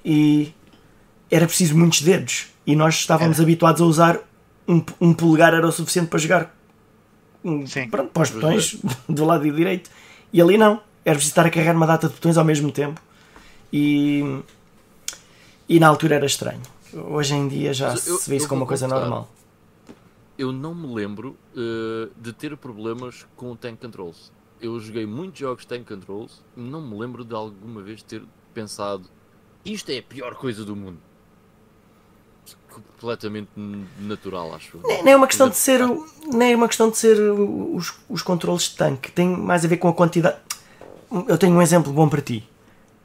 [0.05, 0.53] E
[1.31, 2.49] era preciso muitos dedos.
[2.71, 3.43] E nós estávamos Era.
[3.45, 4.21] habituados a usar
[4.69, 6.57] um, um polegar era o suficiente para jogar
[7.67, 7.89] Sim.
[7.91, 8.77] pronto, para os botões
[9.09, 9.91] do lado direito.
[10.33, 10.81] E ali não.
[11.05, 13.01] Era preciso estar a carregar uma data de botões ao mesmo tempo.
[13.73, 14.43] E,
[15.69, 16.61] e na altura era estranho.
[16.93, 19.09] Hoje em dia já eu- se vê isso como uma coisa confessar.
[19.09, 19.29] normal.
[20.39, 24.31] Eu não me lembro eh, de ter problemas com o Tank Controls.
[24.61, 28.23] Eu joguei muitos jogos Tank Controls e não me lembro de alguma vez ter
[28.55, 29.09] pensado
[29.65, 30.99] isto é a pior coisa do mundo.
[32.73, 33.49] Completamente
[33.99, 34.79] natural, acho.
[34.85, 35.81] Nem- Nem é uma questão de ser,
[36.33, 39.79] nem é uma questão de ser os, os controles de tanque, tem mais a ver
[39.79, 40.37] com a quantidade.
[41.27, 42.49] Eu tenho um exemplo bom para ti.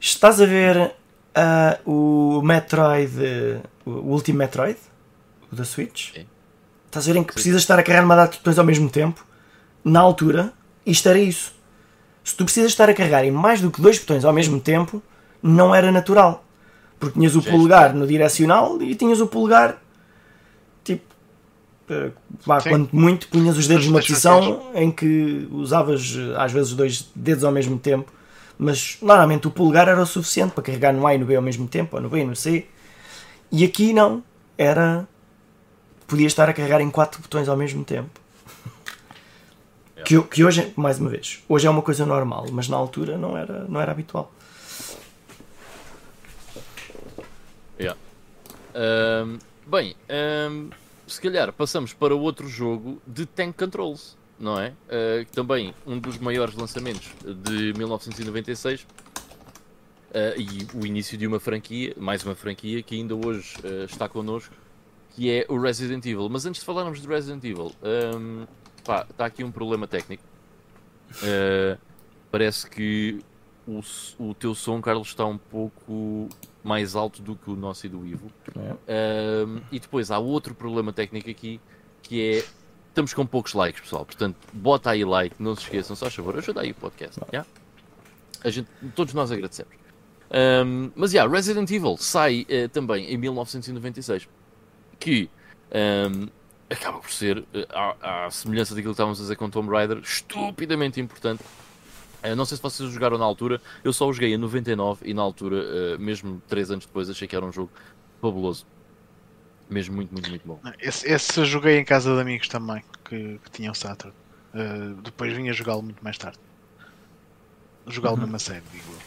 [0.00, 0.94] Estás a ver
[1.34, 3.12] ah, o Metroid,
[3.84, 4.78] o último Metroid,
[5.50, 6.12] o da Switch?
[6.14, 6.26] Sim.
[6.86, 8.88] Estás a ver em que precisas estar a carregar uma data de botões ao mesmo
[8.88, 9.24] tempo?
[9.84, 10.52] Na altura,
[10.84, 11.52] isto era isso.
[12.24, 15.02] Se tu precisas estar a carregar em mais do que dois botões ao mesmo tempo,
[15.42, 16.44] não era natural.
[16.98, 17.50] Porque tinhas o Sim.
[17.50, 19.82] polegar no direcional e tinhas o polegar
[20.82, 21.04] tipo.
[21.90, 22.10] eh,
[22.44, 22.70] Vá, Sim.
[22.70, 27.44] quanto muito punhas os dedos numa posição em que usavas eh, às vezes dois dedos
[27.44, 28.10] ao mesmo tempo,
[28.58, 31.42] mas normalmente o polegar era o suficiente para carregar no A e no B ao
[31.42, 32.66] mesmo tempo, ou no B e no C.
[33.52, 34.22] E aqui não,
[34.56, 35.06] era.
[36.06, 38.10] Podia estar a carregar em quatro botões ao mesmo tempo.
[40.04, 43.36] Que, que hoje, mais uma vez, hoje é uma coisa normal, mas na altura não
[43.36, 44.32] era, não era habitual.
[47.78, 47.98] Yeah.
[48.74, 50.70] Ahm, bem, ahm,
[51.06, 54.74] se calhar passamos para outro jogo de Tank Controls, não é?
[55.24, 58.86] Que também um dos maiores lançamentos de 1996
[60.16, 64.08] ah, e o início de uma franquia, mais uma franquia que ainda hoje ah, está
[64.08, 64.54] connosco,
[65.10, 66.28] que é o Resident Evil.
[66.30, 68.46] Mas antes de falarmos de Resident Evil, ahm,
[68.82, 70.22] pá, está aqui um problema técnico.
[71.22, 71.76] Ah,
[72.30, 73.20] parece que
[73.66, 73.80] o,
[74.18, 76.28] o teu som, Carlos, está um pouco
[76.66, 78.30] mais alto do que o nosso e do Ivo.
[78.88, 79.44] É.
[79.46, 81.60] Um, e depois há outro problema técnico aqui
[82.02, 82.44] que é
[82.88, 84.06] estamos com poucos likes, pessoal.
[84.06, 87.20] Portanto, bota aí like, não se esqueçam, só favor, ajuda aí o podcast.
[87.30, 87.44] já?
[88.42, 89.74] A gente, todos nós agradecemos.
[90.30, 94.28] Um, mas já, Resident Evil sai eh, também em 1996,
[94.98, 95.30] que
[96.10, 96.28] um,
[96.70, 99.98] acaba por ser, eh, à, à semelhança daquilo que estávamos a dizer com Tomb Raider,
[99.98, 101.44] estupidamente importante.
[102.22, 105.14] Eh, não sei se vocês jogaram na altura, eu só o joguei em 99 e
[105.14, 105.62] na altura,
[105.94, 107.72] eh, mesmo 3 anos depois, achei que era um jogo
[108.20, 108.66] fabuloso.
[109.68, 110.60] Mesmo muito, muito, muito bom.
[110.80, 114.14] Esse, esse eu joguei em casa de amigos também, que, que tinham Saturn.
[114.54, 116.38] Uh, depois vim a jogá-lo muito mais tarde.
[117.88, 118.22] Jogá-lo Uhum.
[118.22, 118.98] mesmo a sério, digo eu.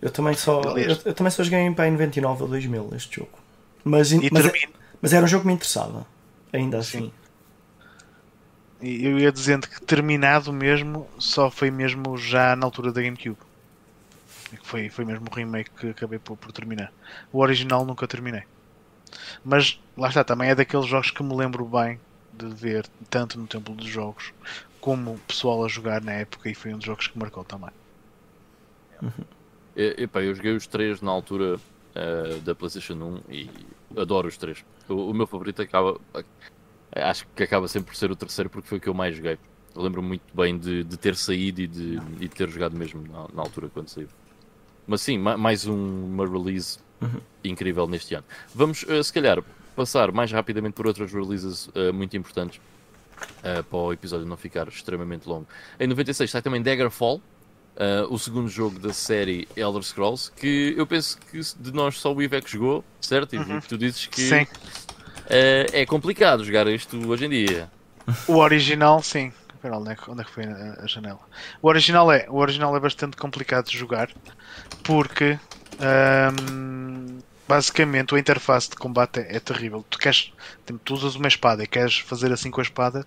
[0.00, 3.16] Eu também só, eu, eu também só joguei em, pá, em 99 ou 2000 este
[3.16, 3.38] jogo.
[3.84, 4.52] Mas, E mas, é-
[5.02, 6.06] mas era um jogo que me interessava,
[6.52, 7.06] ainda assim.
[7.06, 7.12] Sim.
[8.80, 13.38] Eu ia dizendo que terminado mesmo só foi mesmo já na altura da GameCube.
[14.50, 16.92] Que Foi, foi mesmo o remake que acabei por, por terminar.
[17.32, 18.44] O original nunca terminei.
[19.44, 22.00] Mas lá está, também é daqueles jogos que me lembro bem
[22.32, 24.32] de ver tanto no Templo dos Jogos
[24.80, 27.70] como o pessoal a jogar na época e foi um dos jogos que marcou também.
[29.76, 31.60] E, epá, eu joguei os três na altura
[31.94, 32.94] eh, da PlayStation
[33.28, 33.50] 1 e
[33.96, 34.64] adoro os três.
[34.88, 36.00] O, o meu favorito acaba.
[37.02, 39.38] Acho que acaba sempre por ser o terceiro porque foi o que eu mais joguei.
[39.74, 43.02] Eu lembro-me muito bem de, de ter saído e de, e de ter jogado mesmo
[43.06, 44.08] na, na altura quando saiu.
[44.86, 46.78] Mas sim, ma- mais um- uma release
[47.44, 48.24] incrível neste ano.
[48.54, 49.42] Vamos, eh, se calhar,
[49.76, 52.60] passar mais rapidamente por outras releases eh, muito importantes
[53.44, 55.46] eh, para o episódio não ficar extremamente longo.
[55.78, 57.20] Em 96 sai também Daggerfall,
[57.76, 62.12] eh, o segundo jogo da série Elder Scrolls, que eu penso que de nós só
[62.12, 63.34] o que jogou, certo?
[63.36, 63.60] E Uhum.
[63.60, 64.46] tu dizes que Sim,
[65.28, 67.70] eh, é complicado jogar isto hoje em dia.
[68.26, 69.32] o original sim.
[69.54, 71.20] Espera, onde é que, onde é que foi a, a janela?
[71.60, 74.10] O original é, o original é bastante complicado de jogar
[74.82, 75.40] porque
[75.78, 77.18] ahm,
[77.48, 79.84] basicamente a interface de combate é, é terrível.
[79.90, 80.32] Tu queres,
[80.66, 83.06] tipo, tu usas uma espada e queres fazer assim com a espada,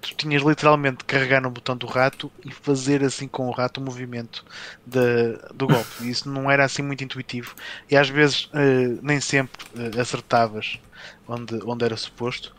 [0.00, 3.80] tu tinhas literalmente de carregar no botão do rato e fazer assim com o rato
[3.80, 4.44] o movimento
[4.86, 6.02] de- do golpe.
[6.04, 7.54] E isso não era assim muito intuitivo
[7.90, 10.78] e às vezes eh, nem sempre eh, acertavas
[11.26, 12.54] onde, onde era suposto.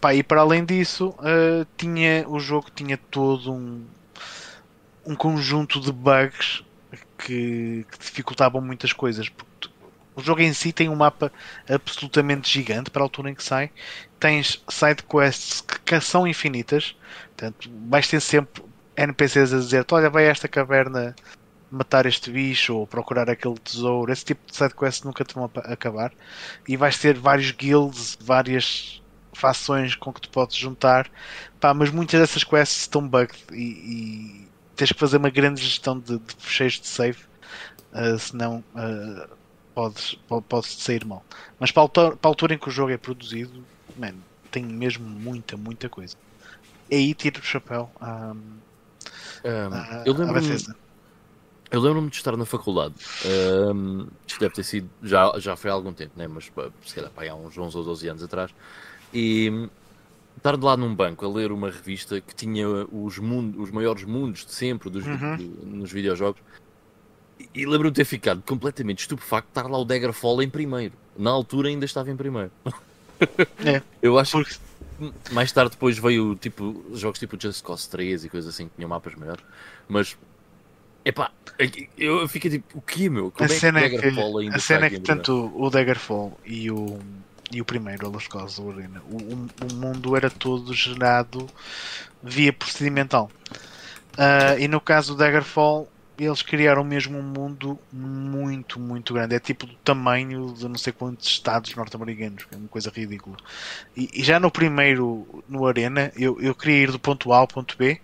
[0.00, 3.84] Pá, e para além disso, eh, tinha, o jogo tinha todo um,
[5.06, 6.62] um conjunto de bugs
[7.18, 9.28] que, que dificultavam muitas coisas.
[9.28, 9.68] porque
[10.14, 11.30] o jogo em si tem um mapa
[11.68, 13.70] absolutamente gigante para a altura em que sai.
[14.18, 16.96] Tens side quests que, que são infinitas,
[17.36, 18.64] portanto, vais ter sempre
[18.96, 21.14] NPCs a dizer: Olha, vai a esta caverna
[21.70, 24.12] matar este bicho ou procurar aquele tesouro.
[24.12, 26.12] Esse tipo de side quests nunca te vão acabar.
[26.66, 29.02] E vais ter vários guilds, várias
[29.34, 31.10] fações com que tu podes juntar.
[31.60, 35.98] Pá, mas muitas dessas quests estão bugged e, e tens que fazer uma grande gestão
[36.00, 37.18] de, de fecheiros de save,
[37.92, 39.36] ah, senão ah,
[39.74, 41.26] podes, po- podes sair mal.
[41.58, 44.64] Mas para a, altura, para a altura em que o jogo é produzido, man, tem
[44.64, 46.16] mesmo muita, muita coisa.
[46.90, 48.34] E aí tiro o chapéu à,
[49.44, 50.74] Ahm, à, eu Bethesda.
[51.70, 52.94] Eu lembro-me de estar na faculdade.
[53.26, 54.88] Ahm, isto deve ter sido.
[55.02, 56.26] Já, já foi há algum tempo, né?
[56.26, 56.50] mas
[56.86, 58.50] se calhar pá, há uns 11 ou 12 anos atrás.
[59.12, 59.68] E
[60.36, 64.04] estar de lá num banco a ler uma revista que tinha os, mundo, os maiores
[64.04, 65.36] mundos de sempre dos, Uhum.
[65.36, 66.40] do- nos videojogos.
[67.38, 70.94] E, e lembro-me de ter ficado completamente estupefacto de estar lá o Daggerfall em primeiro.
[71.16, 72.50] Na altura ainda estava em primeiro.
[73.64, 73.82] É.
[74.00, 78.28] Eu acho Porque que mais tarde depois veio tipo, jogos tipo Just Cause 3 e
[78.28, 79.44] coisas assim que tinham mapas maiores.
[79.88, 80.16] Mas.
[81.08, 81.30] Epá,
[81.96, 83.30] eu fiquei tipo, o quê, meu?
[83.30, 85.50] Como a é que cena o é que, Daggerfall ainda a cena é que tanto
[85.56, 86.98] o Daggerfall e o,
[87.50, 91.46] e o primeiro, a Los Cosas do Arena, o, o, o mundo era todo gerado
[92.22, 93.30] via procedimental.
[94.18, 99.34] Ah, e no caso do Daggerfall, eles criaram mesmo um mundo muito, muito grande.
[99.34, 103.38] É tipo do tamanho de não sei quantos estados norte-americanos, é uma coisa ridícula.
[103.96, 107.48] E, e já no primeiro, no Arena, eu, eu queria ir do ponto A ao
[107.48, 107.98] ponto B.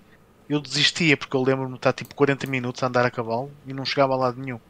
[0.49, 3.73] Eu desistia porque eu lembro-me de estar tipo 40 minutos a andar a cavalo e
[3.73, 4.61] não chegava a lado nenhum.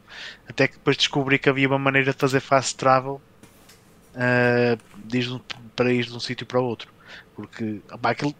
[0.47, 3.21] Até que depois descobri que havia uma maneira de fazer fast travel
[4.15, 5.39] ah, de um-
[5.75, 6.89] para ir de um sítio para outro.
[7.35, 8.33] Porque pá, aquilo-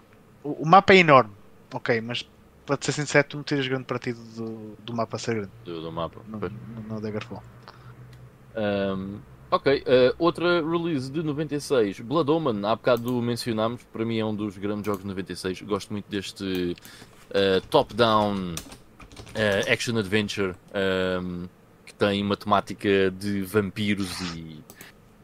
[0.44, 1.32] o, mapa é enorme,
[1.74, 2.24] ok, mas
[2.66, 5.92] para ser sincero, tu não tiras grande partido do, do mapa ser grande Do, do
[5.92, 6.22] mapa.
[6.28, 6.52] no, Pois.
[6.52, 7.44] no, no Daggerfall.
[8.56, 9.20] Ahm,
[9.52, 14.36] Ok, uh, outra release de 96, Blood Omen, há bocado mencionámos, para mim é um
[14.36, 16.76] dos grandes jogos de 96, gosto muito deste uh,
[17.70, 18.56] top-down
[19.36, 20.56] uh, action adventure
[21.22, 21.48] um,
[21.86, 24.64] que tem uma temática de vampiros e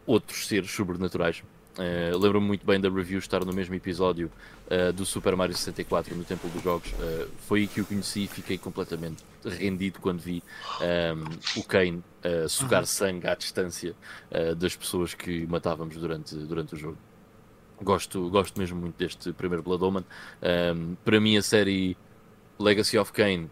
[0.06, 1.44] outros seres sobrenaturais.
[1.78, 4.30] Uh, Lembro-me muito bem da review estar no mesmo episódio
[4.68, 6.91] uh, do Super Mario 64 no Templo dos Jogos.
[6.91, 10.44] Uh, foi aí que eu conheci e fiquei completamente rendido quando vi
[10.82, 12.03] um, o Kane
[12.48, 12.86] sugar uhum.
[12.86, 13.95] sangue à distância
[14.56, 16.98] das pessoas que matávamos durante, durante o jogo.
[17.82, 20.06] Gosto, gosto mesmo muito deste primeiro Blood Omen.
[20.41, 21.98] Um, para mim, a série
[22.60, 23.49] Legacy of Kane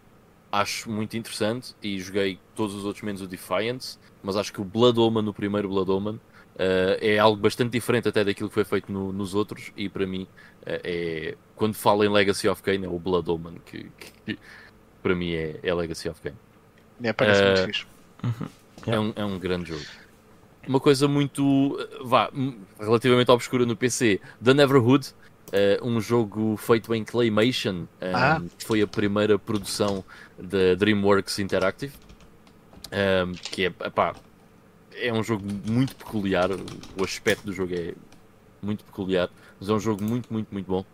[0.52, 4.64] acho muito interessante e joguei todos os outros menos o Defiance, mas acho que o
[4.64, 6.20] Blood Omen, no primeiro Blood Omen,
[6.56, 10.06] Uh, é algo bastante diferente até daquilo que foi feito no, nos outros e para
[10.06, 14.12] mim uh, é quando falo em Legacy of Kane é o Blood Omen que, que,
[14.26, 14.38] que
[15.02, 16.36] para mim é, é, Legacy of Kane
[17.02, 17.86] é, parece uh, muito fixe
[18.22, 18.48] uhum.
[18.92, 19.84] é, um, é um grande jogo
[20.68, 22.30] uma coisa muito vá,
[22.78, 25.14] relativamente obscura no PC The Neverhood
[25.82, 28.40] um jogo feito em Claymation ah.
[28.56, 30.04] que foi a primeira produção
[30.38, 31.92] da DreamWorks Interactive
[32.92, 34.14] um, que é pá,
[35.00, 36.50] é um jogo muito peculiar.
[36.96, 37.94] O aspecto do jogo é
[38.62, 39.30] muito peculiar.
[39.58, 40.84] Mas é um jogo muito, muito, muito bom.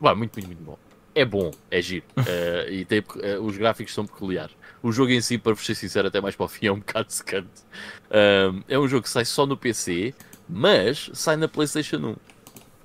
[0.00, 0.78] Bah, muito, muito, muito bom.
[1.14, 2.04] É bom, é giro.
[2.18, 4.54] uh, e tem, uh, os gráficos são peculiares.
[4.82, 7.12] O jogo em si, para ser sincero, até mais para o fim, é um bocado
[7.12, 7.62] secante.
[8.10, 10.14] Uh, é um jogo que sai só no PC,
[10.48, 12.16] mas sai na PlayStation 1.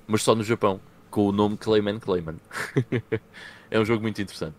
[0.06, 0.80] Mas só no Japão,
[1.10, 2.36] com o nome Clayman Clayman.
[3.70, 4.54] é um jogo muito interessante.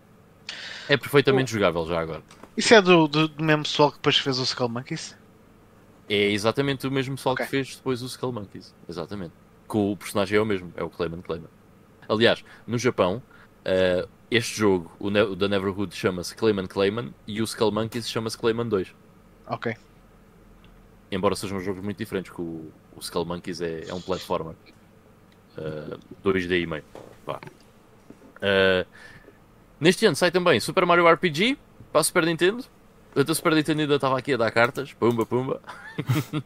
[0.88, 2.22] É perfeitamente jogável já agora.
[2.56, 5.16] Isso é do, do, do mesmo pessoal que depois fez o Skull Monkeys?
[6.08, 7.46] É exatamente o mesmo pessoal okay.
[7.46, 8.74] que fez depois o Skull Monkeys.
[8.88, 9.32] Exatamente.
[9.68, 11.48] Que o personagem é o mesmo, é o Clayman Clayman.
[12.08, 13.22] Aliás, no Japão,
[13.66, 18.08] uh, este jogo, o, ne o da Neverhood, chama-se Clayman Clayman e o Skull Monkeys
[18.08, 18.94] chama-se Clayman 2.
[19.46, 19.76] Ok.
[21.10, 24.54] Embora sejam jogos muito diferentes, que o, o Skull Monkeys é, é um platformer.
[25.56, 26.84] Uh, 2D e meio.
[27.26, 28.86] Uh,
[29.78, 31.58] neste ano sai também Super Mario RPG
[31.92, 32.64] para a Super Nintendo.
[33.14, 35.60] A Super Nintendo ainda estava aqui a dar cartas, pumba, pumba.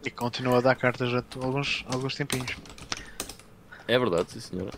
[0.04, 2.56] E continua a dar cartas há alguns, alguns tempinhos.
[3.86, 4.72] É verdade, sim senhora.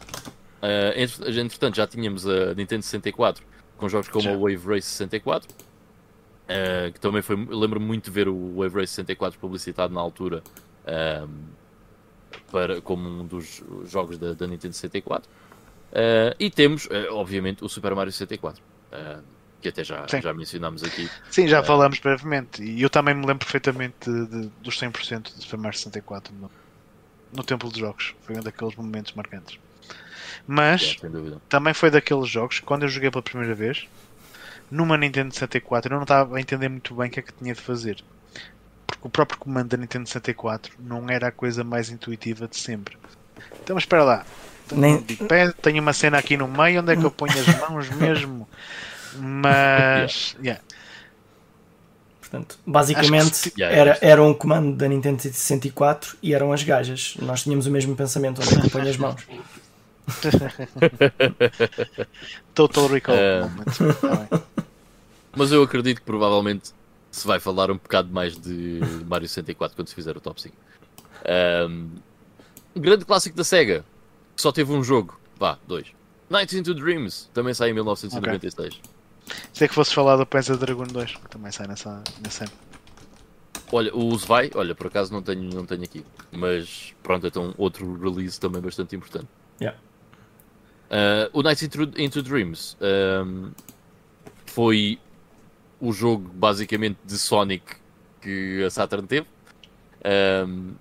[0.63, 3.45] Uh, entretanto, já tínhamos a Nintendo 64
[3.77, 4.33] com jogos como já.
[4.33, 7.37] o Wave Race 64, uh, que também foi.
[7.37, 10.43] Lembro-me muito de ver o Wave Race 64 publicitado na altura
[10.85, 11.29] uh,
[12.51, 15.31] para, como um dos jogos da, da Nintendo 64.
[15.31, 18.63] Uh, e temos, obviamente, o Super Mario 64
[19.61, 21.11] que até já, já mencionámos aqui.
[21.31, 22.63] Sim, já uh, falamos brevemente.
[22.63, 26.51] E eu também me lembro perfeitamente de, de, dos 100% de Super Mario 64 no,
[27.33, 28.15] no Templo dos Jogos.
[28.23, 29.59] Foi um daqueles momentos marcantes.
[30.47, 30.97] Mas
[31.49, 33.87] também foi daqueles jogos que quando eu joguei pela primeira vez,
[34.71, 37.55] numa Nintendo 64, eu não estava a entender muito bem o que é que tinha
[37.55, 38.03] de fazer.
[38.87, 42.97] Porque o próprio comando da Nintendo 64 não era a coisa mais intuitiva de sempre.
[43.63, 44.27] Então, mas espera lá.
[44.67, 44.95] Tenho, Nem...
[44.95, 48.49] um tenho uma cena aqui no meio, onde é que eu ponho as mãos mesmo?
[49.17, 50.37] Mas.
[50.43, 50.63] yeah.
[52.21, 53.63] Portanto, basicamente que...
[53.63, 57.17] era, era um comando da Nintendo 64 e eram as gajas.
[57.21, 59.27] Nós tínhamos o mesmo pensamento, onde é que põe as mãos.
[62.55, 64.43] Total recall uh...
[65.37, 66.73] Mas eu acredito que provavelmente
[67.11, 70.57] se vai falar um bocado mais de Mario 64 quando se fizer o top 5.
[71.69, 71.91] Um,
[72.77, 73.85] grande clássico da SEGA,
[74.35, 75.87] que só teve um jogo, vá, dois.
[76.31, 78.75] Nights into Dreams, também sai em 1996.
[78.75, 78.83] Okay.
[79.53, 82.45] Se é que fosses falar do Panzer Dragon 2, que também sai nessa, nessa.
[83.71, 86.05] Olha, o vai, olha, por acaso não tenho, não tenho aqui.
[86.33, 89.29] Mas pronto, então outro release também bastante importante.
[89.61, 89.79] Yeah.
[90.89, 93.51] Uh, o Nights into, into Dreams um,
[94.47, 94.99] foi
[95.81, 97.77] o jogo basicamente de Sonic
[98.21, 99.27] que a Saturn teve.
[100.47, 100.73] Um,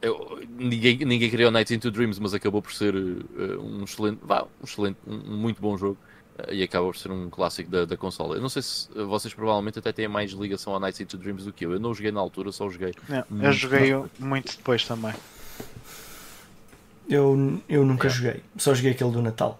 [0.00, 4.44] eu, ninguém, ninguém criou Nights into Dreams, mas acabou por ser uh, um excelente, vá,
[4.44, 5.98] um excelente, um muito bom jogo.
[6.38, 8.36] Eh, e acaba por ser um clássico da, da consola.
[8.36, 11.52] Eu não sei se vocês provavelmente até têm mais ligação a Night City Dreams do
[11.52, 11.72] que eu.
[11.72, 12.94] Eu não joguei na altura, só joguei.
[13.10, 15.14] É, eu joguei muito depois também.
[17.08, 18.10] Eu, eu nunca é.
[18.10, 19.58] joguei, só joguei aquele do Natal.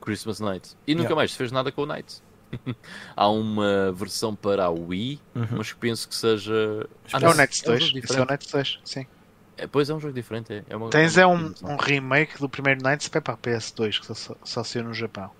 [0.00, 0.76] Christmas Night.
[0.86, 1.16] E nunca yeah.
[1.16, 2.22] mais se fez nada com o Night.
[3.16, 5.46] Há uma versão para a Wii, uhum.
[5.52, 6.88] mas que penso que seja.
[7.12, 7.92] Ah, é o Night 2.
[8.14, 9.06] É o Night 2, sim.
[9.56, 10.52] É, pois é um jogo diferente.
[10.52, 14.14] É, é uma, Tens é um, um, remake do primeiro Nights para a PS2 que
[14.14, 15.30] só, só saiu no Japão.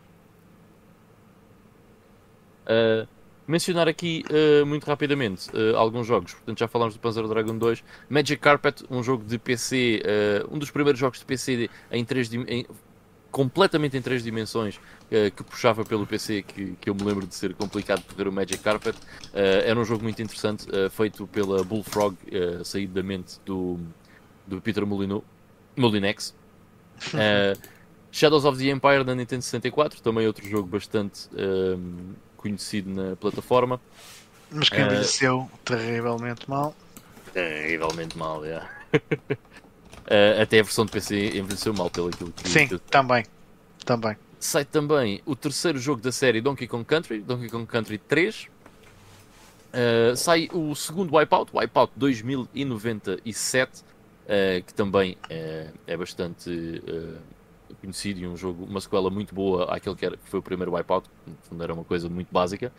[2.65, 3.07] Uh,
[3.47, 6.35] mencionar aqui uh, muito rapidamente uh, alguns jogos.
[6.35, 7.85] Portanto, já falámos do Panzer Dragon 2.
[8.09, 10.03] Magic Carpet, um jogo de PC,
[10.51, 12.67] um dos primeiros jogos de PC em 3D, em,
[13.37, 17.35] completamente em três dimensões uh, que puxava pelo PC, que, que eu me lembro de
[17.35, 18.97] ser complicado de ver o Magic Carpet.
[18.97, 22.17] Uh, era um jogo muito interessante, uh, feito pela Bullfrog,
[22.65, 23.79] saído da mente do,
[24.47, 25.23] do Peter Molino,
[25.77, 26.35] Molinex.
[28.11, 31.29] Shadows of the Empire da Nintendo 64, também outro jogo bastante
[32.37, 33.81] conhecido na plataforma.
[34.51, 36.75] Mas que envelheceu terrivelmente mal.
[37.33, 38.49] Terrivelmente mal, é.
[38.49, 38.71] Yeah.
[40.07, 42.49] Uh, até a versão de PC envelheceu mal pelo aquilo que.
[42.49, 42.79] Sim, que...
[42.79, 43.25] também.
[43.85, 44.17] Também.
[44.39, 48.45] Sai também o terceiro jogo da série Donkey Kong Country, Donkey Kong Country 3.
[48.45, 48.49] Uh,
[49.73, 56.81] eh, sai o segundo Wipeout, Wipeout 2097, uh, que também é bastante
[57.81, 60.75] conhecido e um jogo, uma sequela muito boa àquele que, era, que foi o primeiro
[60.75, 62.73] Wipeout, que no era uma coisa muito básica.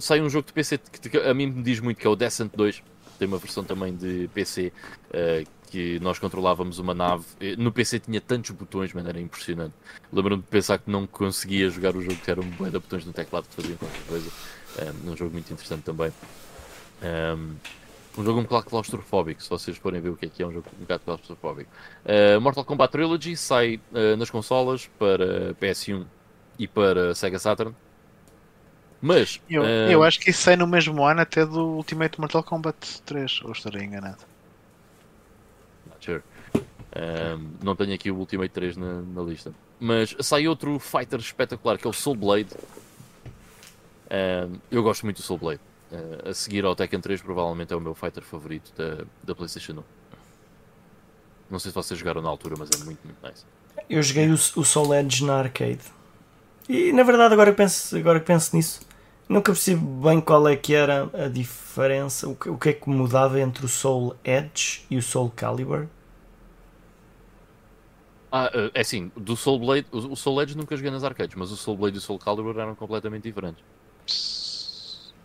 [0.00, 2.52] sai um jogo de PC que a mim me diz muito que é o Descent
[2.54, 2.82] 2,
[3.18, 4.72] tem uma versão também de PC
[5.10, 7.24] uh, que nós controlávamos uma nave.
[7.58, 9.74] No PC tinha tantos botões, mas era impressionante.
[10.12, 13.12] Lembro-me de pensar que não conseguia jogar o jogo, que eram um de botões no
[13.12, 14.30] teclado que faziam qualquer coisa.
[15.06, 16.12] Um, um jogo muito interessante também.
[18.16, 20.52] Um jogo um bocado claustrofóbico, se vocês forem ver o que é que é um
[20.52, 21.70] jogo um bocado claustrofóbico.
[22.04, 26.06] Uh, Mortal Kombat Trilogy sai uh, nas consolas para PS1
[26.58, 27.74] e para Sega Saturn.
[29.00, 29.40] Mas.
[29.48, 29.66] Eu, uh...
[29.90, 33.52] eu acho que isso sai no mesmo ano até do Ultimate Mortal Kombat 3, ou
[33.52, 34.24] estarei enganado.
[35.86, 36.22] Not sure.
[36.96, 39.52] Um, não tenho aqui o Ultimate 3 na, na, lista.
[39.78, 42.48] Mas sai outro fighter espetacular que é o Soul Blade.
[44.10, 45.60] Um, eu gosto muito do Soul Blade.
[45.90, 49.72] Uh, a seguir ao Tekken 3, provavelmente é o meu fighter favorito da, da PlayStation
[49.72, 49.82] 1.
[51.48, 53.44] Não sei se vocês jogaram na altura, mas é muito, muito nice.
[53.88, 55.82] Eu joguei o, o Soul Edge na arcade.
[56.68, 58.80] E na verdade, agora que penso, agora que penso nisso,
[59.28, 62.88] Nunca percebi bem qual é que era a diferença, o que, o que é que
[62.88, 65.88] mudava entre o Soul Edge e o Soul Calibur.
[68.30, 71.50] Ah, eh, é assim, do Soul Blade, o Soul Edge nunca joguei nas arcades, mas
[71.50, 73.64] o Soul Blade e o Soul Calibur eram completamente diferentes.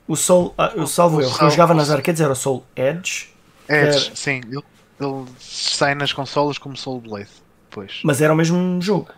[0.07, 3.30] O Soul, ah, eu salvo eu, que eu jogava nas arcades era o Soul Edge.
[3.69, 4.15] Edge, era...
[4.15, 4.64] sim, ele,
[4.99, 7.30] ele sai nas consolas como Soul Blade,
[7.69, 8.02] pois.
[8.03, 9.10] Mas era o mesmo jogo.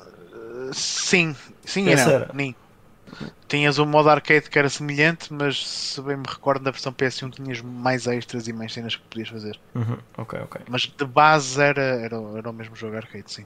[0.00, 1.34] Uh, sim,
[1.64, 1.92] sim não.
[1.92, 2.30] Era.
[2.32, 2.54] Nem.
[3.48, 7.32] Tinhas o modo arcade que era semelhante, mas se bem me recordo da versão PS1
[7.32, 9.58] tinhas mais extras e mais cenas que podias fazer.
[9.74, 9.98] Uhum.
[10.16, 10.60] Ok, ok.
[10.68, 13.44] Mas de base era, era, era o mesmo jogo arcade, sim.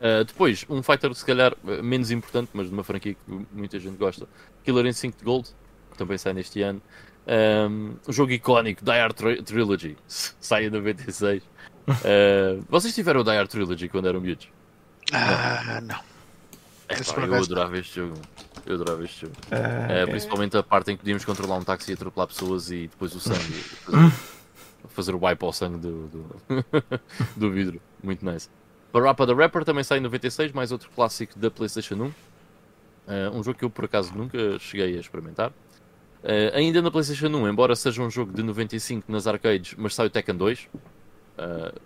[0.00, 3.96] Uh, depois, um fighter se calhar menos importante, mas de uma franquia que muita gente
[3.96, 4.28] gosta,
[4.62, 5.48] Killer Instinct Gold,
[5.90, 6.82] que também sai neste ano.
[7.26, 11.42] Um, um jogo icónico, Die Hard Trilogy, sai em 96.
[11.42, 11.46] Uh,
[11.88, 14.48] ah, vocês tiveram o Hard Trilogy quando eram miúdos?
[15.12, 16.00] Ah, não.
[16.88, 18.14] É, pá, eu adorava este jogo.
[18.64, 19.34] Eu adorava este jogo.
[19.50, 22.88] Uh, é, principalmente a parte em que podíamos controlar um táxi e atropelar pessoas e
[22.88, 23.38] depois o sangue.
[23.38, 24.12] fazer,
[24.88, 26.24] fazer o wipe ao sangue do, do,
[27.36, 27.80] do vidro.
[28.02, 28.48] Muito nice.
[28.92, 32.06] Parappa the Rapper também sai em 96, mais outro clássico da PlayStation 1.
[32.06, 32.12] Uh,
[33.34, 35.50] um jogo que eu por acaso nunca cheguei a experimentar.
[35.50, 40.06] Uh, ainda na PlayStation 1, embora seja um jogo de 95 nas arcades, mas sai
[40.06, 40.68] o Tekken 2.
[41.38, 41.80] Uh,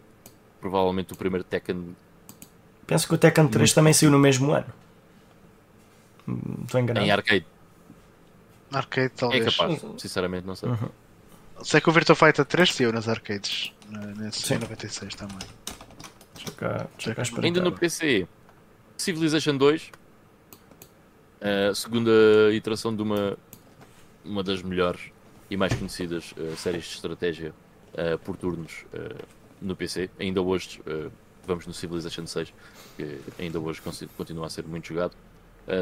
[0.61, 1.95] provavelmente o primeiro Tekken.
[2.87, 3.75] Penso que o Tekken 3 Muito...
[3.75, 4.73] também saiu no mesmo ano.
[6.65, 7.07] Estou enganado.
[7.07, 7.47] Em arcade.
[8.73, 9.47] Arcade, talvez.
[9.47, 10.69] É capaz, sinceramente, não sei.
[10.69, 10.89] Uhum.
[11.63, 13.73] Sei que o Virtua Fighter 3 saiu nas arcades,
[14.17, 14.59] nesse Sim.
[14.59, 15.39] 96 também.
[16.57, 16.89] Cá,
[17.43, 18.27] Ainda no PC,
[18.97, 19.91] Civilization 2,
[21.41, 22.11] a segunda
[22.53, 23.37] iteração de uma,
[24.25, 25.01] uma das melhores
[25.51, 27.53] e mais conhecidas uh, séries de estratégia
[27.95, 29.25] uh, por turnos uh,
[29.61, 30.11] no PC.
[30.19, 30.81] Ainda hoje
[31.47, 32.53] vamos no Civilization 6,
[32.97, 33.83] que ainda hoje
[34.17, 35.13] continua a ser muito jogado.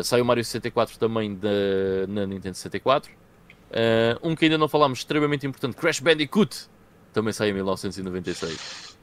[0.03, 1.49] Sai o Mario 64 também da,
[2.09, 3.11] na Nintendo 64.
[3.11, 3.15] Uh,
[3.71, 6.69] eh, um que ainda não falámos, extremamente importante, Crash Bandicoot,
[7.13, 8.98] também sai em 1996.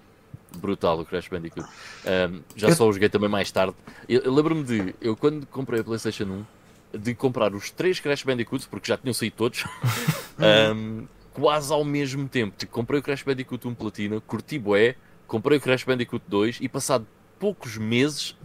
[0.57, 1.67] Brutal o Crash Bandicoot.
[1.67, 3.75] Uh, já só o joguei também mais tarde.
[4.07, 6.45] Eu, eu lembro-me de, eu quando comprei a PlayStation
[6.93, 9.65] 1, de comprar os três Crash Bandicoots, porque já tinham saído todos,
[10.75, 12.55] um, quase ao mesmo tempo.
[12.57, 14.95] Tipo, comprei o Crash Bandicoot 1 Platina, curti bué,
[15.27, 17.05] comprei o Crash Bandicoot 2 e passado
[17.39, 18.35] poucos meses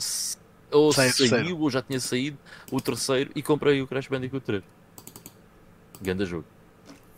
[0.70, 2.38] ou Sai saiu, ou já tinha saído
[2.70, 4.62] o terceiro e comprei o Crash Bandicoot 3.
[6.00, 6.44] Ganda jogo.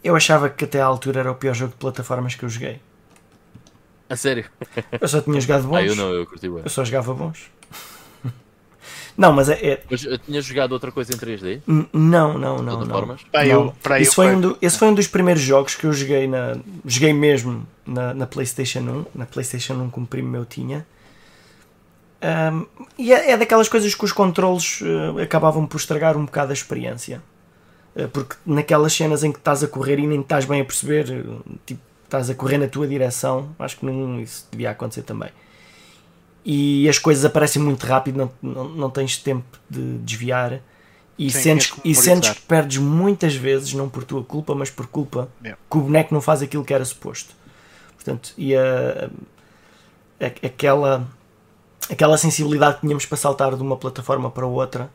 [0.02, 2.80] Eu achava que até à altura era o pior jogo de plataformas que eu joguei.
[4.12, 4.44] A sério?
[5.00, 5.76] Eu só tinha jogado bons.
[5.76, 6.60] Ah, eu não, eu curti bem.
[6.62, 7.50] Eu só jogava bons.
[9.16, 9.54] Não, mas é.
[9.54, 9.82] é...
[9.90, 11.62] Mas eu tinha jogado outra coisa em 3D?
[11.66, 12.84] N não, não, não.
[12.84, 13.16] não.
[13.44, 16.26] Eu, para esse, foi um do, esse foi um dos primeiros jogos que eu joguei
[16.26, 16.56] na.
[16.84, 19.04] Joguei mesmo na, na PlayStation 1.
[19.14, 20.86] Na PlayStation 1 que um primo meu tinha.
[22.22, 22.66] Um,
[22.98, 26.54] e é, é, daquelas coisas que os controles uh, acabavam por estragar um bocado a
[26.54, 27.22] experiência.
[27.96, 31.10] Uh, porque naquelas cenas em que estás a correr e nem estás bem a perceber,
[31.10, 31.80] uh, tipo,
[32.12, 35.30] estás a correr na tua direção, acho que num isso devia acontecer também.
[36.44, 40.60] E as coisas aparecem muito rápido, não, não, não tens tempo de desviar
[41.18, 44.86] e, Sim, sentes, e sentes que perdes muitas vezes, não por tua culpa, mas por
[44.86, 45.58] culpa Yeah.
[45.70, 47.34] que o boneco não faz aquilo que era suposto.
[47.94, 49.08] Portanto, e a,
[50.20, 51.06] a- aquela,
[51.90, 54.90] aquela sensibilidade que tínhamos para saltar de uma plataforma para outra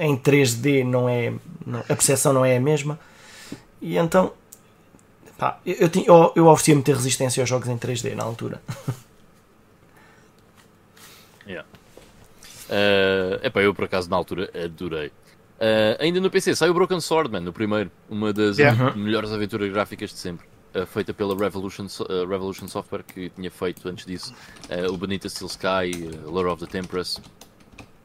[0.00, 1.32] em 3D não é
[1.64, 2.98] não- a percepção não é a mesma
[3.80, 4.32] e então
[5.38, 8.60] pá, eu, eu, eu, eu oferecia muita resistência aos jogos em 3D na altura
[11.46, 11.66] Yeah.
[12.68, 15.08] Uh, epá, eu por acaso na altura adorei.
[15.58, 18.94] Uh, ainda no PC sai o Broken Swordman, no primeiro, uma das Yeah.
[18.94, 20.46] melhores aventuras gráficas de sempre.
[20.74, 24.34] uh, feita pela Revolution, uh, Revolution Software, que tinha feito antes disso
[24.70, 27.18] uh, o Bonita Steel Sky, uh, Lure of the Temperance.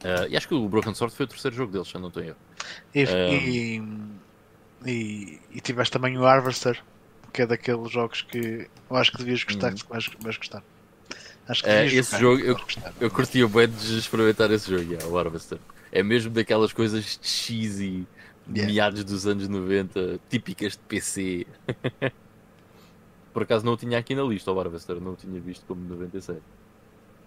[0.02, 2.10] Uh, e acho que o Broken Sword foi o terceiro jogo deles, se eu não
[2.10, 2.36] tenho erro.
[2.94, 3.82] E, e,
[4.86, 6.82] e, e tiveste também o Harvester,
[7.34, 9.74] que é daqueles jogos que eu acho que devias gostar, Uhum.
[9.76, 10.62] que vais, vais gostar.
[11.46, 12.92] Acho que É, esse jogar, jogo eu- gostar.
[13.00, 15.58] Eu curtia bem de experimentar esse jogo, yeah, o Harvester.
[15.92, 18.06] É mesmo daquelas coisas cheesy,
[18.46, 18.72] de Yeah.
[18.72, 21.46] meados dos anos 90, típicas de PC.
[23.32, 25.82] Por acaso não o tinha aqui na lista, o Harvester, não o tinha visto como
[25.88, 26.38] 96.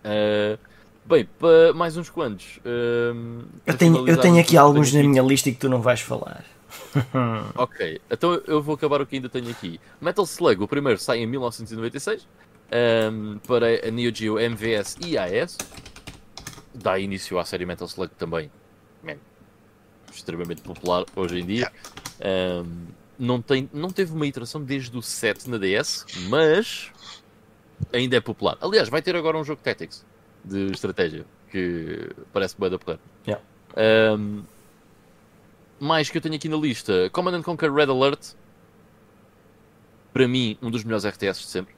[0.03, 0.57] Ah,
[1.05, 2.59] bem, para mais uns quantos.
[2.65, 5.81] ahm, eu tenho, eu tenho aqui alguns na aqui- minha lista e que tu não
[5.81, 6.45] vais falar
[7.55, 9.79] Ok, então eu vou acabar o que ainda tenho aqui.
[10.01, 12.27] Metal Slug, o primeiro sai em 1996
[12.71, 15.57] ahm, para a Neo Geo MVS e AES.
[16.73, 18.51] Dá início à série Metal Slug também.
[19.03, 19.17] Man,
[20.11, 21.71] extremamente popular hoje em dia.
[22.21, 22.87] Ahm,
[23.17, 26.91] não, tem, não teve uma iteração desde o 7 na DS, mas
[27.93, 28.57] ainda é popular.
[28.61, 30.05] Aliás, vai ter agora um jogo Tactics
[30.43, 32.99] de estratégia que parece bem da porra.
[33.25, 33.43] Yeah.
[33.75, 34.43] Ahm,
[35.79, 38.33] mais que eu tenho aqui na lista: Command and Conquer Red Alert.
[40.13, 41.75] Para mim, um dos melhores RTS de sempre.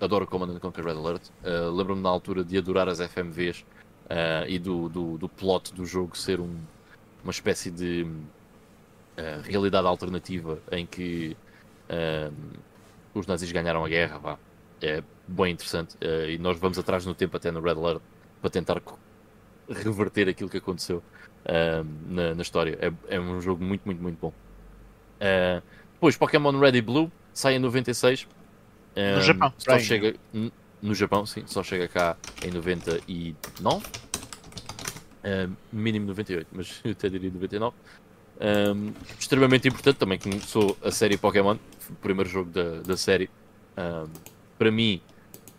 [0.00, 1.22] Adoro Command and Conquer Red Alert.
[1.44, 3.64] Ah, Lembro-me na altura de adorar as FMVs
[4.10, 6.58] ah, e do, do, do plot do jogo ser um-
[7.22, 8.06] uma espécie de
[9.16, 11.36] ah, realidade alternativa em que
[13.14, 14.18] os nazis ganharam a guerra.
[14.18, 14.38] Vá.
[14.80, 15.96] É bem interessante.
[16.28, 18.00] e nós vamos atrás no tempo, até no Red Alert,
[18.40, 18.82] para tentar
[19.68, 21.02] reverter aquilo que aconteceu
[21.46, 22.78] ah, na, na história.
[22.80, 24.32] É, é um jogo muito, muito, muito bom.
[25.20, 25.62] Ah,
[25.94, 28.26] depois, Pokémon Red e Blue sai em 96.
[28.96, 30.14] Ah, No Japão, Só chega,
[30.82, 31.44] no Japão, sim.
[31.46, 33.86] Só chega cá em 99.
[35.24, 37.74] Ah, mínimo 98, mas eu até diria 99.
[38.44, 41.56] Um, extremamente importante também começou a série Pokémon,
[41.88, 43.30] o primeiro jogo da, da série.
[43.78, 44.08] Um,
[44.58, 45.00] para mim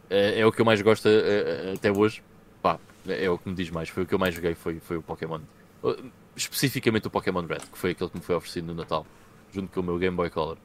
[0.10, 2.22] é, é o que eu mais gosto eh, eh, até hoje.
[2.62, 3.90] Pá, é o que me diz mais.
[3.90, 5.40] Foi o que eu mais joguei, foi, foi o Pokémon.
[6.36, 9.06] Especificamente o Pokémon Red, que foi aquele que me foi oferecido no Natal,
[9.52, 10.58] junto com o meu Game Boy Color.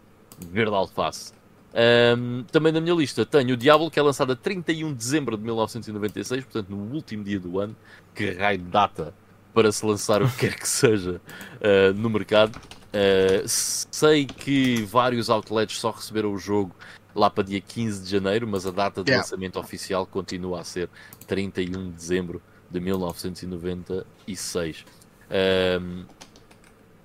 [0.50, 1.32] Verde alface.
[1.74, 5.36] Um, também na minha lista tenho o Diablo, que é lançado a 31 de dezembro
[5.36, 7.76] de 1996, portanto no último dia do ano.
[8.14, 9.12] Que raio de data
[9.52, 11.20] para se lançar o que quer que seja
[11.56, 12.56] uh, no mercado.
[12.56, 16.74] Uh, sei que vários outlets só receberam o jogo
[17.14, 19.24] lá para dia 15 de janeiro, mas a data de Yeah.
[19.24, 20.88] lançamento oficial continua a ser
[21.26, 22.40] 31 de dezembro
[22.70, 24.84] de 1996.
[25.30, 26.04] Um,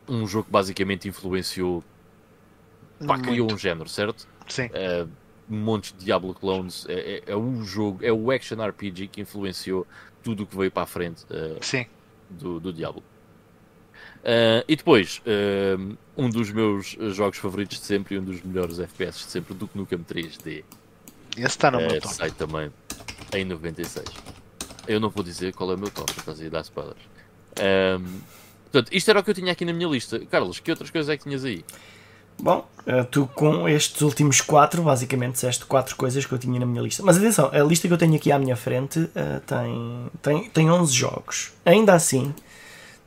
[0.08, 1.84] um jogo que basicamente influenciou,
[3.06, 4.28] pá, criou um género, certo?
[4.48, 4.68] Sim.
[4.68, 5.10] uh,
[5.50, 6.86] um monte de Diablo clones.
[6.88, 9.86] É, é, é o jogo, é o action RPG que influenciou
[10.22, 11.86] tudo o que veio para a frente uh, Sim.
[12.30, 13.04] do, do Diablo.
[14.24, 18.80] Uh, e depois, uh, um dos meus jogos favoritos de sempre e um dos melhores
[18.80, 20.64] FPS de sempre, Duke Nukem 3D,
[21.36, 22.16] Esse está no meu uh, top.
[22.16, 22.72] sai também
[23.34, 24.06] em 96.
[24.88, 27.02] Eu não vou dizer qual é o meu top, estás a dar spoilers.
[27.60, 28.20] Um,
[28.72, 30.20] portanto, isto era o que eu tinha aqui na minha lista.
[30.26, 31.64] Carlos, que outras coisas é que tinhas aí?
[32.40, 36.66] Bom, eh, tu com estes últimos quatro, basicamente disseste quatro coisas que eu tinha na
[36.66, 37.04] minha lista.
[37.04, 40.72] Mas atenção, a lista que eu tenho aqui à minha frente eh, tem, tem, tem
[40.72, 41.54] 11 jogos.
[41.66, 42.34] Ainda assim,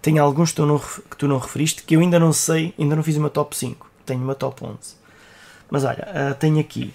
[0.00, 2.96] tem alguns que tu, não, que tu não referiste que eu ainda não sei, ainda
[2.96, 3.90] não fiz meu top 5.
[4.06, 4.78] Tenho meu top 11.
[5.68, 6.92] Mas olha, eh, tenho aqui,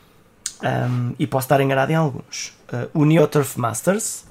[0.62, 4.24] ahm, e posso estar enganado em alguns, eh, o Neo Turf Masters.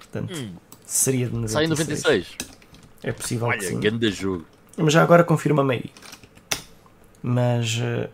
[0.00, 0.34] Portanto,
[0.96, 1.52] seria de 96.
[1.52, 2.36] Sai em 96.
[3.02, 3.80] É possível que Olha, sim.
[3.80, 4.44] grande jogo.
[4.76, 5.84] Mas já agora confirma-me aí.
[7.22, 8.08] Mas eh,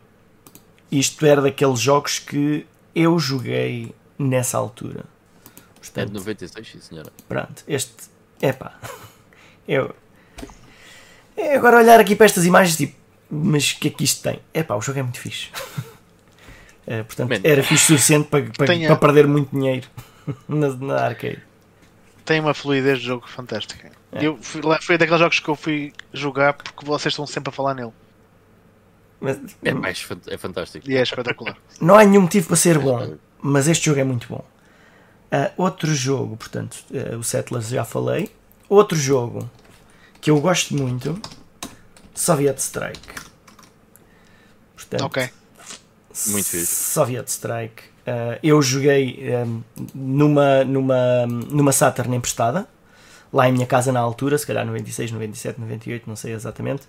[0.91, 5.01] isto era daqueles jogos que eu joguei nessa altura.
[5.01, 7.11] É de Portanto, 96, sim senhora.
[7.29, 7.93] pronto, este.
[8.43, 8.79] Epá.
[9.69, 9.95] Eu.
[11.37, 12.99] é agora olhar aqui para estas imagens tipo.
[13.31, 14.41] Mas o que é que isto tem?
[14.53, 15.49] Epá, o jogo é muito fixe.
[16.87, 17.41] Eh, portanto, Man.
[17.45, 19.87] era fixe o suficiente para, para, Tenha- para perder muito dinheiro
[20.49, 21.41] na, na arcade.
[22.31, 23.91] Tem uma fluidez de jogo fantástica.
[24.13, 24.25] É.
[24.25, 27.53] Eu fui, lá, foi daqueles jogos que eu fui jogar porque vocês estão sempre a
[27.53, 27.91] falar nele.
[29.21, 30.89] Mas- É, mais é fantástico.
[30.89, 31.57] E é espetacular.
[31.81, 34.45] Não há nenhum motivo para ser bom, mas este jogo é muito bom.
[35.33, 38.31] Ah, outro jogo, portanto, ah, o Settlers já falei.
[38.69, 39.51] Outro jogo
[40.21, 41.21] que eu gosto muito,
[42.15, 43.13] Soviet Strike.
[44.77, 45.31] Portanto, ok.
[46.29, 46.67] Muito fixe.
[46.67, 47.90] Soviet Strike.
[48.11, 49.47] Ah, eu joguei ah,
[49.95, 52.67] numa, numa, numa Saturn emprestada,
[53.33, 56.83] lá em minha casa na altura, se calhar 96, 97, 98, não sei exatamente.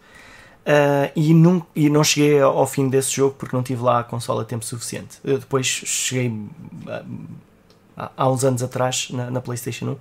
[0.61, 4.03] Uh, e, não, e não cheguei ao fim desse jogo porque não tive lá a
[4.03, 5.17] consola tempo suficiente.
[5.23, 7.27] Eu depois cheguei uh,
[7.97, 9.97] há, uns anos atrás na, na PlayStation 1.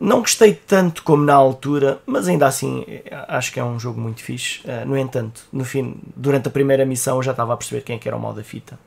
[0.00, 4.00] Não gostei tanto como na altura, mas ainda assim eh, acho que é um jogo
[4.00, 4.60] muito fixe.
[4.60, 7.96] Uh, no entanto, no fim, durante a primeira missão eu já estava a perceber quem
[7.96, 8.78] é que era o mal da fita.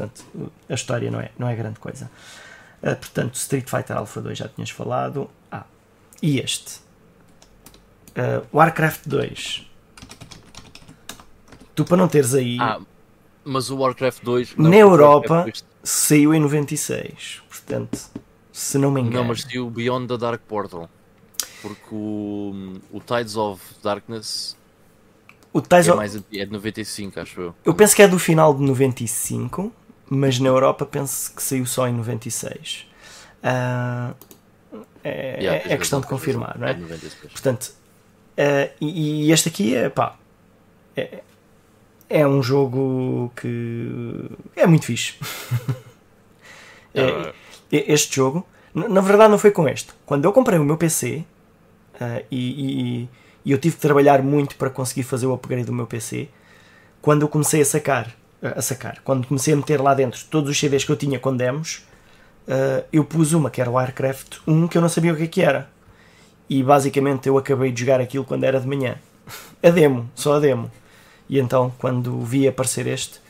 [0.00, 0.24] Portanto,
[0.68, 2.10] a história não é, não é grande coisa.
[2.82, 5.28] Uh, portanto, Street Fighter Alpha 2 já tinhas falado.
[5.50, 5.64] Ah,
[6.22, 6.78] e este.
[8.10, 9.66] Uh, Warcraft 2.
[11.74, 12.80] Tu para não teres aí, Ah,
[13.44, 14.56] mas o Warcraft 2.
[14.56, 17.42] Na o Europa- Warcraft 2 saiu em 96.
[17.48, 17.98] Portanto,
[18.52, 19.16] se não me engano.
[19.18, 20.88] Não, mas saiu Beyond the Dark Portal.
[21.62, 24.56] Porque o, o Tides of Darkness
[25.52, 27.54] o Ties é, mais, é de 95, acho eu.
[27.64, 29.72] Eu penso que é do final de 95,
[30.10, 32.86] mas na Europa penso que saiu só em 96.
[33.42, 34.12] Ah,
[35.02, 36.74] é, Yeah, é- é questão de razão, confirmar, não É é?
[36.74, 37.32] de 96.
[37.32, 37.72] Portanto,
[38.36, 40.16] eh, e, e este aqui é pá.
[40.96, 41.22] É,
[42.08, 45.14] é um jogo que é muito fixe.
[46.92, 47.32] É, Ah,
[47.70, 49.92] e- este jogo, na verdade, não foi com este.
[50.04, 51.24] Quando eu comprei o meu PC
[52.00, 53.08] eh, e, e-
[53.44, 56.28] e eu tive que trabalhar muito para conseguir fazer o upgrade do meu PC,
[57.00, 58.12] quando eu comecei a sacar,
[58.42, 61.36] a sacar, quando comecei a meter lá dentro todos os CDs que eu tinha com
[61.36, 61.84] demos,
[62.48, 65.24] eh, eu pus uma que era o Warcraft 1 que eu não sabia o que,
[65.24, 65.68] é que era.
[66.48, 68.96] E basicamente eu acabei de jogar aquilo quando era de manhã.
[69.62, 70.70] A demo, só a demo.
[71.28, 73.20] E então, quando vi aparecer este,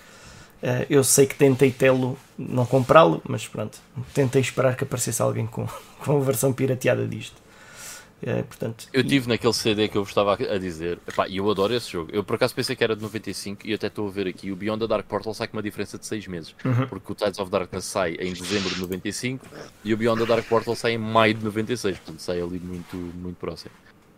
[0.62, 3.78] eh, eu sei que tentei tê-lo, não comprá-lo, mas pronto,
[4.14, 5.66] tentei esperar que aparecesse alguém com,
[6.00, 7.39] com a versão pirateada disto.
[8.22, 11.50] Eh, portanto, Eu tive naquele CD que eu vos estava a dizer, epá, e eu
[11.50, 12.10] adoro esse jogo.
[12.12, 14.52] Eu por acaso pensei que era de 95 e até estou a ver aqui.
[14.52, 16.54] O Beyond the Dark Portal sai com uma diferença de 6 meses.
[16.64, 16.86] Uhum.
[16.86, 19.46] Porque o Tides of Darkness sai em dezembro de 95
[19.82, 21.96] e o Beyond the Dark Portal sai em maio de 96.
[21.96, 23.70] Portanto, sai ali muito, muito próximo.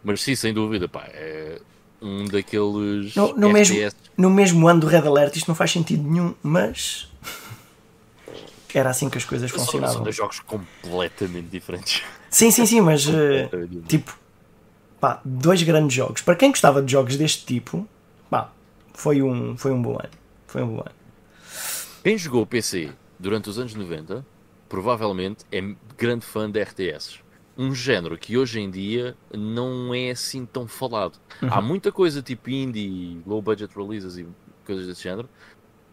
[0.02, 1.60] Mas sim, sem dúvida, pá, é
[2.00, 3.14] um daqueles.
[3.14, 3.76] No- no mesmo-
[4.16, 7.08] no mesmo ano do Red Alert isto não faz sentido nenhum, mas
[8.74, 10.02] era assim que as coisas São, são funcionavam.
[10.02, 12.02] dois jogos completamente diferentes.
[12.32, 13.48] Sim, sim, sim, mas eh,
[13.86, 14.18] tipo,
[14.98, 16.22] pá, dois grandes jogos.
[16.22, 17.86] Para quem gostava de jogos deste tipo,
[18.30, 18.50] pá,
[18.94, 20.10] foi um, foi um bom ano.
[20.46, 20.94] Foi um bom ano.
[22.02, 24.24] Quem jogou PC durante os anos 90
[24.68, 25.60] provavelmente é
[25.98, 27.20] grande fã de RTS.
[27.58, 31.18] Um género que hoje em dia não é assim tão falado.
[31.42, 34.26] Há muita coisa tipo indie, low budget releases e
[34.64, 35.28] coisas desse género,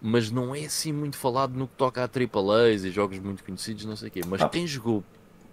[0.01, 3.83] mas não é assim muito falado no que toca a AAAs e jogos muito conhecidos,
[3.83, 4.21] não sei o quê.
[4.25, 4.47] Mas Ah.
[4.47, 5.03] quem jogou,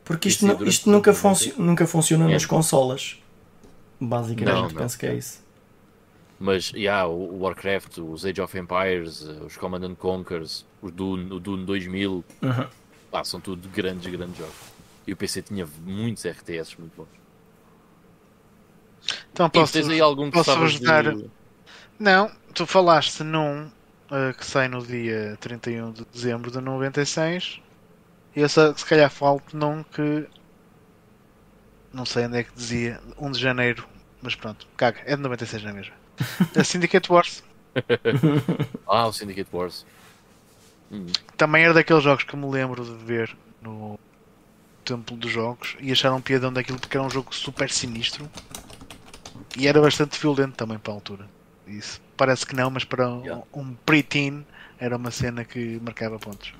[0.07, 2.33] Porque isto, não- isto nunca, os nunca funciona É.
[2.33, 3.19] nas consolas.
[4.01, 4.71] Basicamente, Não, não.
[4.71, 5.45] penso que é isso.
[6.39, 11.33] mas yeah, o Warcraft, os Age of Empires, eh, os Command and Conquers, o Dune,
[11.33, 12.67] o Dune 2000, Uhum.
[13.11, 14.55] pá, são tudo grandes, grandes jogos.
[15.07, 17.09] E o PC tinha muitos RTS muito bons.
[19.33, 21.31] Então posso, tens aí algum que posso-vos sabes dar- de...
[21.99, 27.66] Não, tu falaste num uh, que sai no dia 31 de dezembro de 96 e
[28.43, 30.27] eu se, se calhar falo num que
[31.93, 33.87] não sei onde é que dizia 1 de janeiro,
[34.21, 35.95] mas pronto, caga, é de 96 na mesma.
[36.55, 37.43] A Syndicate Wars
[38.87, 39.85] Ah, o Syndicate Wars.
[40.91, 41.07] Hum.
[41.37, 43.99] também era daqueles jogos que me lembro de ver no
[44.85, 48.31] Templo dos Jogos e acharam piadão daquilo porque era um jogo super sinistro
[49.59, 51.29] e era bastante violento também para a altura.
[51.67, 53.45] Isso parece que não, mas para um, Yeah.
[53.53, 54.47] um pre-teen
[54.79, 56.53] era uma cena que marcava pontos.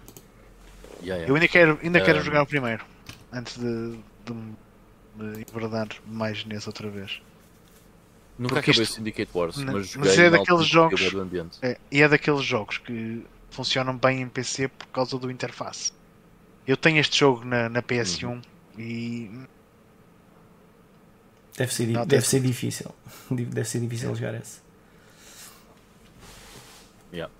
[1.03, 1.29] Yeah, yeah.
[1.29, 2.85] Eu ainda quero, ainda quero jogar o primeiro
[3.33, 4.57] antes de, de me
[5.49, 7.21] enverdar mais nesse outra vez.
[8.39, 10.95] Nunca porque acabei isto- o Syndicate Wars, Não, mas mas joguei é na daqueles jogos-
[11.01, 11.59] acabei do ambiente.
[11.63, 15.93] É, e é daqueles jogos que funcionam bem em PC por causa do interface.
[16.67, 18.43] Eu tenho este jogo na, na PS1 Uhum.
[18.79, 19.31] e
[21.57, 22.95] Deve ser, Não, deve tem- ser difícil.
[23.31, 24.61] Deve ser difícil jogar esse.
[27.13, 27.33] Yeah.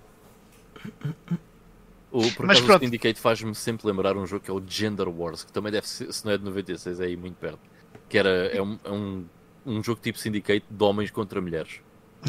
[2.11, 2.83] O, por Mas o pronto.
[2.83, 6.11] Syndicate faz-me sempre lembrar um jogo que é o Gender Wars, que também deve ser,
[6.11, 7.59] se não é de 96, é aí muito perto.
[8.07, 9.25] Que era, é um, é um,
[9.65, 11.81] um jogo tipo Syndicate de homens contra mulheres.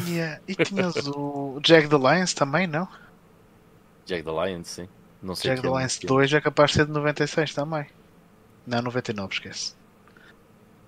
[0.06, 2.88] Yeah, E tinhas o Jack the Lions também, não?
[4.04, 4.88] Jack the Lion, sim.
[5.22, 6.08] Não sei Jack the ano Lions que é.
[6.08, 7.86] 2 é capaz de ser de 96 também.
[8.66, 9.74] Não, 99, esquece.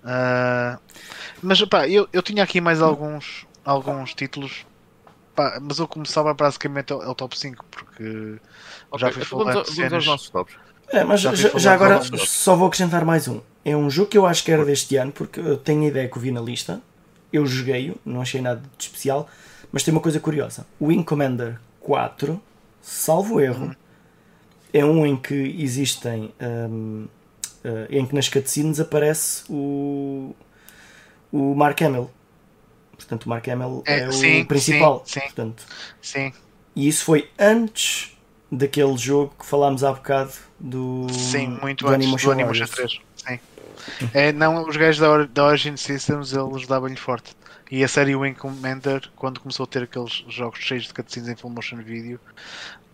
[0.04, 0.78] Ah,
[1.42, 4.66] mas pá, eu, eu tinha aqui mais alguns, alguns títulos
[5.34, 8.40] Pá, mas eu começava basicamente é o top 5, porque
[8.90, 10.04] Ok, já fui então falar vamos, vamos aos cenas.
[10.04, 10.54] nossos tops.
[10.92, 13.40] É, mas Já já, já agora só vou acrescentar mais um.
[13.64, 16.08] É um jogo que eu acho que era deste ano, porque eu tenho a ideia
[16.08, 16.80] que o vi na lista.
[17.32, 19.28] Eu joguei-o, não achei nada de especial,
[19.70, 20.66] mas tem uma coisa curiosa.
[20.80, 22.40] O Wing Commander 4,
[22.82, 23.74] salvo erro,
[24.72, 26.32] é um em que existem.
[26.40, 27.06] hum,
[27.64, 30.34] eh, em que nas cutscenes aparece o.
[31.32, 32.10] o Mark Hamill.
[33.04, 35.02] Portanto, o Mark Hamill é, É, o sim, principal.
[35.04, 35.26] sim, sim.
[35.26, 35.64] Portanto,
[36.00, 36.32] Sim,
[36.74, 38.16] e isso foi antes
[38.50, 42.70] daquele jogo que falámos há bocado do, sim, muito do antes Animation do Animation Warriors.
[42.70, 43.00] 3.
[43.16, 43.40] Sim.
[44.12, 47.34] É, não, os gajos da, da Origin Systems eles davam-lhe forte.
[47.70, 51.36] E a série Wing Commander, quando começou a ter aqueles jogos cheios de cutscenes em
[51.36, 52.18] full motion video,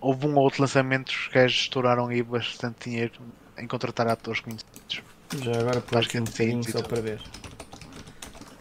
[0.01, 3.15] houve um ou outro lançamento, os gajos estouraram aí bastante dinheiro
[3.59, 5.03] em contratar atores conhecidos.
[5.43, 7.21] Já agora por aqui que um bocadinho só para ver.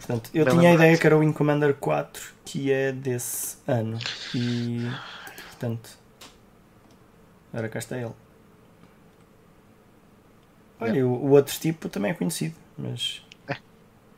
[0.06, 3.56] Portanto, eu Bem tinha a ideia que era o Wing Commander 4, que é desse
[3.66, 3.98] ano.
[4.32, 4.88] E
[5.50, 5.98] portanto.
[7.52, 8.12] Ora, cá está ele.
[10.78, 13.22] Olha, o, o outro tipo também é conhecido, mas.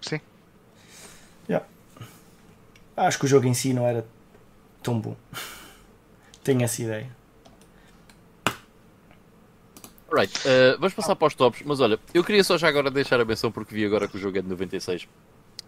[0.02, 0.20] Sim.
[1.48, 1.66] Yeah.
[2.94, 4.06] Acho que o jogo em si não era
[4.82, 5.16] tão bom.
[6.44, 7.16] Tenho essa ideia.
[10.12, 13.20] Right, uh, vamos passar para os tops, mas olha, eu queria só já agora deixar
[13.20, 15.06] a menção porque vi agora que o jogo é de 96.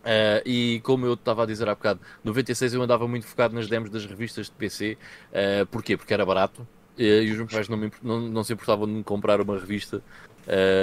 [0.01, 3.68] Uh, e como eu estava a dizer há bocado, 96 eu andava muito focado nas
[3.68, 4.97] demos das revistas de PC.
[5.31, 5.97] Uh, porquê?
[5.97, 8.93] Porque era barato uh, e os meus pais não, me não, não se importavam de
[8.93, 10.02] me comprar uma revista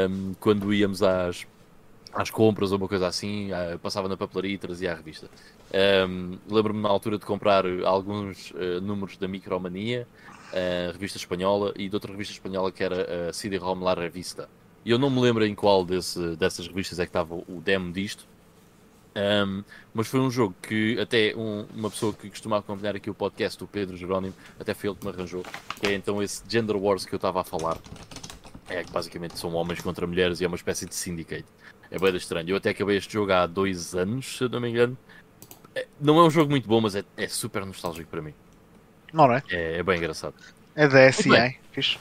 [0.09, 1.47] um, quando íamos às,
[2.13, 3.49] às compras ou uma coisa assim.
[3.51, 5.27] uh, passava na papelaria e trazia a revista.
[6.49, 10.07] Lembro-me na altura de comprar alguns uh, números da Micromania
[10.93, 14.47] revista espanhola e de outra revista espanhola que era a CD-ROM La Revista.
[14.85, 17.91] E eu não me lembro em qual desse, dessas revistas é que estava o demo
[17.91, 18.25] disto,
[19.19, 19.63] Ahm,
[19.95, 23.63] mas foi um jogo que até um- uma pessoa que costumava acompanhar aqui o podcast,
[23.63, 25.43] o Pedro Jerónimo, até foi ele que me arranjou,
[25.81, 27.77] que é então esse Gender Wars que eu estava a falar.
[28.69, 31.45] É que basicamente são homens contra mulheres e é uma espécie de syndicate.
[31.89, 32.49] É bem estranho.
[32.49, 34.95] Eu até acabei este jogo há dois anos, se eu não me engano.
[35.73, 38.33] É- Não é um jogo muito bom, mas é, é super nostálgico para mim.
[39.13, 39.41] Não é?
[39.49, 40.35] É, é bem engraçado.
[40.75, 41.11] É da.
[41.11, 41.57] SI.
[41.71, 41.97] Fixe.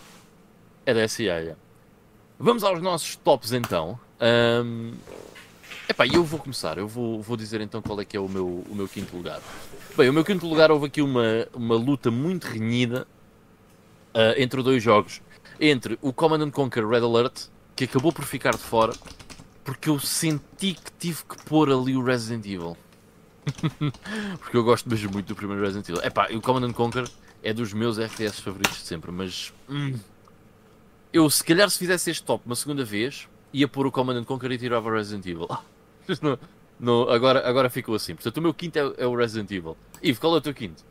[0.84, 1.56] É da SIA, é.
[2.38, 3.98] Vamos aos nossos tops então.
[4.20, 4.94] Ahm,
[5.88, 6.78] Epá, eu vou começar.
[6.78, 9.40] Eu vou, vou dizer então qual é que é o meu, o meu quinto lugar.
[9.96, 13.06] Bem, o meu quinto lugar houve aqui uma, uma luta muito renhida
[14.16, 15.20] ah, entre dois jogos.
[15.60, 18.94] Entre o Command and Conquer Red Alert, que acabou por ficar de fora,
[19.62, 22.76] porque eu senti que tive que pôr ali o Resident Evil.
[24.40, 26.02] porque eu gosto mesmo muito do primeiro Resident Evil.
[26.02, 27.06] Epá, o Command and Conquer
[27.42, 29.52] é dos meus RTS favoritos de sempre, mas...
[29.68, 29.98] hum,
[31.12, 34.24] eu, se calhar, se fizesse este top uma segunda vez, ia pôr o Command and
[34.24, 35.48] Conquer e tirava o Resident Evil.
[37.10, 38.14] agora, agora ficou assim.
[38.14, 39.76] Portanto, o meu quinto é, é o Resident Evil.
[40.02, 40.82] Ivo, qual é o teu quinto?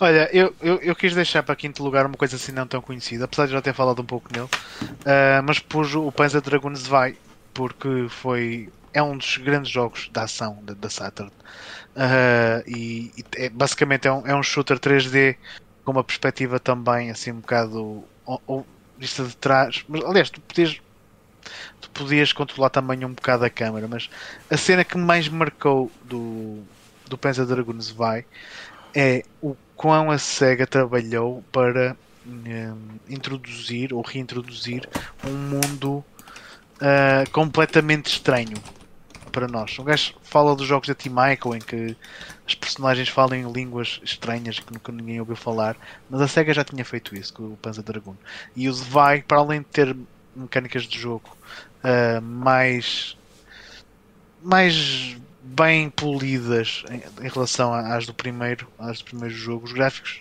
[0.00, 3.24] Olha, eu, eu, eu quis deixar para quinto lugar uma coisa assim não tão conhecida,
[3.24, 4.48] apesar de já ter falado um pouco nele,
[5.04, 7.18] ah, mas pus o Panzer Dragoons Vai,
[7.54, 11.32] porque foi é um dos grandes jogos de ação da, da Saturn.
[11.96, 15.38] Ah, e e é- basicamente é um, é um shooter 3D
[15.84, 19.84] com uma perspectiva também assim um bocado ou, ou vista de trás.
[19.88, 20.80] Mas aliás, tu podias,
[21.80, 24.08] tu podias controlar também um bocado a câmera, mas
[24.50, 26.62] a cena que mais marcou do,
[27.08, 28.24] do Panzer Dragoons Vai
[28.94, 31.96] é o quão a SEGA trabalhou para
[32.26, 34.88] hum, introduzir ou reintroduzir
[35.26, 36.04] um mundo
[36.84, 38.56] ah, completamente estranho
[39.30, 39.78] para nós.
[39.78, 41.96] Um gajo fala dos jogos da Team Ico em que
[42.44, 45.76] as personagens falam em línguas estranhas que nunca ninguém ouviu falar,
[46.10, 48.16] mas a SEGA já tinha feito isso com o Panzer Dragoon.
[48.56, 49.96] E o Vai, para além de ter
[50.34, 51.36] mecânicas de jogo
[51.82, 53.16] ah, mais
[54.42, 59.66] mais bem polidas em, em relação às do primeiro, às do primeiro jogo.
[59.66, 60.20] Os gráficos,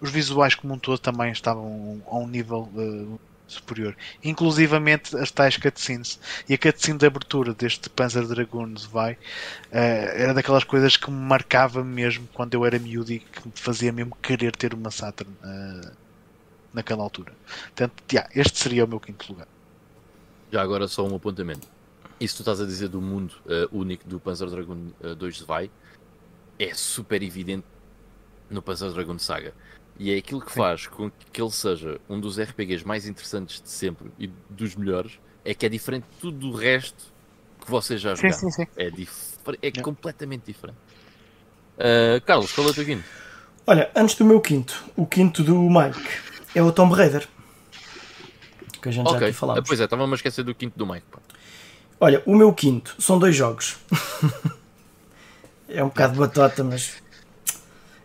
[0.00, 3.96] os visuais como um todo também estavam a um nível eh, superior.
[4.24, 6.18] Inclusivamente as tais cutscenes.
[6.48, 9.18] E a cutscene de abertura deste Panzer Dragoons vai
[9.70, 13.52] eh, era daquelas coisas que me marcava mesmo quando eu era miúdo e que me
[13.54, 15.34] fazia mesmo querer ter uma Saturn
[16.72, 17.32] naquela altura.
[17.66, 19.46] Portanto, yeah, este seria o meu quinto lugar.
[20.52, 21.66] Já agora só um apontamento.
[22.20, 25.70] Isso tu estás a dizer do mundo eh, único do Panzer Dragoon eh, 2 Zwei
[26.58, 27.64] é super evidente
[28.50, 29.54] no Panzer Dragoon Saga.
[29.98, 33.68] E é aquilo que faz com que ele seja um dos RPGs mais interessantes de
[33.70, 37.02] sempre e dos melhores, é que é diferente de tudo o resto
[37.60, 38.50] que vocês já jogaram.
[38.50, 38.66] sim.
[38.76, 39.82] É, difer- é Yeah.
[39.82, 40.76] completamente diferente.
[41.78, 43.04] Uh, Carlos, qual é o teu quinto?
[43.66, 46.08] Olha, antes do meu quinto, o quinto do Mike
[46.54, 47.26] é o Tomb Raider.
[48.82, 49.60] Que a gente já Ok, aqui falámos.
[49.60, 51.06] Ah, pois é, estava-me a esquecer do quinto do Mike.
[51.10, 51.18] pá.
[52.00, 53.76] Olha, o meu quinto são dois jogos.
[55.68, 57.00] é um bocado batota, mas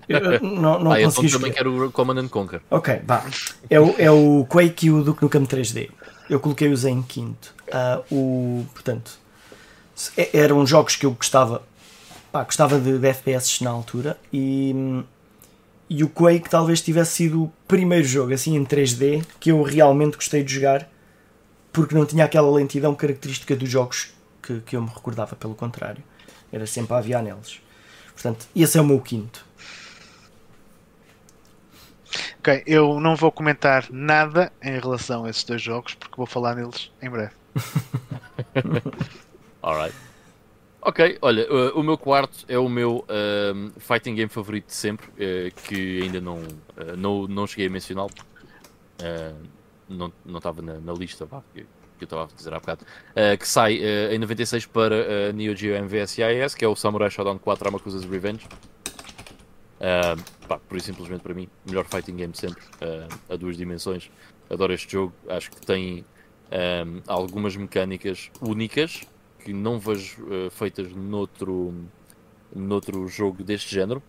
[0.08, 2.62] Eu não, não ah, eu consegui também quero o Command and Conquer.
[2.70, 3.26] Ok, vá.
[3.70, 5.90] É o, é o Quake e o Duke Nukem 3D.
[6.30, 7.56] Eu coloquei-os em quinto.
[7.68, 9.20] Uh, o, portanto,
[10.32, 11.64] eram jogos que eu gostava,
[12.32, 15.04] pá, gostava de, de FPS na altura e,
[15.90, 20.16] e o Quake talvez tivesse sido o primeiro jogo assim em 3D que eu realmente
[20.16, 20.90] gostei de jogar
[21.72, 24.12] porque não tinha aquela lentidão característica dos jogos
[24.42, 26.04] que, que eu me recordava, pelo contrário.
[26.52, 27.62] Era sempre a aviar neles.
[28.14, 29.46] Portanto, esse é o meu quinto.
[32.40, 36.56] Ok, eu não vou comentar nada em relação a esses dois jogos porque vou falar
[36.56, 37.34] neles em breve.
[39.62, 40.07] Alright.
[40.82, 45.08] Ok, olha, uh, o meu quarto é o meu uh, fighting game favorito de sempre,
[45.08, 48.12] uh, que ainda não, uh, não, não cheguei a mencioná-lo.
[49.90, 52.86] não estava na, na, lista que, que eu estava a dizer há bocado.
[53.40, 53.80] que sai
[54.12, 58.48] em 96 para Neo Geo MVS que é o Samurai Shodown 4 Amakusa's Revenge.
[60.48, 62.64] pá, por isso, simplesmente para mim, melhor fighting game de sempre,
[63.30, 64.12] a duas dimensões.
[64.50, 66.06] Adoro este jogo, acho que tem
[66.52, 69.06] um, algumas mecânicas únicas
[69.40, 71.74] que não vejo uh, feitas noutro,
[72.56, 74.02] noutro jogo deste género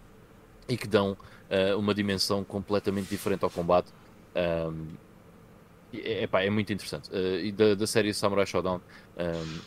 [0.68, 3.92] e que dão uh, uma dimensão completamente diferente ao combate.
[4.36, 4.86] Um,
[5.92, 7.10] é, epá, é muito interessante.
[7.10, 8.80] Uh, e da, da, série Samurai Shodown,
[9.16, 9.60] um,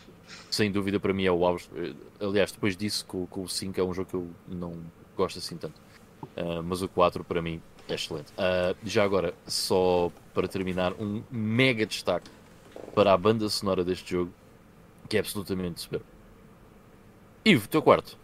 [0.50, 1.68] sem dúvida para mim é o auge.
[2.20, 4.74] aliás, depois disso, com, com, o 5 é um jogo que eu não
[5.16, 5.80] gosto assim tanto.
[6.36, 8.32] Uh, mas o 4 para mim é excelente.
[8.32, 12.30] Uh, já agora, só para terminar, um mega destaque
[12.94, 14.32] para a banda sonora deste jogo
[15.12, 16.06] que é absolutamente superbo.
[17.44, 18.16] Ivo, teu quarto.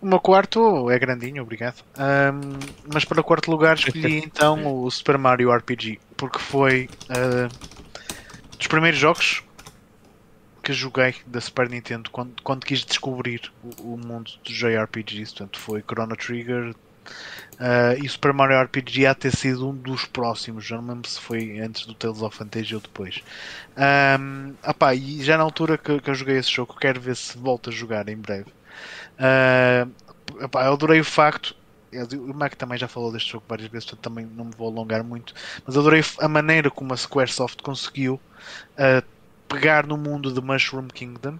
[0.00, 1.80] O meu quarto é grandinho, obrigado.
[1.96, 2.58] Um,
[2.92, 7.48] mas para o quarto lugar escolhi então o Super Mario RPG, porque foi uh,
[8.58, 9.44] dos primeiros jogos
[10.60, 15.34] que joguei da Super Nintendo quando, quando quis descobrir o, o mundo dos JRPGs.
[15.34, 16.74] Portanto, foi Chrono Trigger,
[17.54, 21.20] Uh, e Super Mario RPG há ter sido um dos próximos, já não lembro se
[21.20, 23.22] foi antes do Tales of Fantasia ou depois.
[24.18, 27.38] Um, opá, e já na altura que, que, eu joguei esse jogo, quero ver se
[27.38, 28.50] volto a jogar em breve.
[29.18, 31.54] Uh, opá, eu adorei o facto.
[32.12, 35.04] O Mac também já falou deste jogo várias vezes, portanto também não me vou alongar
[35.04, 35.32] muito.
[35.64, 38.20] Mas adorei a maneira como a Squaresoft conseguiu
[38.72, 39.06] uh,
[39.48, 41.38] pegar no mundo de Mushroom Kingdom,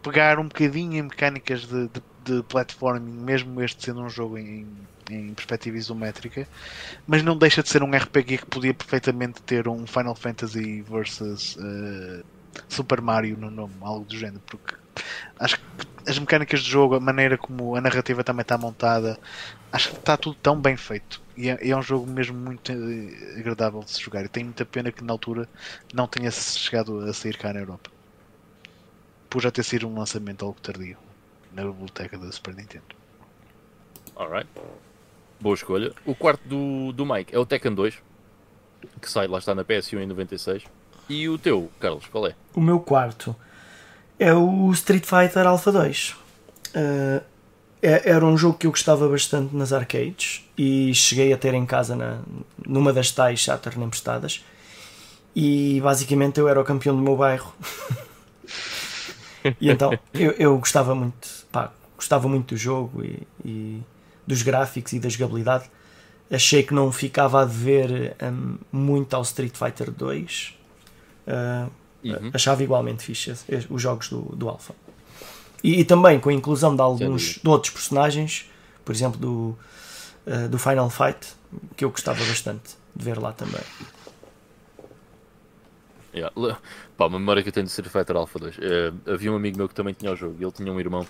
[0.00, 4.66] pegar um bocadinho em mecânicas de, de de platforming, mesmo este sendo um jogo em,
[5.10, 6.48] em perspectiva isométrica,
[7.06, 11.56] mas não deixa de ser um RPG que podia perfeitamente ter um Final Fantasy versus
[11.56, 12.24] uh,
[12.68, 14.74] Super Mario no nome, algo do género, porque
[15.38, 15.64] acho que
[16.06, 19.18] as mecânicas de jogo, a maneira como a narrativa também está montada,
[19.72, 21.22] acho que está tudo tão bem feito.
[21.36, 24.24] E é, é um jogo mesmo muito eh, agradável de se jogar.
[24.24, 25.48] E tenho muita pena que na altura
[25.92, 27.90] não tenha chegado a sair cá na Europa.
[29.28, 31.03] Por já ter sido um lançamento algo tardio
[31.54, 32.84] na biblioteca da Super Nintendo.
[34.16, 34.48] Alright.
[35.40, 35.92] Boa escolha.
[36.04, 37.94] O quarto do, do Mike é o Tekken 2,
[39.00, 40.64] que sai lá está na PS1 em 96.
[41.08, 42.34] E o teu, Carlos, qual é?
[42.54, 43.34] O meu quarto
[44.18, 46.16] é o Street Fighter Alpha 2.
[46.74, 47.22] Uh,
[47.82, 51.66] é, era um jogo que eu gostava bastante nas arcades e cheguei a ter em
[51.66, 52.20] casa na,
[52.66, 54.42] numa das tais Saturn emprestadas.
[55.36, 57.52] E basicamente eu era o campeão do meu bairro.
[59.60, 61.43] e então eu, eu gostava muito,
[62.04, 63.82] gostava muito do jogo e, e,
[64.26, 65.64] dos gráficos e da jogabilidade.
[66.30, 70.58] Achei que não ficava a dever um, muito ao Street Fighter 2.
[71.26, 71.70] Uh,
[72.04, 72.30] uhum.
[72.32, 73.34] Achava igualmente fixe
[73.70, 74.74] os jogos do, do Alpha.
[75.62, 78.50] E, e, também com a inclusão de alguns de outros personagens,
[78.84, 79.58] por exemplo, do,
[80.26, 81.26] uh, do Final Fight,
[81.76, 83.62] que eu gostava bastante de ver lá também.
[86.14, 86.32] Yeah.
[86.96, 88.56] Pá, uma memória que eu tenho de Street Fighter Alpha 2.
[88.56, 91.04] Uh, eh, havia um amigo meu que também tinha o jogo, ele tinha um irmão.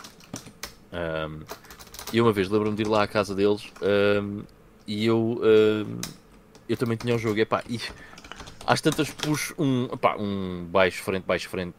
[0.95, 1.41] Um,
[2.12, 4.45] e uma vez lembro-me de ir lá à casa deles um,
[4.87, 6.01] e eu, um,
[6.69, 7.39] eu também tinha o jogo.
[7.41, 7.81] E, pá, e
[8.65, 11.75] às tantas puxo um, pá, um baixo frente, baixo frente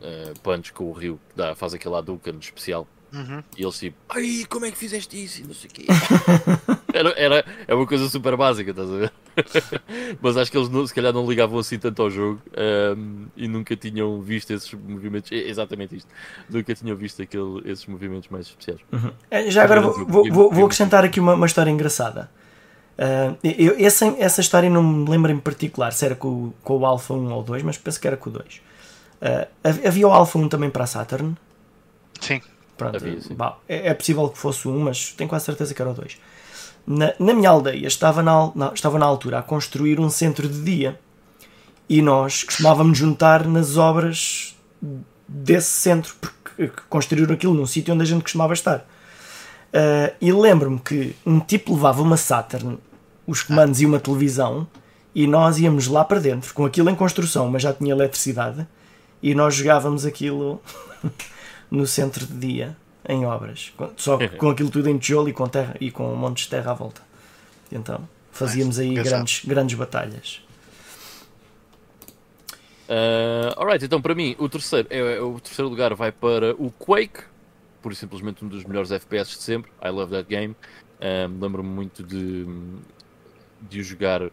[0.00, 2.86] uh, punch com o Rio, que dá, faz aquele Hadouken especial.
[3.12, 3.42] Uhum.
[3.56, 5.40] E eles tipo, ai, como é que fizeste isso?
[5.40, 5.86] E não sei o quê.
[6.92, 9.12] era, era, é uma coisa super básica, estás a ver?
[10.20, 12.40] Mas acho que eles não, se calhar não ligavam assim tanto ao jogo
[12.96, 15.30] um, e nunca tinham visto esses movimentos.
[15.32, 16.08] exatamente isto.
[16.50, 18.80] Nunca tinham visto aquele, esses movimentos mais especiais.
[18.92, 19.12] Uhum.
[19.30, 22.30] É, já agora vou, vou, vou, vou acrescentar aqui uma, uma história engraçada.
[22.98, 26.84] Uh, eu, essa, essa história não me lembro em particular se era com, com o
[26.84, 28.56] Alpha 1 ou 2, mas penso que era com o 2.
[28.56, 29.48] Uh,
[29.86, 31.36] havia o Alpha 1 também para a Saturn?
[32.20, 32.40] Sim.
[32.78, 32.98] Pronto,
[33.34, 36.16] bah, é, é, possível que fosse um, mas tenho quase certeza que era dois.
[36.86, 40.62] Na, na minha aldeia estava na, na, estava na altura a construir um centro de
[40.62, 40.98] dia
[41.88, 44.56] e nós costumávamos juntar nas obras
[45.26, 48.78] desse centro, porque construíram aquilo num sítio onde a gente costumava estar.
[48.78, 52.78] Uh, e lembro-me que um tipo levava uma Saturn,
[53.26, 54.66] os comandos e uma televisão,
[55.14, 58.66] e nós íamos lá para dentro, com aquilo em construção, mas já tinha eletricidade,
[59.22, 60.62] e nós jogávamos aquilo
[61.70, 62.76] no centro de dia,
[63.08, 66.50] em obras, só com aquilo tudo em tijolo e com, terra, e com montes de
[66.50, 67.00] terra à volta.
[67.70, 70.42] Então fazíamos aí grandes, grandes batalhas.
[72.88, 76.70] Uh, alright, então para mim o terceiro, é, é, o terceiro lugar vai para o
[76.70, 77.22] Quake,
[77.82, 79.70] por simplesmente um dos melhores FPS de sempre.
[79.84, 80.56] I love that game.
[81.00, 82.46] Um, Lembro-me muito de,
[83.62, 84.30] de o jogar uh,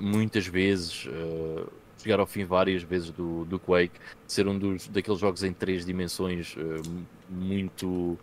[0.00, 1.70] muitas vezes, uh,
[2.06, 5.84] jogar ao fim várias vezes do, do Quake, ser um dos, daqueles jogos em três
[5.84, 8.18] dimensões uh, muito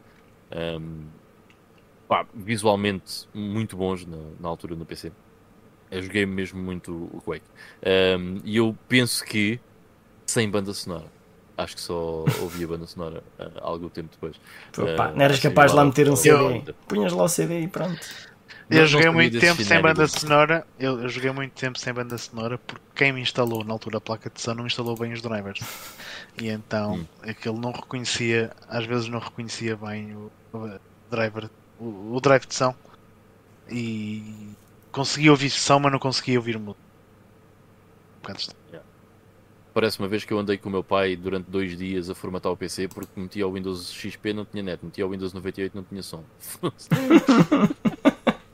[0.52, 1.06] um,
[2.08, 5.12] pá, visualmente muito bons na, na, altura no PC.
[5.92, 7.46] Eu joguei mesmo muito o Quake.
[8.18, 9.60] Um, e eu penso que
[10.26, 11.12] sem banda sonora
[11.56, 14.40] acho que só ouvi a banda sonora uh, algum tempo depois.
[14.98, 16.64] Pá, uh, não eras capaz de lá meter um CD?
[16.68, 16.74] Eu...
[16.88, 18.00] Punhas lá o CD e pronto.
[18.70, 20.66] Eu não, joguei não muito tempo sem banda sonora.
[20.80, 24.02] Eu, eu, joguei muito tempo sem banda sonora porque quem me instalou na altura a
[24.02, 25.62] placa de som não instalou bem os drivers.
[26.42, 27.06] E então hum.
[27.22, 31.48] aquele não reconhecia, às vezes não reconhecia bem o, o driver,
[31.80, 32.74] o, o, drive de som.
[33.70, 34.50] E
[34.92, 36.80] conseguia ouvir som, mas não conseguia ouvir muito.
[38.28, 38.32] Um
[38.72, 38.88] yeah.
[39.76, 42.52] Parece uma vez que eu andei com o meu pai durante dois dias a formatar
[42.52, 45.84] o PC porque metia o Windows XP não tinha net, metia o Windows 98 não
[45.84, 46.24] tinha som.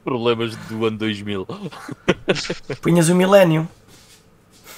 [0.10, 1.46] Problemas do ano 2000.
[2.82, 3.68] Punhas o Millennium.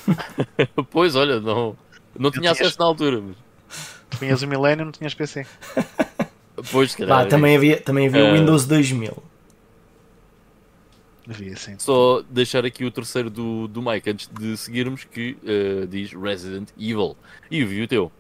[0.92, 1.78] pois, olha, não,
[2.20, 3.22] não tinha acesso na altura.
[3.22, 3.38] Mas...
[4.20, 5.46] Punhas o Millennium não tinhas PC.
[6.70, 7.28] Pois, calhar.
[7.28, 8.34] também havia, também havia o uh...
[8.34, 9.24] Windows 2000.
[11.28, 11.76] Havia, sim.
[11.80, 16.70] Só deixar aqui o terceiro do, do Mike antes de seguirmos que uh, diz Resident
[16.78, 17.16] Evil.
[17.50, 18.12] E o teu?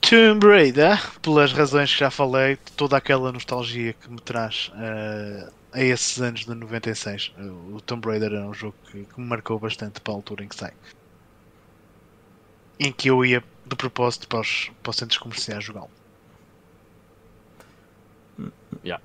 [0.00, 5.80] Tomb Raider, pelas razões que já falei, toda aquela nostalgia que me traz uh, a
[5.82, 7.34] esses anos de 96.
[7.36, 10.44] Uh, o Tomb Raider é um jogo que, que, me marcou bastante para a altura
[10.44, 10.72] em que sai.
[12.78, 15.90] Em que eu ia de propósito para os, para os centros comerciais jogá-lo.
[18.84, 19.02] Yeah.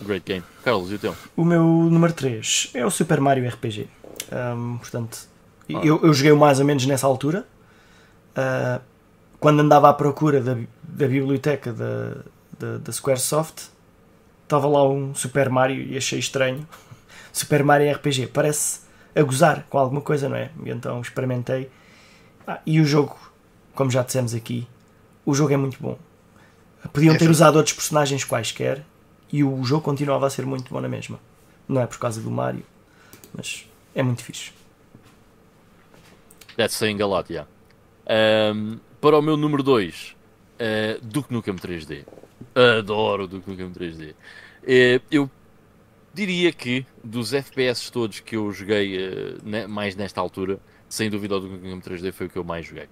[0.00, 0.44] Great game.
[0.64, 1.14] Carlos, e o teu?
[1.36, 3.88] O meu número 3 é o Super Mario RPG.
[4.32, 5.28] Um, portanto,
[5.68, 5.80] ah.
[5.84, 7.46] eu, eu joguei mais ou menos nessa altura.
[8.36, 8.80] Uh,
[9.38, 12.16] quando andava à procura da, da biblioteca da,
[12.58, 13.71] da, da Squaresoft,
[14.42, 16.66] estava lá um Super Mario e achei estranho.
[17.32, 18.80] Super Mario RPG parece
[19.14, 20.50] a gozar com alguma coisa, não é?
[20.64, 21.70] E então experimentei.
[22.46, 23.16] Ah, e o jogo,
[23.74, 24.66] como já dissemos aqui,
[25.24, 25.98] o jogo é muito bom.
[26.92, 28.84] Podiam ter usado outros personagens quaisquer
[29.32, 31.18] e o jogo continuava a ser muito bom na mesma.
[31.68, 32.64] Não é por causa do Mario,
[33.32, 34.52] mas é muito fixe.
[36.56, 37.48] That's saying a lot, yeah.
[38.54, 40.14] Um, para o meu número 2, uh,
[40.58, 42.04] eh, Duke Nukem 3D.
[42.78, 44.10] Adoro Duke Nukem 3D.
[44.10, 44.14] Uh,
[44.64, 45.30] eh, eu
[46.14, 51.36] diria que dos FPS todos que eu joguei uh, ne mais nesta altura, sem dúvida
[51.36, 52.88] o Duke Nukem 3D foi o que eu mais joguei.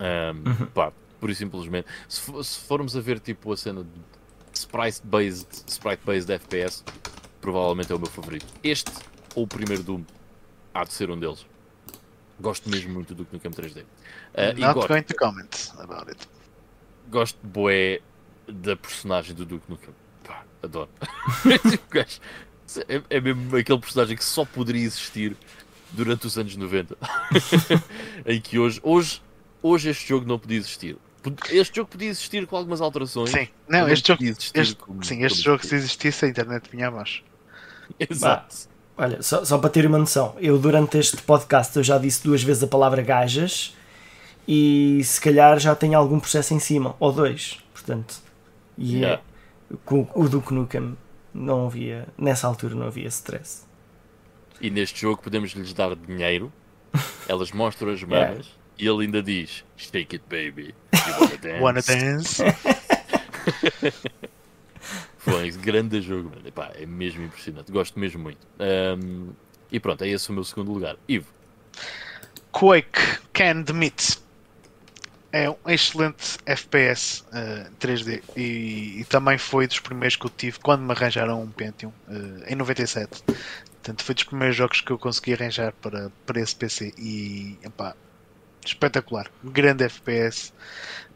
[0.00, 0.66] Um, uhum.
[0.74, 1.86] pá, por e simplesmente.
[2.08, 6.84] Se, se formos a ver tipo a cena de sprite-based sprite -based FPS,
[7.40, 8.46] provavelmente é o meu favorito.
[8.62, 8.90] Este
[9.34, 10.04] ou o primeiro Doom
[10.74, 11.46] há de ser um deles.
[12.40, 13.82] Gosto mesmo muito do Nukem 3D.
[13.82, 16.28] Uh, Not gosto, going to comment about it.
[17.08, 18.02] Gosto boé
[18.48, 19.94] da personagem do Duke Nukem.
[20.24, 20.88] Pá, adoro.
[22.88, 25.36] é, é mesmo aquele personagem que só poderia existir
[25.92, 26.96] durante os anos 90.
[28.26, 29.22] em que hoje, hoje,
[29.62, 30.96] hoje este jogo não podia existir.
[31.50, 33.30] Este jogo podia existir com algumas alterações.
[33.30, 37.22] Sim, não, este jogo, este, como, sim, este jogo se existisse a internet vinha abaixo.
[37.98, 38.68] Exato.
[38.96, 42.24] Bah, olha, só, só para ter uma noção, eu durante este podcast eu já disse
[42.24, 43.76] duas vezes a palavra gajas
[44.48, 48.16] e se calhar já tenho algum processo em cima, ou dois, portanto.
[48.76, 49.22] E yeah.
[49.70, 50.96] é, com o Duke Nukem
[51.32, 53.64] não havia, nessa altura não havia stress.
[54.60, 56.52] E neste jogo podemos lhes dar dinheiro,
[57.28, 58.46] elas mostram as manas.
[58.46, 60.74] Yeah e ele ainda diz: Shake it, baby.
[60.92, 61.62] You wanna dance?
[61.62, 62.42] Wanna dance?
[65.18, 66.48] Foi um grande jogo, mano.
[66.48, 67.70] Epá, é mesmo impressionante.
[67.70, 68.44] Gosto mesmo muito.
[68.58, 69.30] Um,
[69.70, 70.96] e pronto, é esse o meu segundo lugar.
[71.06, 71.32] Ivo.
[72.50, 74.20] Quake Canned Meat.
[75.32, 80.58] É um excelente FPS uh, 3D e, e, também foi dos primeiros que eu tive
[80.58, 83.24] quando me arranjaram um Pentium uh, em 97.
[83.24, 87.96] Portanto, foi dos primeiros jogos que eu consegui arranjar para, para esse PC e epá,
[88.64, 89.30] espetacular.
[89.42, 90.52] Grande FPS.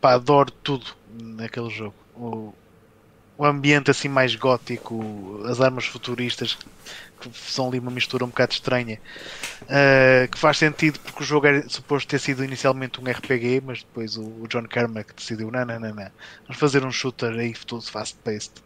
[0.00, 1.94] Pá, adoro tudo naquele jogo.
[2.14, 2.54] O,
[3.36, 6.56] o ambiente assim mais gótico, as armas futuristas
[7.20, 9.00] que são ali uma mistura um bocado estranha,
[9.62, 13.82] uh, que faz sentido porque o jogo era suposto ter sido inicialmente um RPG, mas
[13.82, 16.10] depois o, o John Carmack decidiu: não, não, não, não,
[16.46, 18.64] vamos fazer um shooter aí todo fast-paced.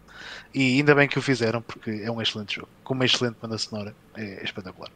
[0.52, 3.56] E ainda bem que o fizeram porque é um excelente jogo, com uma excelente banda
[3.56, 4.90] sonora, é, é espetacular.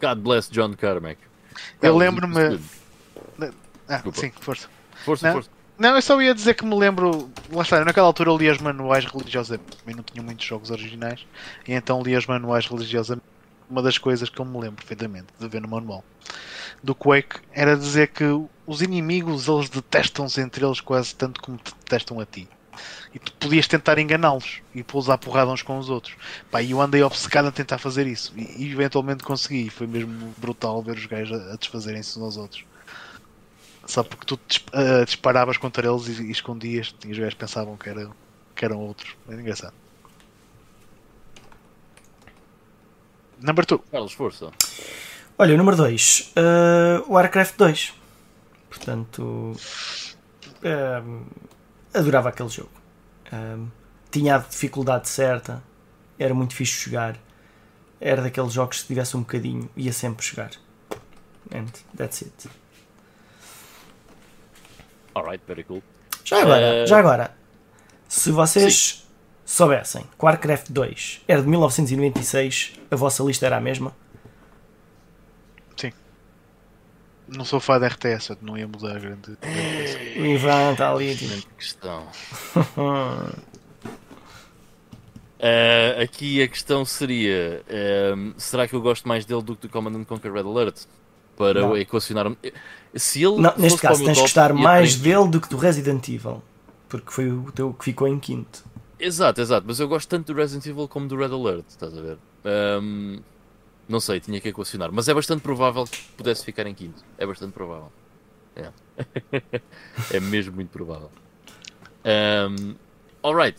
[0.00, 1.18] God bless John Carmack.
[1.80, 2.60] Eu lembro-me.
[3.88, 4.68] Ah, sim, força.
[5.04, 5.50] Força, não, força.
[5.78, 7.30] Não, eu só ia dizer que me lembro.
[7.50, 9.76] Lá está, naquela altura eu li as manuais religiosamente.
[9.78, 11.26] Também não tinha muitos jogos originais.
[11.66, 13.26] E então li as manuais religiosamente.
[13.68, 16.04] Uma das coisas que eu me lembro perfeitamente de ver no manual
[16.82, 18.24] do Quake era dizer que
[18.66, 22.46] os inimigos eles detestam-se entre eles quase tanto como te detestam a ti.
[23.14, 26.14] E tu podias tentar enganá-los e pousar porrada uns com os outros.
[26.50, 28.34] Pá, e eu andei obcecado a tentar fazer isso.
[28.36, 29.70] E, e eventualmente consegui.
[29.70, 32.64] Foi mesmo brutal ver os gajos a, a desfazerem-se uns aos outros.
[33.86, 37.88] Só porque tu uh, disparavas contra eles e, e escondias e os gajos pensavam que,
[37.88, 38.10] era,
[38.54, 39.16] que eram outros.
[39.28, 39.74] É engraçado.
[43.40, 43.80] Number 2.
[43.90, 44.50] Carlos, força.
[45.36, 46.32] Olha, o número 2.
[46.36, 47.92] Uh, o Warcraft 2.
[48.70, 49.56] Portanto.
[50.62, 51.26] Uh,
[51.92, 52.70] adorava aquele jogo.
[53.32, 53.68] Uh,
[54.10, 55.62] tinha a dificuldade certa.
[56.18, 57.18] Era muito fixe jogar.
[58.00, 60.50] Era daqueles jogos que se tivesse um bocadinho, ia sempre jogar.
[61.52, 61.66] And
[61.96, 62.48] that's it.
[65.14, 65.82] Alright, very cool.
[66.24, 66.86] Já agora, uh...
[66.86, 67.34] já agora,
[68.08, 69.02] se vocês Sim.
[69.44, 73.94] soubessem que Warcraft 2 era de 1996, a vossa lista era a mesma?
[75.76, 75.92] Sim.
[77.28, 79.36] Não sou fã da RTS, não ia mudar a grande.
[80.16, 81.16] O Ivan está ali.
[81.58, 82.06] Questão.
[82.56, 83.34] Uh,
[86.02, 90.04] aqui a questão seria: uh, será que eu gosto mais dele do que do Command
[90.04, 90.86] Conquer Red Alert?
[91.36, 91.76] Para não.
[91.76, 92.32] equacionar.
[92.94, 96.42] Se ele não, neste caso, tens de gostar mais dele do que do Resident Evil,
[96.88, 98.64] porque foi o teu que ficou em quinto.
[98.98, 102.00] Exato, exato, mas eu gosto tanto do Resident Evil como do Red Alert, estás a
[102.00, 102.18] ver?
[102.44, 103.18] Um,
[103.88, 107.04] não sei, tinha que equacionar, mas é bastante provável que pudesse ficar em quinto.
[107.18, 107.92] É bastante provável.
[108.56, 108.70] É,
[110.12, 111.10] é mesmo muito provável.
[112.04, 112.74] Um,
[113.22, 113.58] alright.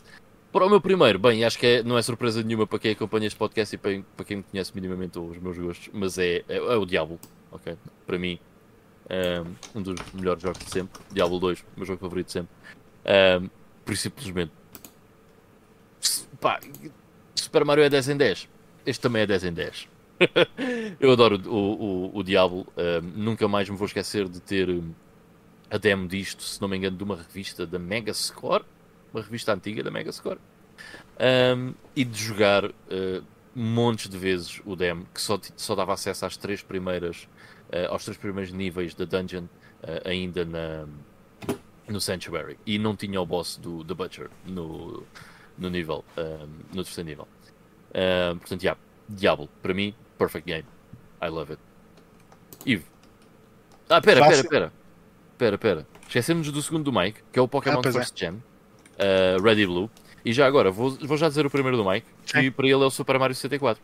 [0.51, 3.27] Para o meu primeiro, bem, acho que é, não é surpresa nenhuma para quem acompanha
[3.27, 6.55] este podcast e para, para quem me conhece minimamente os meus gostos, mas é, é,
[6.55, 7.19] é o Diablo,
[7.55, 7.77] ok?
[8.05, 8.39] Para mim,
[9.73, 11.01] um dos melhores jogos de sempre.
[11.11, 12.55] Diablo 2, meu jogo favorito de sempre.
[13.05, 13.49] Um,
[13.83, 14.51] por simplesmente.
[16.39, 16.59] Pá,
[17.35, 18.49] Super Mario é 10 em 10.
[18.85, 19.87] Este também é 10 em 10.
[20.99, 22.65] eu adoro o, o, o Diablo.
[22.77, 24.69] Um, nunca mais me vou esquecer de ter
[25.69, 28.65] a demo disto, se não me engano, de uma revista da Megascore.
[29.13, 30.39] Uma revista antiga da Megascore.
[31.19, 33.23] Um, e de jogar uh,
[33.53, 37.27] montes de vezes o demo, que só, só dava acesso às três primeiras
[37.89, 39.45] aos três primeiros níveis da dungeon,
[39.83, 40.87] uh, ainda na,
[41.87, 42.57] no Sanctuary.
[42.65, 45.03] E não tinha o boss do The Butcher no,
[45.57, 47.27] no nível, um, no terceiro nível.
[47.91, 50.65] Uh, portanto, yeah, Diablo, para mim, perfect game.
[51.21, 51.61] I love it.
[52.65, 52.85] Eve.
[53.89, 54.73] Ah, pera, pera, pera.
[55.37, 55.87] Pera, pera.
[56.07, 58.25] Esquecemos do segundo do Mike, que é o Pokémon ah, First é.
[58.25, 59.89] Gen, uh, Red Blue.
[60.23, 62.85] E já agora, vou, vou já dizer o primeiro do Mike, que para ele é
[62.85, 63.81] o Super Mario 64.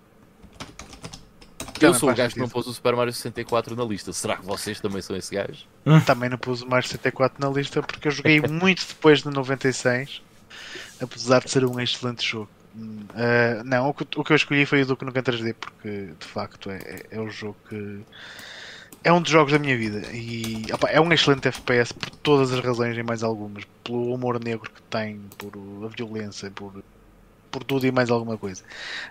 [1.85, 4.13] Eu sou o gajo que não pôs o Super Mario 64 na lista.
[4.13, 5.65] Será que vocês também são esse gajo?
[5.85, 5.99] Hum.
[6.01, 10.21] Também não pus o Mario 64 na lista porque eu joguei muito depois de 96,
[11.01, 12.49] apesar de ser um excelente jogo.
[12.73, 16.25] Uh, não, o que, o que, eu escolhi foi o Duke Nukem 3D porque de
[16.25, 18.01] facto é, é, é o jogo que
[19.03, 22.51] é um dos jogos da minha vida e opa, é um excelente FPS por todas
[22.53, 25.51] as razões e mais algumas, pelo humor negro que tem, por
[25.85, 26.83] a violência, por
[27.52, 28.64] por tudo e mais alguma coisa.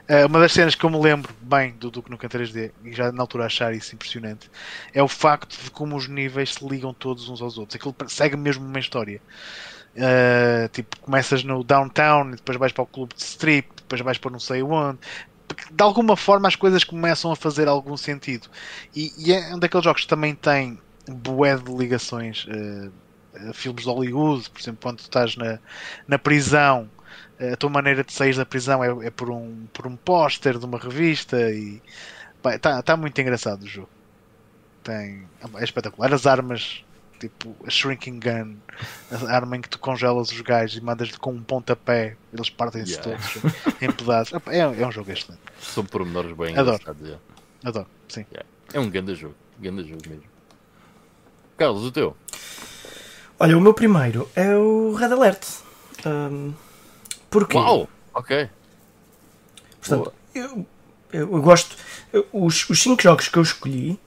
[0.08, 3.12] Uh, uma das cenas que eu me lembro bem do Duke Nukem 3D, e já
[3.12, 4.50] na altura achar isso impressionante,
[4.92, 7.76] é o facto de como os níveis se ligam todos uns aos outros.
[7.76, 9.20] Aquilo segue mesmo uma história.
[9.94, 14.30] Uh, tipo, começas no downtown, depois vais para o clube de strip, depois vais para
[14.30, 14.98] não sei onde.
[15.70, 18.48] De alguma forma as coisas começam a fazer algum sentido.
[18.94, 22.46] E, e é um daqueles jogos que também tem bué de ligações.
[22.46, 22.90] Uh,
[23.52, 25.58] filmes de Hollywood, por exemplo, quando tu estás na,
[26.06, 26.88] na prisão
[27.52, 30.64] a tua maneira de sair da prisão é, é por um, por um póster de
[30.64, 31.80] uma revista e
[32.54, 33.88] está tá muito engraçado o jogo.
[34.82, 35.26] Tem,
[35.56, 36.12] é espetacular.
[36.12, 36.84] As armas,
[37.18, 38.56] tipo a Shrinking Gun,
[39.10, 42.92] a arma em que tu congelas os gajos e mandas com um pontapé, eles partem-se
[42.92, 43.18] yeah.
[43.18, 44.40] todos em pedaços.
[44.48, 45.42] É, é um jogo excelente.
[45.60, 46.80] São pormenores bem Adoro.
[47.64, 48.24] Adoro, sim.
[48.30, 48.48] Yeah.
[48.72, 50.24] É um grande jogo, grande jogo mesmo.
[51.56, 52.16] Carlos, o teu?
[53.38, 55.46] Olha, o meu primeiro é o Red Alert.
[56.06, 56.54] Um,
[57.30, 57.56] Porquê?
[57.56, 57.88] Uau!
[58.12, 58.48] Ok.
[59.80, 60.66] Portanto, eu,
[61.12, 61.76] eu, gosto.
[62.12, 63.98] Eu, os, os cinco jogos que eu escolhi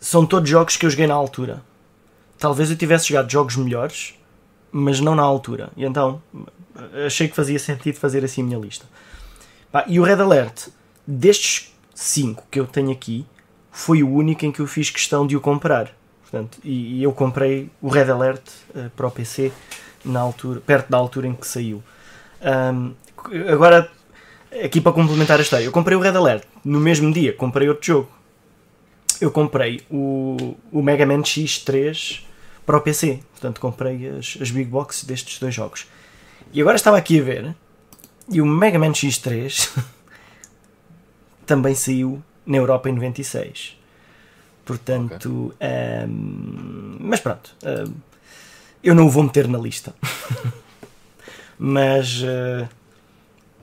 [0.00, 1.62] são todos jogos que eu joguei na altura.
[2.38, 4.14] Talvez eu tivesse jogado jogos melhores,
[4.70, 5.70] mas não na altura.
[5.76, 6.20] E então
[7.06, 8.84] achei que fazia sentido fazer assim a minha lista.
[9.72, 10.68] Pá, e o Red Alert,
[11.06, 13.24] destes 5 que eu tenho aqui,
[13.70, 15.94] foi o único em que eu fiz questão de o comprar.
[16.22, 18.42] Portanto, e, e eu comprei o Red Alert
[18.74, 19.52] uh, para o PC
[20.04, 21.82] na altura, perto da altura em que saiu.
[22.46, 22.94] Um,
[23.50, 23.90] agora,
[24.64, 27.84] aqui para complementar a história, eu comprei o Red Alert no mesmo dia, comprei outro
[27.84, 28.10] jogo.
[29.20, 32.20] Eu comprei o, o Mega Man X3
[32.64, 33.20] para o PC.
[33.32, 35.86] Portanto, comprei as, as big boxes destes dois jogos.
[36.52, 37.56] E agora estava aqui a ver,
[38.28, 39.78] e o Mega Man X3
[41.44, 43.76] também saiu na Europa em 96.
[44.64, 46.08] Portanto, okay.
[46.08, 47.92] um, mas pronto, um,
[48.82, 49.94] eu não o vou meter na lista.
[51.58, 52.68] mas uh,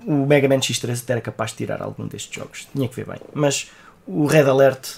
[0.05, 2.67] o Mega Man X3 até era capaz de tirar algum destes jogos.
[2.73, 3.19] Tinha que ver bem.
[3.33, 3.71] Mas
[4.05, 4.97] o Red Alert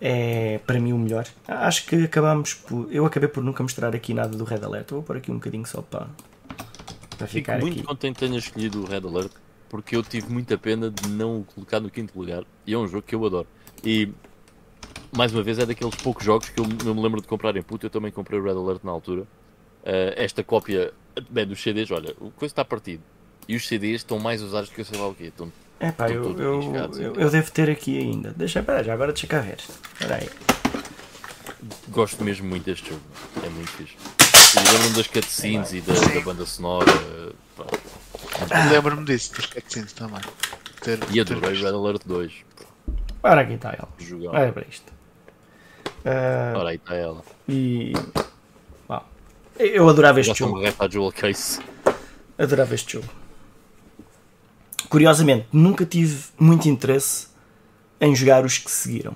[0.00, 1.26] é para mim o melhor.
[1.46, 2.88] Acho que acabamos por.
[2.90, 4.90] Eu acabei por nunca mostrar aqui nada do Red Alert.
[4.90, 6.08] Vou pôr aqui um bocadinho só para,
[7.16, 7.86] para ficar Fico muito aqui.
[7.86, 9.32] contente que tenhas escolhido o Red Alert
[9.74, 12.44] porque eu tive muita pena de não o colocar no quinto lugar.
[12.64, 13.48] E é um jogo que eu adoro.
[13.82, 14.08] E
[15.16, 17.62] mais uma vez é daqueles poucos jogos que eu, eu me lembro de comprar em
[17.62, 17.86] puto.
[17.86, 19.22] Eu também comprei o Red Alert na altura.
[19.22, 20.92] Uh, esta cópia
[21.30, 23.02] bem, dos CDs, olha, o coisa está partido.
[23.46, 25.24] E os CDs estão mais usados do que eu sei lá o quê.
[25.24, 28.32] Estão, é pá, eu, eu, eu, eu, devo ter aqui ainda.
[28.36, 29.58] Deixa, pera, já agora deixa cá ver.
[29.58, 30.28] Espera aí.
[31.88, 33.02] Gosto mesmo muito deste jogo.
[33.44, 33.96] É muito fixe.
[34.72, 36.92] Lembro-me das cutscenes é e da, da, banda sonora.
[38.50, 38.70] Ah.
[38.70, 40.20] Lembro-me disso, das cutscenes também.
[40.80, 42.32] Ter, e adorei Red Alert 2.
[43.22, 43.88] Ora, aqui está ela.
[44.32, 44.92] Olha para isto.
[46.04, 47.22] Uh, Ora, aí está ela.
[47.48, 47.92] E.
[49.58, 50.60] Eu adorava este jogo.
[52.36, 53.08] Adorava este jogo.
[54.88, 57.28] Curiosamente, nunca tive muito interesse
[58.00, 59.14] em jogar os que seguiram.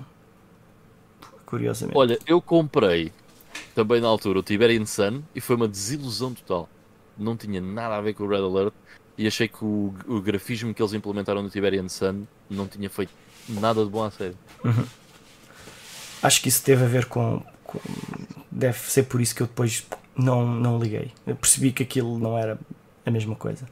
[1.45, 1.97] Curiosamente.
[1.97, 3.11] Olha, eu comprei
[3.73, 6.69] também na altura o Tiberian Sun e foi uma desilusão total.
[7.17, 8.73] Não tinha nada a ver com o Red Alert
[9.17, 13.11] e achei que o, o grafismo que eles implementaram no Tiberian Sun não tinha feito
[13.47, 14.37] nada de bom a sério.
[14.63, 14.85] Uhum.
[16.21, 17.79] Acho que isso teve a ver com, com,
[18.51, 19.85] Deve ser por isso que eu depois
[20.19, 21.11] não, não liguei.
[21.25, 22.59] Eu percebi que aquilo não era
[23.05, 23.65] a mesma coisa.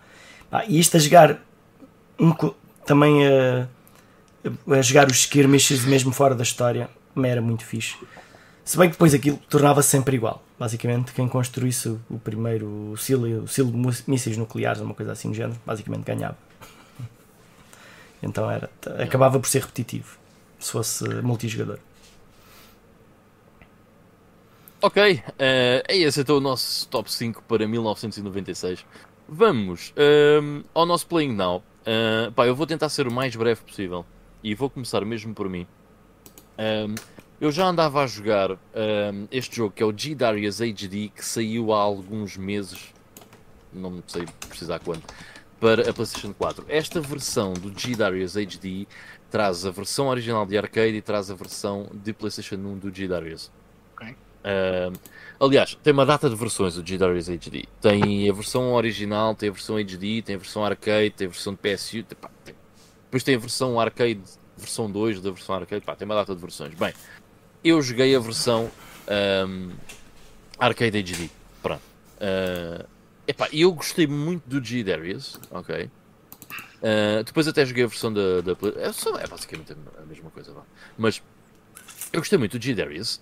[0.51, 1.39] Ah, e isto a jogar
[2.19, 2.33] um,
[2.85, 3.67] também a,
[4.71, 6.89] a jogar os skirmishes mesmo fora da história
[7.23, 7.97] era muito fixe.
[8.63, 10.43] Se bem que depois aquilo tornava-se sempre igual.
[10.59, 15.35] Basicamente, quem construísse o primeiro silo, o silo de mísseis nucleares, uma coisa assim do
[15.35, 16.37] género, basicamente ganhava.
[18.21, 18.69] Então era,
[19.01, 20.17] acabava por ser repetitivo,
[20.59, 21.79] se fosse multijogador.
[24.79, 28.85] Ok, uh, é esse então o nosso top 5 para 1996.
[29.27, 31.63] Vamos uh, ao nosso Playing Now.
[31.81, 34.05] Uh, pá, eu vou tentar ser o mais breve possível
[34.43, 35.65] e vou começar mesmo por mim.
[36.59, 36.93] Uh,
[37.41, 41.73] eu já andava a jogar um, este jogo que é o G-Darius HD, que saiu
[41.73, 42.93] há alguns meses,
[43.73, 45.03] não sei precisar quando,
[45.59, 46.65] para a PlayStation 4.
[46.67, 48.85] Esta versão do G-Darius HD
[49.31, 53.51] traz a versão original de arcade e traz a versão de PlayStation 1 do G-Darius.
[54.47, 54.97] Uh,
[55.39, 57.65] aliás, tem uma data de versões do G-Darius HD.
[57.81, 61.53] Tem a versão original, tem a versão HD, tem a versão arcade, tem a versão
[61.53, 62.03] de PSU.
[62.03, 62.55] Tem, pá, tem...
[63.05, 64.21] Depois tem a versão arcade,
[64.57, 65.83] versão 2 da versão arcade.
[65.83, 66.73] Pá, tem uma data de versões.
[66.73, 66.93] Bem,
[67.63, 68.71] eu joguei a versão
[69.47, 69.71] um,
[70.59, 71.29] Arcade HD.
[71.61, 71.81] Pronto.
[72.17, 72.87] Uh,
[73.27, 75.89] epá, eu gostei muito do G Darius, ok?
[76.77, 80.51] Uh, depois até joguei a versão da, da é, só, é basicamente a mesma coisa,
[80.53, 80.61] vá.
[80.95, 81.21] mas
[82.13, 83.19] eu gostei muito do G Darius.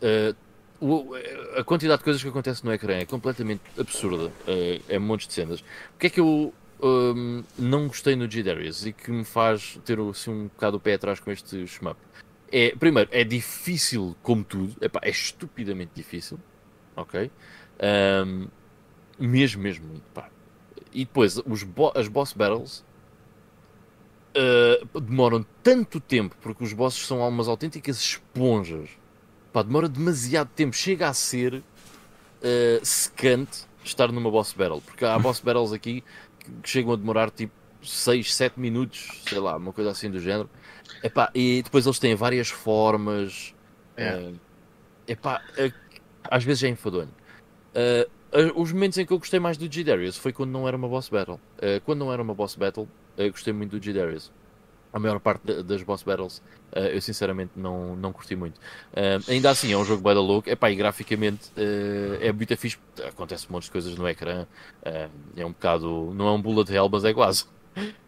[1.58, 4.26] A quantidade de coisas que acontece no ecrã é completamente absurda.
[4.48, 5.60] Uh, é montes de cenas.
[5.62, 9.80] O que é que eu um, não gostei no G Darius e que me faz
[9.86, 11.98] ter assim, um bocado o pé atrás com este shmup?
[12.52, 16.40] é, primeiro, é difícil como tudo, Epá, é estupidamente difícil,
[16.96, 17.30] ok?
[18.26, 18.48] Um,
[19.20, 20.30] mesmo, mesmo muito, pá.
[20.94, 22.86] E depois, os bo as boss battles
[24.38, 28.90] uh, demoram tanto tempo, porque os bosses são umas autênticas esponjas.
[29.56, 31.64] Pá, demora demasiado tempo, chega a ser uh,
[32.84, 36.04] secante estar numa boss battle, porque há boss battles aqui
[36.40, 40.50] que chegam a demorar tipo 6, 7 minutos, sei lá, uma coisa assim do género.
[41.02, 43.56] Epá, e depois eles têm várias formas.
[43.96, 44.18] É.
[44.18, 44.40] Uh,
[45.08, 45.74] epá, uh,
[46.30, 47.16] às vezes é enfadonho.
[47.74, 50.90] Uh, os momentos em que eu gostei mais do G-Darius foi quando não era uma
[50.90, 51.40] boss battle.
[51.86, 54.34] Quando não era uma boss battle, eu gostei muito do G-Darius.
[54.96, 56.42] A maior parte das boss battles
[56.74, 58.60] eu sinceramente não, não curti muito.
[59.30, 60.50] ainda assim, é um jogo bem louco.
[60.50, 61.52] Epá, e graficamente
[62.22, 62.78] é muito fixe.
[63.06, 64.48] Acontece um monte de coisas no ecrã.
[65.36, 66.14] é um bocado.
[66.16, 67.46] Não é um bullet hell, mas é quase.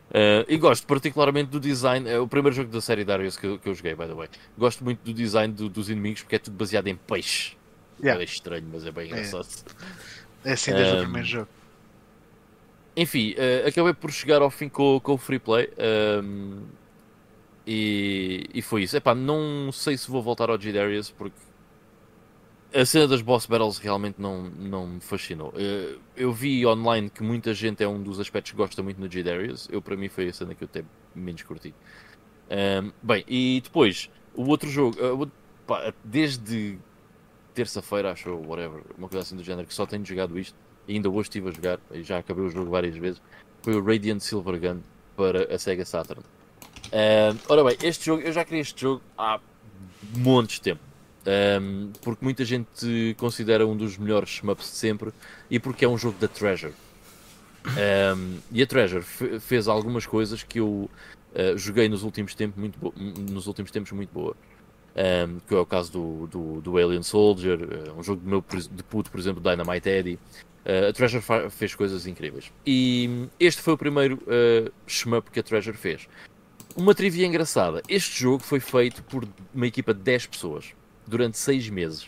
[0.08, 2.10] Uh, e gosto particularmente do design.
[2.10, 4.30] É o primeiro jogo da série Darius que, eu, que eu joguei, by the way.
[4.58, 7.58] Gosto muito do design do, dos inimigos porque é tudo baseado em peixe.
[8.02, 8.22] Yeah.
[8.22, 9.08] É estranho, mas é bem é.
[9.08, 9.48] engraçado.
[10.46, 11.48] É assim desde o primeiro jogo.
[12.98, 15.70] Enfim, eh, acabei por chegar ao fim com, com o free play.
[15.78, 16.68] ehm,
[17.66, 18.98] e, e foi isso.
[18.98, 21.40] Epá, não sei se vou voltar ao G-Darius porque
[22.74, 25.54] a cena das boss battles realmente não, não me fascinou.
[25.56, 29.10] Eh, eu vi online que muita gente é um dos aspectos que gosta muito no
[29.10, 29.68] G-Darius.
[29.72, 31.76] Eu, para mim, foi a cena que eu até menos curti.
[32.50, 35.32] Ehm, bem, e depois, o outro jogo, o-
[35.66, 36.82] pá, desde
[37.54, 40.58] terça-feira, acho, ou whatever, uma coisa assim do género, que só tenho jogado isto,
[40.88, 43.22] e ainda hoje estive a jogar, e já acabei o jogo várias vezes,
[43.64, 44.80] foi o Radiant Silver Gun
[45.16, 46.24] para a Sega Saturn.
[46.92, 49.40] Ehm, ora bem, este jogo, eu já queria este jogo há
[50.16, 50.82] montes de tempo.
[51.26, 55.12] Ehm, porque muita gente considera um dos melhores shmups de sempre
[55.50, 56.74] e porque é um jogo da Treasure.
[57.78, 60.90] Ehm, e a Treasure fe- fez algumas coisas que eu
[61.36, 62.94] eh, joguei nos últimos, tempos muito
[63.30, 64.36] nos últimos tempos muito boa.
[64.98, 68.44] Um, que é o caso do, do, do Alien Soldier, eh, um jogo de meu
[68.72, 70.20] de puto, por exemplo, Dynamite Eddie.
[70.66, 72.52] Eh, a Treasure fez coisas incríveis.
[72.66, 76.10] E este foi o primeiro uh, shmup que a Treasure fez.
[76.76, 80.74] Uma trivia engraçada: este jogo foi feito por uma equipa de 10 pessoas
[81.06, 82.08] durante 6 meses.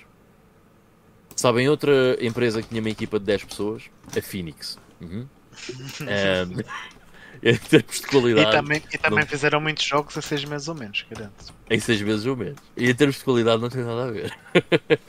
[1.35, 3.83] Sabem outra empresa que tinha uma equipa de 10 pessoas?
[4.17, 4.77] A Phoenix.
[4.99, 5.27] Uhum.
[6.01, 6.63] Um,
[7.43, 8.51] em termos de E qualidade.
[8.51, 11.53] também, e também não- fizeram muitos jogos a seis meses ou menos, garanto.
[11.69, 12.59] Em seis vezes ou menos.
[12.75, 14.37] E em termos de qualidade não tem nada a ver.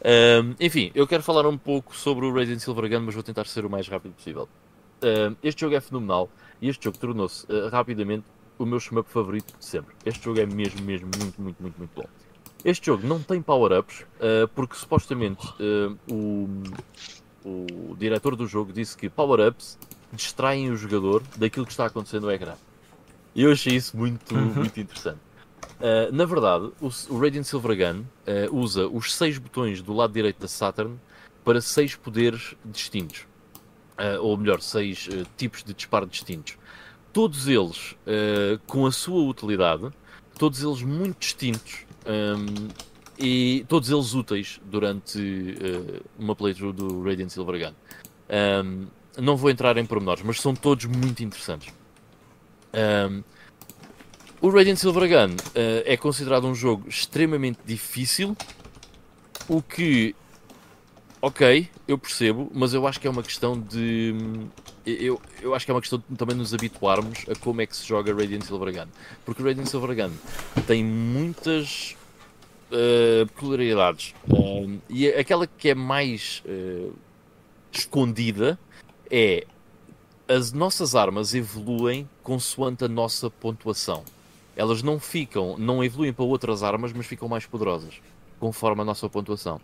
[0.00, 3.46] Um, enfim, eu quero falar um pouco sobre o Radiant Silver Gun, mas vou tentar
[3.46, 4.48] ser o mais rápido possível.
[5.02, 6.30] Um, este jogo é fenomenal
[6.62, 8.24] e este jogo tornou-se uh, rapidamente
[8.58, 9.94] o meu shmup favorito de sempre.
[10.06, 12.04] Este jogo é mesmo, mesmo muito, muito, muito, muito bom.
[12.64, 16.48] Este jogo não tem power-ups uh, porque supostamente uh, o,
[17.44, 19.76] o diretor do jogo disse que power-ups
[20.12, 22.54] distraem o jogador daquilo que está acontecendo no ecrã.
[23.34, 25.20] E eu achei isso muito, muito interessante.
[25.78, 30.12] Uh, na verdade, o, o Radiant Silver Gun uh, usa os seis botões do lado
[30.12, 30.98] direito da Saturn
[31.44, 33.26] para seis poderes distintos.
[33.98, 36.56] Uh, ou melhor, seis tipos de disparo distintos.
[37.12, 37.96] Todos eles
[38.66, 39.90] com a sua utilidade,
[40.38, 42.68] todos eles muito distintos um,
[43.18, 45.56] e todos eles úteis durante
[46.16, 47.74] uma playthrough do Radiant Silver Gun.
[48.64, 48.86] Um,
[49.20, 51.72] não vou entrar em pormenores, mas são todos muito interessantes.
[52.72, 53.22] Um,
[54.40, 58.36] o Radiant Silver Gun uh, é considerado um jogo extremamente difícil,
[59.48, 60.14] o que,
[61.20, 64.14] ok, eu percebo, mas eu acho que é uma questão de.
[64.86, 67.76] Eu, eu acho que é uma questão de também nos habituarmos a como é que
[67.76, 68.90] se joga Radiant Silver Gun.
[69.24, 70.14] Porque o Radiant Silver Gun
[70.66, 71.96] tem muitas
[72.70, 74.14] uh, peculiaridades.
[74.30, 76.94] Um, e aquela que é mais uh,
[77.72, 78.58] escondida
[79.10, 79.46] é
[80.28, 84.04] as nossas armas evoluem consoante a nossa pontuação.
[84.54, 87.94] Elas não ficam, não evoluem para outras armas, mas ficam mais poderosas,
[88.38, 89.60] conforme a nossa pontuação.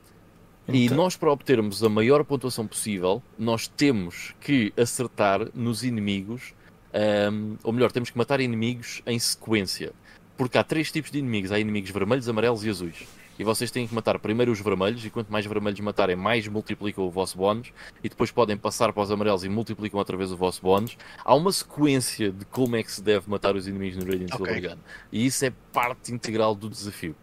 [0.66, 6.54] E Então- nós, para obtermos a maior pontuação possível, nós temos que acertar nos inimigos,
[6.94, 9.92] ahm, ou melhor, temos que matar inimigos em sequência.
[10.36, 13.06] Porque há três tipos de inimigos: há inimigos vermelhos, amarelos e azuis.
[13.38, 17.04] E vocês têm que matar primeiro os vermelhos, e quanto mais vermelhos matarem, mais multiplicam
[17.04, 20.36] o vosso bónus, e depois podem passar para os amarelos e multiplicam outra vez o
[20.36, 20.96] vosso bónus.
[21.24, 24.46] Há uma sequência de como é que se deve matar os inimigos no Radiant Ok.
[24.52, 24.80] Silver Gun.
[25.10, 27.16] E isso é parte integral do desafio.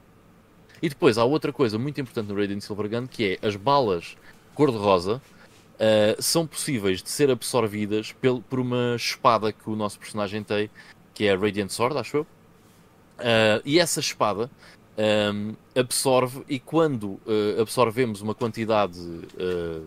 [0.82, 4.18] E depois há outra coisa muito importante no Radiant Silver Gun que é as balas
[4.54, 5.22] cor-de-rosa
[5.76, 10.70] uh, são possíveis de ser absorvidas pel- por uma espada que o nosso personagem tem,
[11.14, 12.22] que é a Radiant Sword, acho eu.
[13.20, 14.50] Uh, e essa espada
[14.98, 19.86] um, absorve, e quando uh, absorvemos uma quantidade, uh,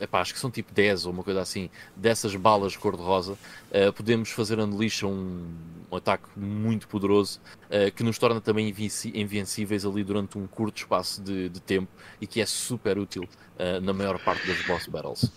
[0.00, 4.30] epá, acho que são tipo 10 ou uma coisa assim, dessas balas cor-de-rosa, uh, podemos
[4.30, 5.46] fazer unleash um,
[5.90, 8.74] um ataque muito poderoso uh, que nos torna também
[9.14, 13.28] invencíveis ali durante um curto espaço de, de tempo e que é super útil
[13.82, 15.32] na maior parte das boss battles.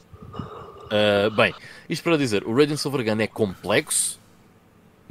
[1.36, 1.56] Bem,
[1.90, 4.20] isto para dizer, o Radiant Silver Gun é complexo,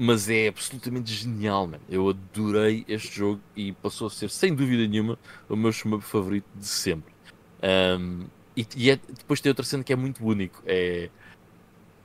[0.03, 1.79] mas é absolutamente genial, man.
[1.87, 6.47] Eu adorei este jogo e passou a ser, sem dúvida nenhuma, o meu shmup favorito
[6.55, 7.13] de sempre.
[7.63, 10.63] Um, e e é- depois tem outra cena que é muito único.
[10.65, 11.11] É,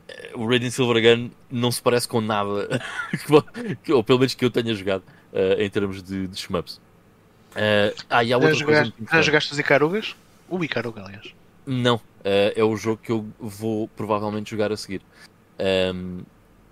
[0.10, 2.68] é, o Radiant Silver Gun não se parece com nada,
[3.82, 6.82] que- ou pelo menos que eu tenha jogado uh, em termos de, de shmups.
[7.56, 10.16] Uh, ah, e há Já outra coisa já jogaste os Icarugas?
[10.50, 11.34] O Icaruga, aliás.
[11.66, 15.02] Não, eh, é o jogo que eu vou provavelmente jogar a seguir.
[15.58, 16.24] Ehm,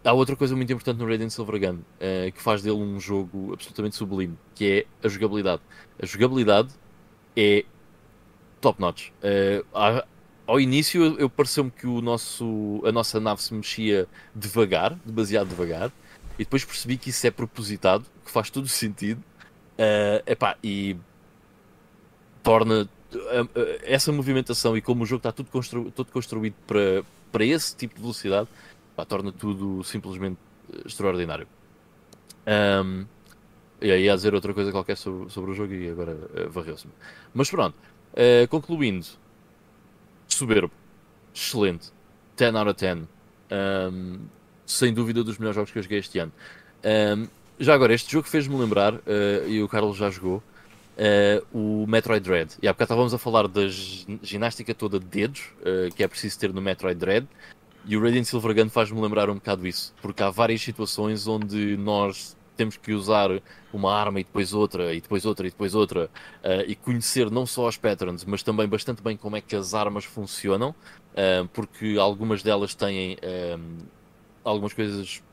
[0.03, 3.53] há outra coisa muito importante no Radiant Silver Gun eh, que faz dele um jogo
[3.53, 5.61] absolutamente sublime, que é a jogabilidade.
[6.01, 6.69] A jogabilidade
[7.35, 7.63] é
[8.61, 9.09] top notch.
[9.21, 10.05] Eh, há-
[10.45, 15.47] ao início eu, eu pareceu-me que o nosso, a nossa nave se mexia devagar, demasiado
[15.49, 15.91] devagar,
[16.35, 19.23] e depois percebi que isso é propositado, que faz todo o sentido.
[19.77, 20.97] Eh, epá, e
[22.41, 22.89] torna
[23.84, 27.95] essa movimentação e como o jogo está tudo, constru, tudo construído para, para esse tipo
[27.95, 28.47] de velocidade,
[28.95, 30.38] pá, torna tudo simplesmente
[30.86, 31.48] extraordinário.
[32.48, 33.06] Um,
[33.82, 36.94] e aí ia dizer outra coisa qualquer sobre, sobre o jogo e agora uh, varreu-se-me.
[37.34, 37.76] Mas pronto,
[38.14, 39.06] uh, concluindo,
[40.28, 40.72] soberbo,
[41.34, 41.91] excelente,
[42.38, 42.99] 10 out of 10,
[43.91, 44.20] um,
[44.65, 46.32] sem dúvida dos melhores jogos que eu joguei este ano.
[46.84, 47.28] Um,
[47.60, 50.41] já agora, este jogo fez-me lembrar, uh, e o Carlos já jogou,
[50.98, 52.53] uh, o Metroid Dread.
[52.61, 53.68] E há bocado estávamos a falar da
[54.22, 57.28] ginástica toda de dedos, uh, que é preciso ter no Metroid Dread,
[57.85, 62.35] e o Radiant Silvergun faz-me lembrar um bocado isso, porque há várias situações onde nós
[62.55, 63.30] temos que usar
[63.73, 66.05] uma arma e depois outra, e depois outra, e depois outra,
[66.43, 69.73] uh, e conhecer não só as patterns, mas também bastante bem como é que as
[69.73, 73.18] armas funcionam, uh, porque algumas delas têm
[73.57, 73.77] um,
[74.43, 75.23] algumas coisas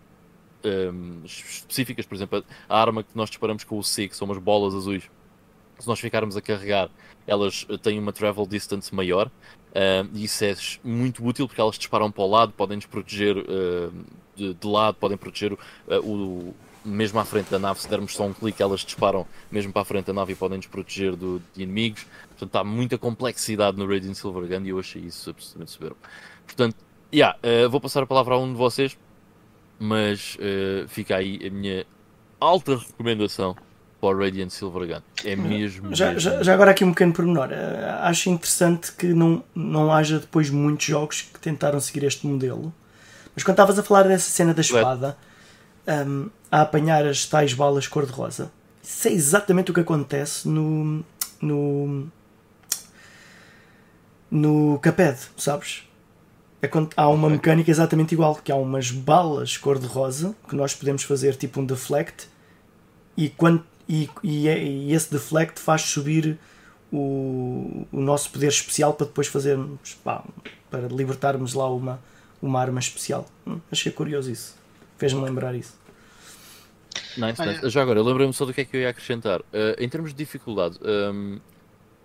[0.64, 4.38] um, específicas, por exemplo, a arma que nós disparamos com o C, que são umas
[4.38, 5.08] bolas azuis,
[5.78, 6.90] se nós ficarmos a carregar,
[7.26, 9.30] elas têm uma travel distance maior,
[9.70, 13.36] uh, e isso é muito útil porque elas disparam para o lado, podem nos proteger
[13.36, 13.92] uh,
[14.34, 15.58] de, de, lado, podem proteger uh,
[16.02, 19.82] o, mesmo à frente da nave, se dermos só um clique, elas disparam mesmo para
[19.82, 22.06] a frente da nave e podem nos proteger do, de inimigos.
[22.28, 25.96] Portanto, há muita complexidade no Radiant Silvergun e eu achei isso absolutamente soberbo.
[26.46, 26.76] Portanto,
[27.12, 27.36] yeah,
[27.70, 28.98] vou passar a palavra a um de vocês,
[29.78, 30.38] mas
[30.88, 31.86] fica aí a minha
[32.40, 33.54] alta recomendação
[34.00, 35.02] para o Radiant Silvergun.
[35.24, 35.94] É mesmo.
[35.94, 36.20] Já, mesmo.
[36.20, 37.48] Já, já, agora aqui um pequeno pormenor.
[37.48, 42.72] Uh, acho interessante que não, não haja depois muitos jogos que tentaram seguir este modelo.
[43.34, 45.16] Mas quando estavas a falar dessa cena da espada,
[45.86, 48.50] um, a apanhar as tais balas cor-de-rosa,
[48.82, 51.04] isso é exatamente o que acontece no.
[51.40, 52.08] no.
[54.30, 55.86] no Caped, sabes?
[56.62, 61.02] É quando há uma mecânica exatamente igual, que há umas balas cor-de-rosa que nós podemos
[61.02, 62.28] fazer tipo um deflect
[63.16, 66.38] e quando e, e, é, e esse deflect faz subir
[66.92, 70.24] o, o nosso poder especial para depois fazermos pá,
[70.70, 72.00] para libertarmos lá uma,
[72.40, 73.26] uma arma especial.
[73.44, 74.54] Hum, achei curioso isso.
[74.96, 75.74] Fez-me lembrar isso.
[77.16, 77.68] Nice, nice.
[77.68, 79.40] Já agora, lembrei-me só do que é que eu ia acrescentar.
[79.40, 81.40] Uh, em termos de dificuldade, um,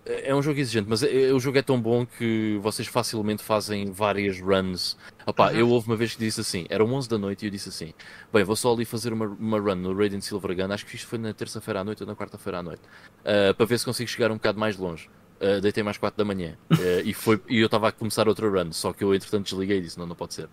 [0.06, 3.90] é um jogo exigente, mas é, o jogo é tão bom que vocês facilmente fazem
[3.90, 4.96] várias runs.
[5.26, 5.56] Opa, uhum.
[5.56, 7.92] Eu houve uma vez que disse assim, eram 11 da noite e eu disse assim:
[8.32, 10.72] Bem, vou só ali fazer uma, uma run no Radiant Silvergun.
[10.72, 12.82] Acho que isto foi na terça-feira à noite ou na quarta-feira à noite,
[13.20, 15.08] uh, para ver se consigo chegar um bocado mais longe.
[15.40, 18.48] Uh, deitei mais 4 da manhã uh, e, foi, e eu estava a começar outra
[18.48, 20.48] run, só que eu entretanto desliguei e disse: Não, não pode ser.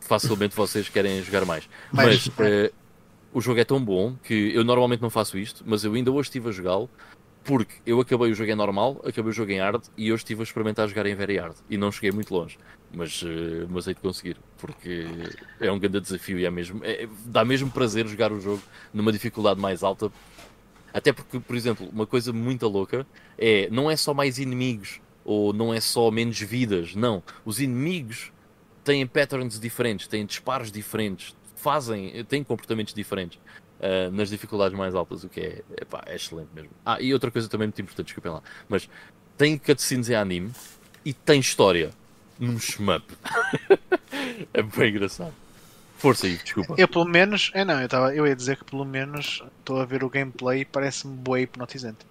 [0.00, 1.68] Facilmente vocês querem jogar mais.
[1.92, 2.70] Mas, mas
[3.32, 6.28] o jogo é tão bom que eu normalmente não faço isto, mas eu ainda hoje
[6.28, 6.90] estive a jogá-lo
[7.44, 10.40] porque eu acabei o jogo em normal, acabei o jogo em hard e hoje estive
[10.40, 12.58] a experimentar jogar em very hard e não cheguei muito longe,
[12.92, 15.06] mas, uh, mas hei de conseguir, porque
[15.60, 18.62] é um grande desafio e é mesmo, é, dá mesmo prazer jogar o jogo
[18.92, 20.12] numa dificuldade mais alta.
[20.92, 23.06] Até porque, por exemplo, uma coisa muito louca
[23.38, 27.22] é não é só mais inimigos ou não é só menos vidas, não.
[27.44, 28.32] Os inimigos
[28.82, 33.38] têm patterns diferentes, têm disparos diferentes, fazem, têm comportamentos diferentes
[33.80, 36.70] uh, nas dificuldades mais altas, o que é, epá, é excelente mesmo.
[36.84, 38.88] Ah, e outra coisa também muito importante, desculpem lá, mas
[39.36, 40.52] tem cutscenes em anime
[41.04, 41.90] e tem história
[42.38, 43.04] num shmup.
[44.52, 45.34] é bem engraçado.
[45.98, 46.74] Força aí, desculpa.
[46.78, 49.84] Eu pelo menos, é não, eu, tava, eu ia dizer que pelo menos estou a
[49.84, 52.06] ver o gameplay e parece-me boa hipnotizante.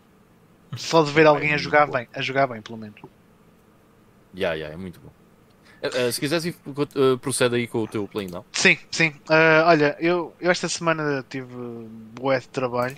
[0.77, 3.01] Só de ver alguém a jogar bem, a jogar bem, pelo menos.
[4.35, 5.09] Ya, yeah, yeah, é muito bom.
[5.81, 8.43] Uh, se quiseres, uh, procede aí com o teu play, não?
[8.51, 9.09] Sim, sim.
[9.29, 11.47] Uh, olha, eu, eu esta semana tive
[12.19, 12.97] bué de trabalho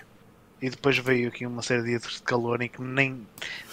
[0.59, 3.25] e depois veio aqui uma série de dias de calor em que nem,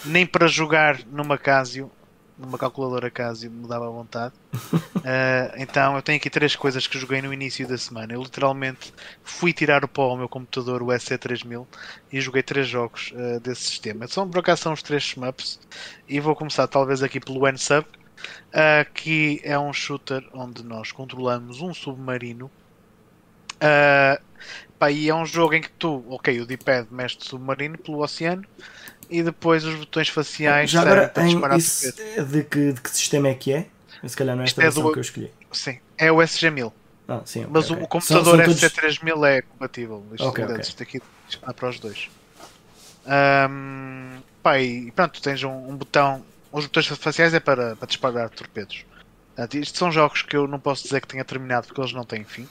[0.05, 1.91] nem para jogar numa Casio,
[2.37, 4.35] numa calculadora Casio, me dava vontade.
[5.57, 8.13] então eu tenho aqui três coisas que joguei no início da semana.
[8.13, 11.67] Eu literalmente fui tirar o pó ao meu computador, o SC3000,
[12.13, 13.13] e joguei três jogos
[13.43, 14.07] desse sistema.
[14.07, 15.59] São, por acaso são os três shmups
[16.09, 17.87] e vou começar talvez aqui pelo N-Sub
[18.49, 22.51] uh, que é um shooter onde nós controlamos um submarino.
[23.57, 24.23] Uh,
[24.79, 28.45] pá, e é um jogo em que tu, ok, o D-pad mexe submarino pelo oceano
[29.11, 33.29] e depois os botões faciais Já agora, para disparar isso de que, de que sistema
[33.29, 33.67] é que é?
[34.07, 34.93] Se calhar não é esta é do...
[34.93, 35.33] que eu escolhi.
[35.51, 36.73] Sim, é o SG1000.
[37.09, 37.83] Ah, sim, okay, Mas okay.
[37.83, 40.05] o computador são, são SC3000 é compatível.
[40.13, 40.61] Isto, okay, okay.
[40.61, 41.01] isto aqui
[41.57, 42.11] para os dois.
[43.09, 46.23] Um, pá, e pronto, tens um, um botão
[46.53, 48.85] os botões faciais é para, para disparar torpedos.
[49.55, 52.25] Isto são jogos que eu não posso dizer que tenha terminado porque eles não têm
[52.25, 52.49] fim.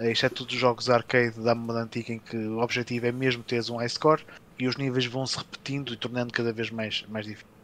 [0.00, 3.42] Eh, isto é tudo jogos arcade da moda antiga em que o objetivo é mesmo
[3.42, 4.24] teres um high score
[4.58, 7.54] e os níveis vão se repetindo e tornando cada vez mais, mais difícil.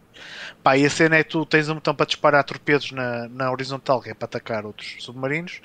[0.62, 4.00] Pá, e a cena é tu tens um botão para disparar torpedos na, na horizontal,
[4.00, 5.60] que é para atacar outros submarinos,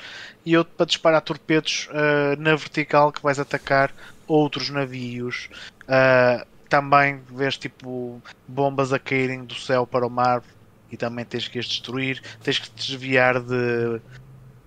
[0.46, 3.94] e outro para disparar torpedos uh, na vertical, que vais atacar
[4.28, 5.50] outros navios.
[5.84, 10.44] Uh, também vês tipo bombas a caírem do céu para o mar
[10.92, 12.22] e também tens que as destruir.
[12.44, 14.02] Tens que desviar de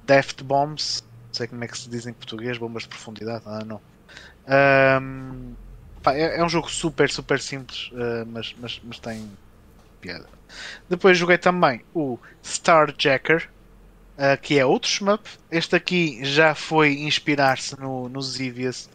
[0.07, 3.43] Deft Bombs, não sei como é que se diz em português, bombas de profundidade.
[3.45, 3.81] Ah, não.
[5.03, 5.55] Um,
[6.03, 9.31] pá, é, é, um jogo super, super simples, uh, mas, mas, mas tem
[10.01, 10.27] piada.
[10.89, 13.51] Depois joguei também o Starjacker,
[14.17, 15.29] uh, que é outro shmup.
[15.51, 18.89] Este aqui já foi inspirar-se no, no Zivius,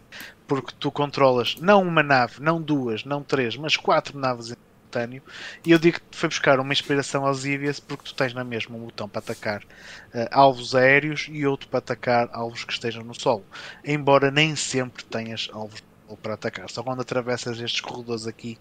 [0.62, 4.56] porque tu controlas não uma nave, não duas, não três, mas quatro naves em
[4.94, 5.24] simultâneo.
[5.66, 8.76] E eu digo que foi buscar uma inspiração aos Zivius, porque tu tens na mesma
[8.76, 13.14] um botão para atacar uh, alvos aéreos e outro para atacar alvos que estejam no
[13.14, 13.46] solo.
[13.84, 15.82] Embora nem sempre tenhas alvos
[16.22, 16.70] para atacar.
[16.70, 18.58] Só quando atravessas estes corredores aqui,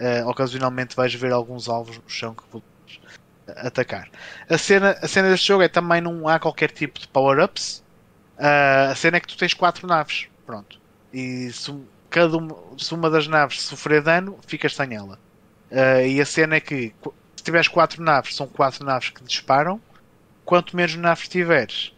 [0.00, 3.00] uh, ocasionalmente vais ver alguns alvos no chão que podes
[3.46, 4.08] atacar.
[4.48, 7.84] A cena, a cena deste jogo é também não há qualquer tipo de power-ups.
[8.38, 10.28] Uh, a cena é que tu tens quatro naves.
[10.44, 10.80] Pronto.
[11.12, 11.74] E se,
[12.10, 15.18] cada uma, se uma das naves sofrer dano, ficas sem ela.
[15.70, 16.94] Uh, e a cena é que
[17.36, 19.80] se tiveres quatro naves, são quatro naves que disparam.
[20.44, 21.92] Quanto menos naves tiveres,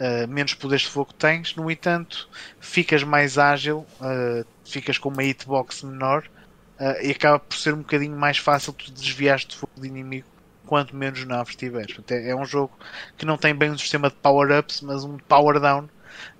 [0.00, 1.54] uh, menos poderes de fogo tens.
[1.56, 2.28] No entanto,
[2.60, 6.24] ficas mais ágil, uh, ficas com uma hitbox menor
[7.02, 10.28] e acaba por ser um bocadinho mais fácil tu desviar de fogo de inimigo
[10.68, 11.98] quanto menos naves tiveres.
[12.10, 12.78] É, é um jogo
[13.16, 15.88] que não tem bem um sistema de power-ups, mas um power-down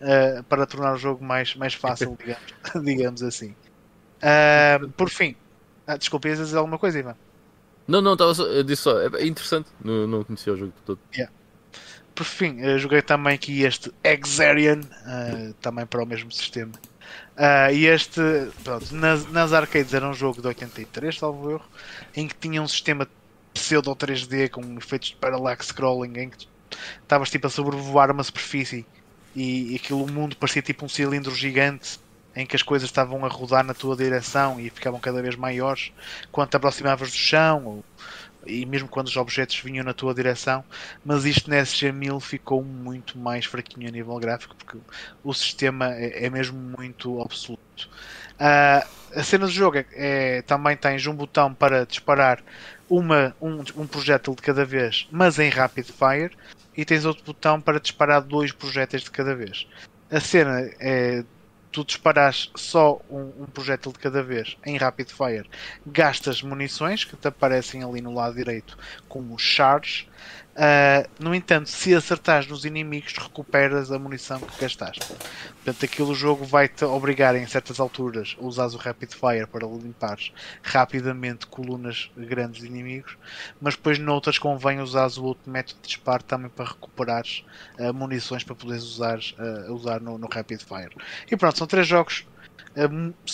[0.01, 2.43] uh, para tornar o jogo mais, mais fácil, digamos,
[2.85, 3.55] digamos assim.
[4.19, 5.37] Uh, por fim,
[5.87, 7.17] ah, desculpa, ias dizer alguma coisa, Ivan?
[7.87, 10.99] Não, não, estava só, eu disse só, é interessante, não, não conhecia o jogo todo.
[11.15, 11.33] Yeah.
[12.15, 16.73] Por fim, uh, joguei também aqui este Exarian, uh, também para o mesmo sistema.
[17.39, 18.21] Uh, e este,
[18.65, 21.65] pronto, nas, nas arcades era um jogo de 83, salvo erro,
[22.15, 23.09] em que tinha um sistema
[23.55, 26.47] pseudo 3D com efeitos de parallax scrolling, em que
[27.01, 28.85] estavas tipo a sobrevoar uma superfície
[29.39, 32.01] e, aquilo, o mundo parecia tipo um cilindro gigante
[32.35, 35.93] em que as coisas estavam a rodar na tua direção e ficavam cada vez maiores
[36.31, 37.85] quando te aproximavas do chão ou,
[38.47, 40.65] e mesmo quando os objetos vinham na tua direção,
[41.05, 44.79] mas isto na SG1000 ficou muito mais fraquinho a nível gráfico porque
[45.23, 47.89] o sistema é, é mesmo muito absoluto.
[48.35, 52.43] Uh, a cena do jogo é, é, também tens um botão para disparar
[52.89, 56.37] uma, um, um projétil de cada vez, mas em rapid fire,
[56.79, 59.67] e tens outro botão para disparar dois projéteis de cada vez.
[60.09, 61.25] A cena é
[61.73, 65.51] tu disparas só um, um projétil de cada vez em rapid fire,
[65.85, 68.79] gastas munições que te aparecem ali no lado direito
[69.09, 70.09] como charge
[70.59, 75.07] Uh, no entanto, se acertares nos inimigos, recuperas a munição que gastaste.
[75.55, 80.33] Portanto, aquilo jogo vai-te obrigar em certas alturas a usar o Rapid Fire para limpares
[80.61, 83.17] rapidamente colunas grandes de inimigos,
[83.61, 87.45] mas depois noutras convém usar o outro método de disparo também para recuperares
[87.79, 90.91] uh, munições para poderes usar, uh, usar no, no, Rapid Fire.
[91.31, 92.27] E pronto, são três jogos,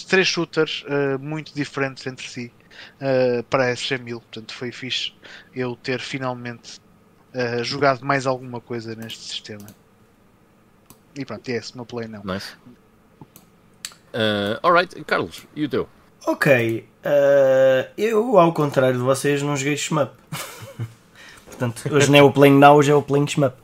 [0.09, 0.85] três shooters
[1.21, 2.53] muito diferentes entre si.
[3.51, 5.13] para a SG-1000, portanto foi fixe
[5.55, 6.81] eu ter finalmente
[7.35, 9.67] uh, jogado mais alguma coisa neste sistema.
[11.17, 12.23] E pronto, é esse o meu play não.
[12.25, 12.53] Nice.
[14.15, 15.89] Uh, alright, Carlos, e o teu?
[16.27, 20.13] Ok, uh, eu ao contrário de vocês não joguei shmup.
[21.47, 23.57] Portanto, hoje não é o Playing Now, hoje é o Playing Shmup.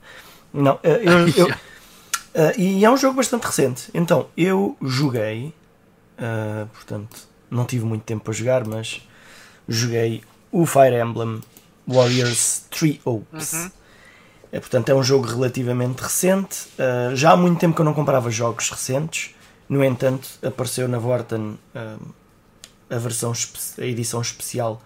[0.53, 3.89] Não, uh, eu, eu uh, e é um jogo bastante recente.
[3.93, 5.53] Então, eu joguei,
[6.73, 9.01] portanto, não tive muito tempo para jogar, mas
[9.67, 10.21] joguei
[10.51, 11.41] o Fire Emblem
[11.91, 13.53] Warriors 3 Oaks.
[13.53, 13.71] Uhum.
[14.51, 16.67] É, portanto, é um jogo relativamente recente.
[16.77, 19.33] Uh, já há muito tempo que eu não comprava jogos recentes.
[19.69, 22.13] No entanto, apareceu na Vorten uh,
[22.89, 23.31] a versão
[23.77, 24.81] a edição especial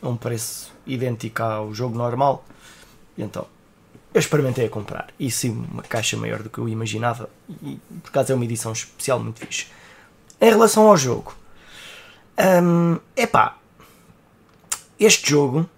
[0.00, 2.44] a um preço idêntico ao jogo normal.
[3.18, 3.46] E então,
[4.14, 5.08] eu experimentei a comprar.
[5.18, 7.28] E sim, uma caixa maior do que eu imaginava.
[7.62, 9.66] E por acaso é uma edição especial muito fixe.
[10.40, 11.34] Em relação ao jogo,
[12.62, 13.58] um, epá,
[14.98, 15.68] este jogo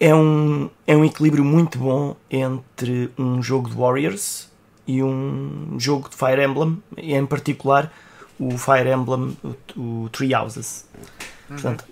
[0.00, 4.48] é um, é um equilíbrio muito bom entre um jogo de Warriors
[4.86, 7.92] e um jogo de Fire Emblem, e em particular
[8.38, 9.36] o Fire Emblem,
[9.76, 10.88] o, o Three Houses.
[10.94, 11.56] Uhum.
[11.56, 11.84] Portanto,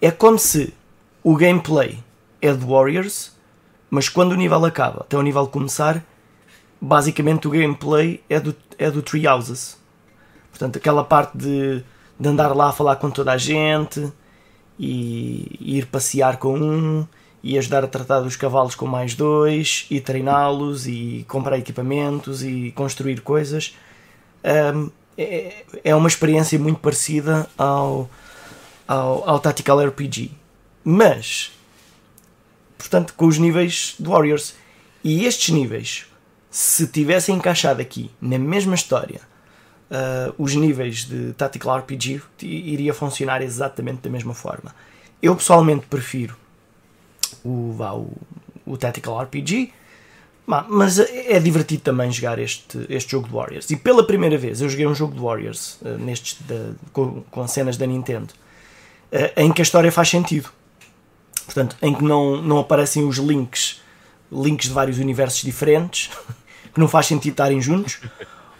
[0.00, 0.74] é como se
[1.22, 2.02] o gameplay
[2.40, 3.32] é de Warriors,
[3.90, 6.02] mas quando o nível acaba até o nível começar,
[6.80, 9.78] basicamente o gameplay é do, é do Three Houses.
[10.50, 11.84] Portanto, aquela parte de,
[12.18, 14.12] de andar lá a falar com toda a gente
[14.78, 17.06] e ir passear com um
[17.42, 22.72] e ajudar a tratar dos cavalos com mais dois e treiná-los e comprar equipamentos e
[22.74, 23.76] construir coisas.
[24.74, 28.08] Um, é, é uma experiência muito parecida ao,
[28.88, 30.44] ao, ao Tactical RPG
[30.84, 31.50] mas
[32.76, 34.54] portanto com os níveis de Warriors.
[35.02, 36.06] E estes níveis
[36.50, 39.20] se tivessem encaixado aqui na mesma história
[39.94, 44.74] uh, os níveis de Tactical RPG iria funcionar exatamente da mesma forma.
[45.22, 46.36] Eu pessoalmente prefiro
[47.44, 48.10] o, vá, o,
[48.66, 49.72] o Tactical RPG,
[50.46, 53.70] mas é divertido também jogar este, este jogo de Warriors.
[53.70, 57.48] E pela primeira vez eu joguei um jogo de Warriors uh, nestes de, com, com
[57.48, 58.34] cenas da Nintendo
[59.12, 60.50] uh, em que a história faz sentido.
[61.46, 63.80] Portanto, em que não, não aparecem os links,
[64.32, 66.10] links de vários universos diferentes,
[66.72, 68.00] que não faz sentido estarem juntos,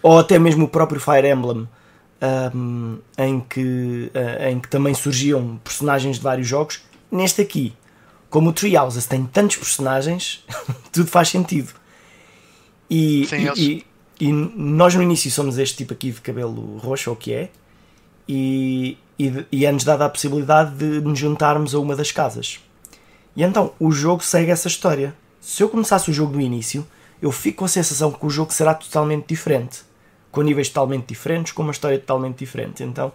[0.05, 1.67] ou até mesmo o próprio Fire Emblem,
[2.55, 6.83] um, em, que, uh, em que também surgiam personagens de vários jogos.
[7.11, 7.73] Neste aqui,
[8.29, 10.45] como o Treehouse tem tantos personagens,
[10.93, 11.73] tudo faz sentido.
[12.91, 13.87] E, Sim, e,
[14.21, 17.33] e, e, nós no início somos este tipo aqui de cabelo roxo, ou o que
[17.33, 17.49] é,
[18.29, 22.61] e, e, e é-nos dada a possibilidade de nos juntarmos a uma das casas.
[23.35, 25.15] E então o jogo segue essa história.
[25.41, 26.87] Se eu começasse o jogo do início,
[27.23, 29.83] eu fico com a sensação que o jogo será totalmente diferente,
[30.35, 32.82] com níveis totalmente diferentes, com uma história totalmente diferente.
[32.82, 33.12] Então,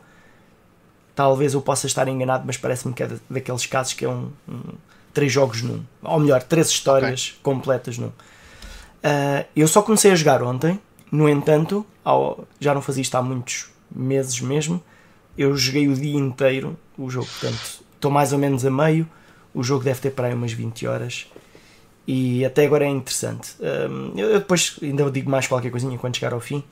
[1.13, 4.61] talvez eu possa estar enganado, mas parece-me que é daqueles casos que é um, um,
[5.13, 7.39] três jogos num, ou melhor, três histórias okay.
[7.43, 8.07] completas num.
[8.07, 10.79] Uh, eu só comecei a jogar ontem,
[11.11, 14.81] no entanto, ao, já não fazia isto há muitos meses mesmo.
[15.37, 19.07] Eu joguei o dia inteiro o jogo, portanto, estou mais ou menos a meio
[19.53, 21.27] o jogo deve ter para aí umas 20 horas
[22.07, 23.51] e até agora é interessante.
[23.59, 26.63] Um, eu depois ainda digo mais qualquer coisinha quando chegar ao fim,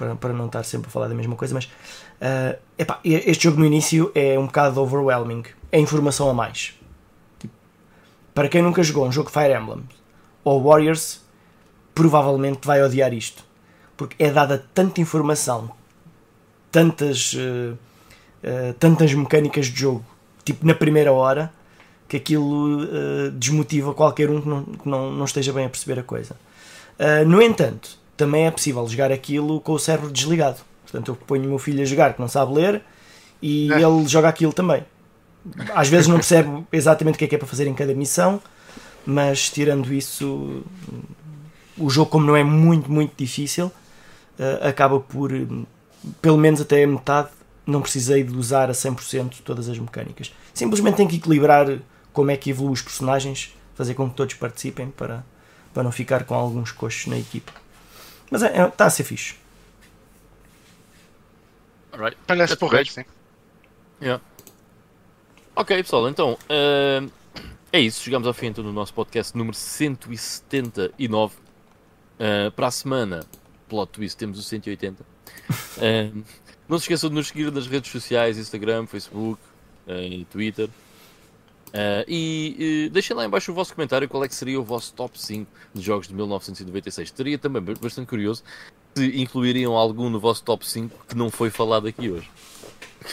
[0.00, 3.60] para, para não estar sempre a falar da mesma coisa, mas uh, epá, este jogo
[3.60, 5.42] no início é um bocado overwhelming.
[5.70, 6.74] É informação a mais.
[7.38, 7.52] Tipo,
[8.34, 9.84] para quem nunca jogou um jogo Fire Emblem
[10.42, 11.20] ou Warriors,
[11.94, 13.44] provavelmente vai odiar isto.
[13.94, 15.70] Porque é dada tanta informação,
[16.72, 20.02] tantas, uh, uh, tantas mecânicas de jogo,
[20.42, 21.52] tipo na primeira hora,
[22.08, 22.88] que aquilo
[23.34, 26.34] desmotiva qualquer um que não, que não, não esteja bem a perceber a coisa.
[27.24, 30.60] No entanto, também é possível jogar aquilo com o cérebro desligado.
[30.82, 32.82] Portanto, eu ponho o meu filho a jogar que não sabe ler
[33.40, 33.80] e é.
[33.80, 34.84] ele joga aquilo também.
[35.74, 38.38] Às vezes não percebe exatamente o que é que é para fazer em cada missão,
[39.06, 40.62] mas tirando isso,
[41.78, 43.68] o jogo, como não é muito, muito difícil,
[44.38, 45.30] uh, acaba por,
[46.20, 47.30] pelo menos até a metade,
[47.66, 50.30] não precisei de usar a 100% todas as mecânicas.
[50.52, 51.78] Simplesmente tenho que equilibrar
[52.12, 55.24] como é que evolui os personagens, fazer com que todos participem para,
[55.72, 57.59] para não ficar com alguns coxos na equipa.
[58.30, 59.34] Mas está é, é, tá a ser fixe.
[61.92, 62.16] Alright.
[62.26, 63.04] Parece porreiro, sim.
[64.00, 64.22] Yeah.
[65.54, 67.10] Ok, pessoal, então uh,
[67.72, 68.02] é isso.
[68.02, 71.34] Chegamos ao fim então, do nosso podcast número 179.
[71.34, 73.26] Uh, para a semana,
[73.68, 75.02] plot twist, temos o 180.
[75.02, 76.24] Uh,
[76.68, 79.40] não se esqueçam de nos seguir nas redes sociais: Instagram, Facebook,
[79.86, 80.68] uh, Twitter.
[81.70, 84.92] Uh, e uh, deixem lá embaixo o vosso comentário qual é que seria o vosso
[84.92, 87.08] top 5 de jogos de 1996.
[87.08, 88.42] Estaria também bastante curioso
[88.96, 92.30] se incluiriam algum no vosso top 5 que não foi falado aqui hoje.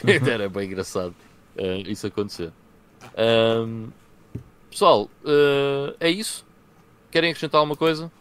[0.04, 0.28] Uhum.
[0.28, 1.16] Era bem engraçado
[1.56, 2.52] uh, isso acontecer.
[3.18, 3.88] Um,
[4.70, 6.46] pessoal, uh, é isso?
[7.10, 8.12] Querem acrescentar alguma coisa?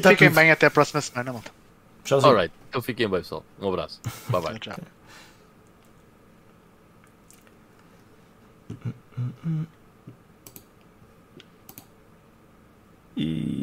[0.00, 0.36] Tá fiquem tudo.
[0.36, 1.50] bem até a próxima semana, malta.
[2.12, 3.44] Alright, então fiquem bem, pessoal.
[3.60, 4.00] Um abraço.
[4.30, 4.86] Bye bye.
[8.68, 9.68] うん。
[13.16, 13.56] うん。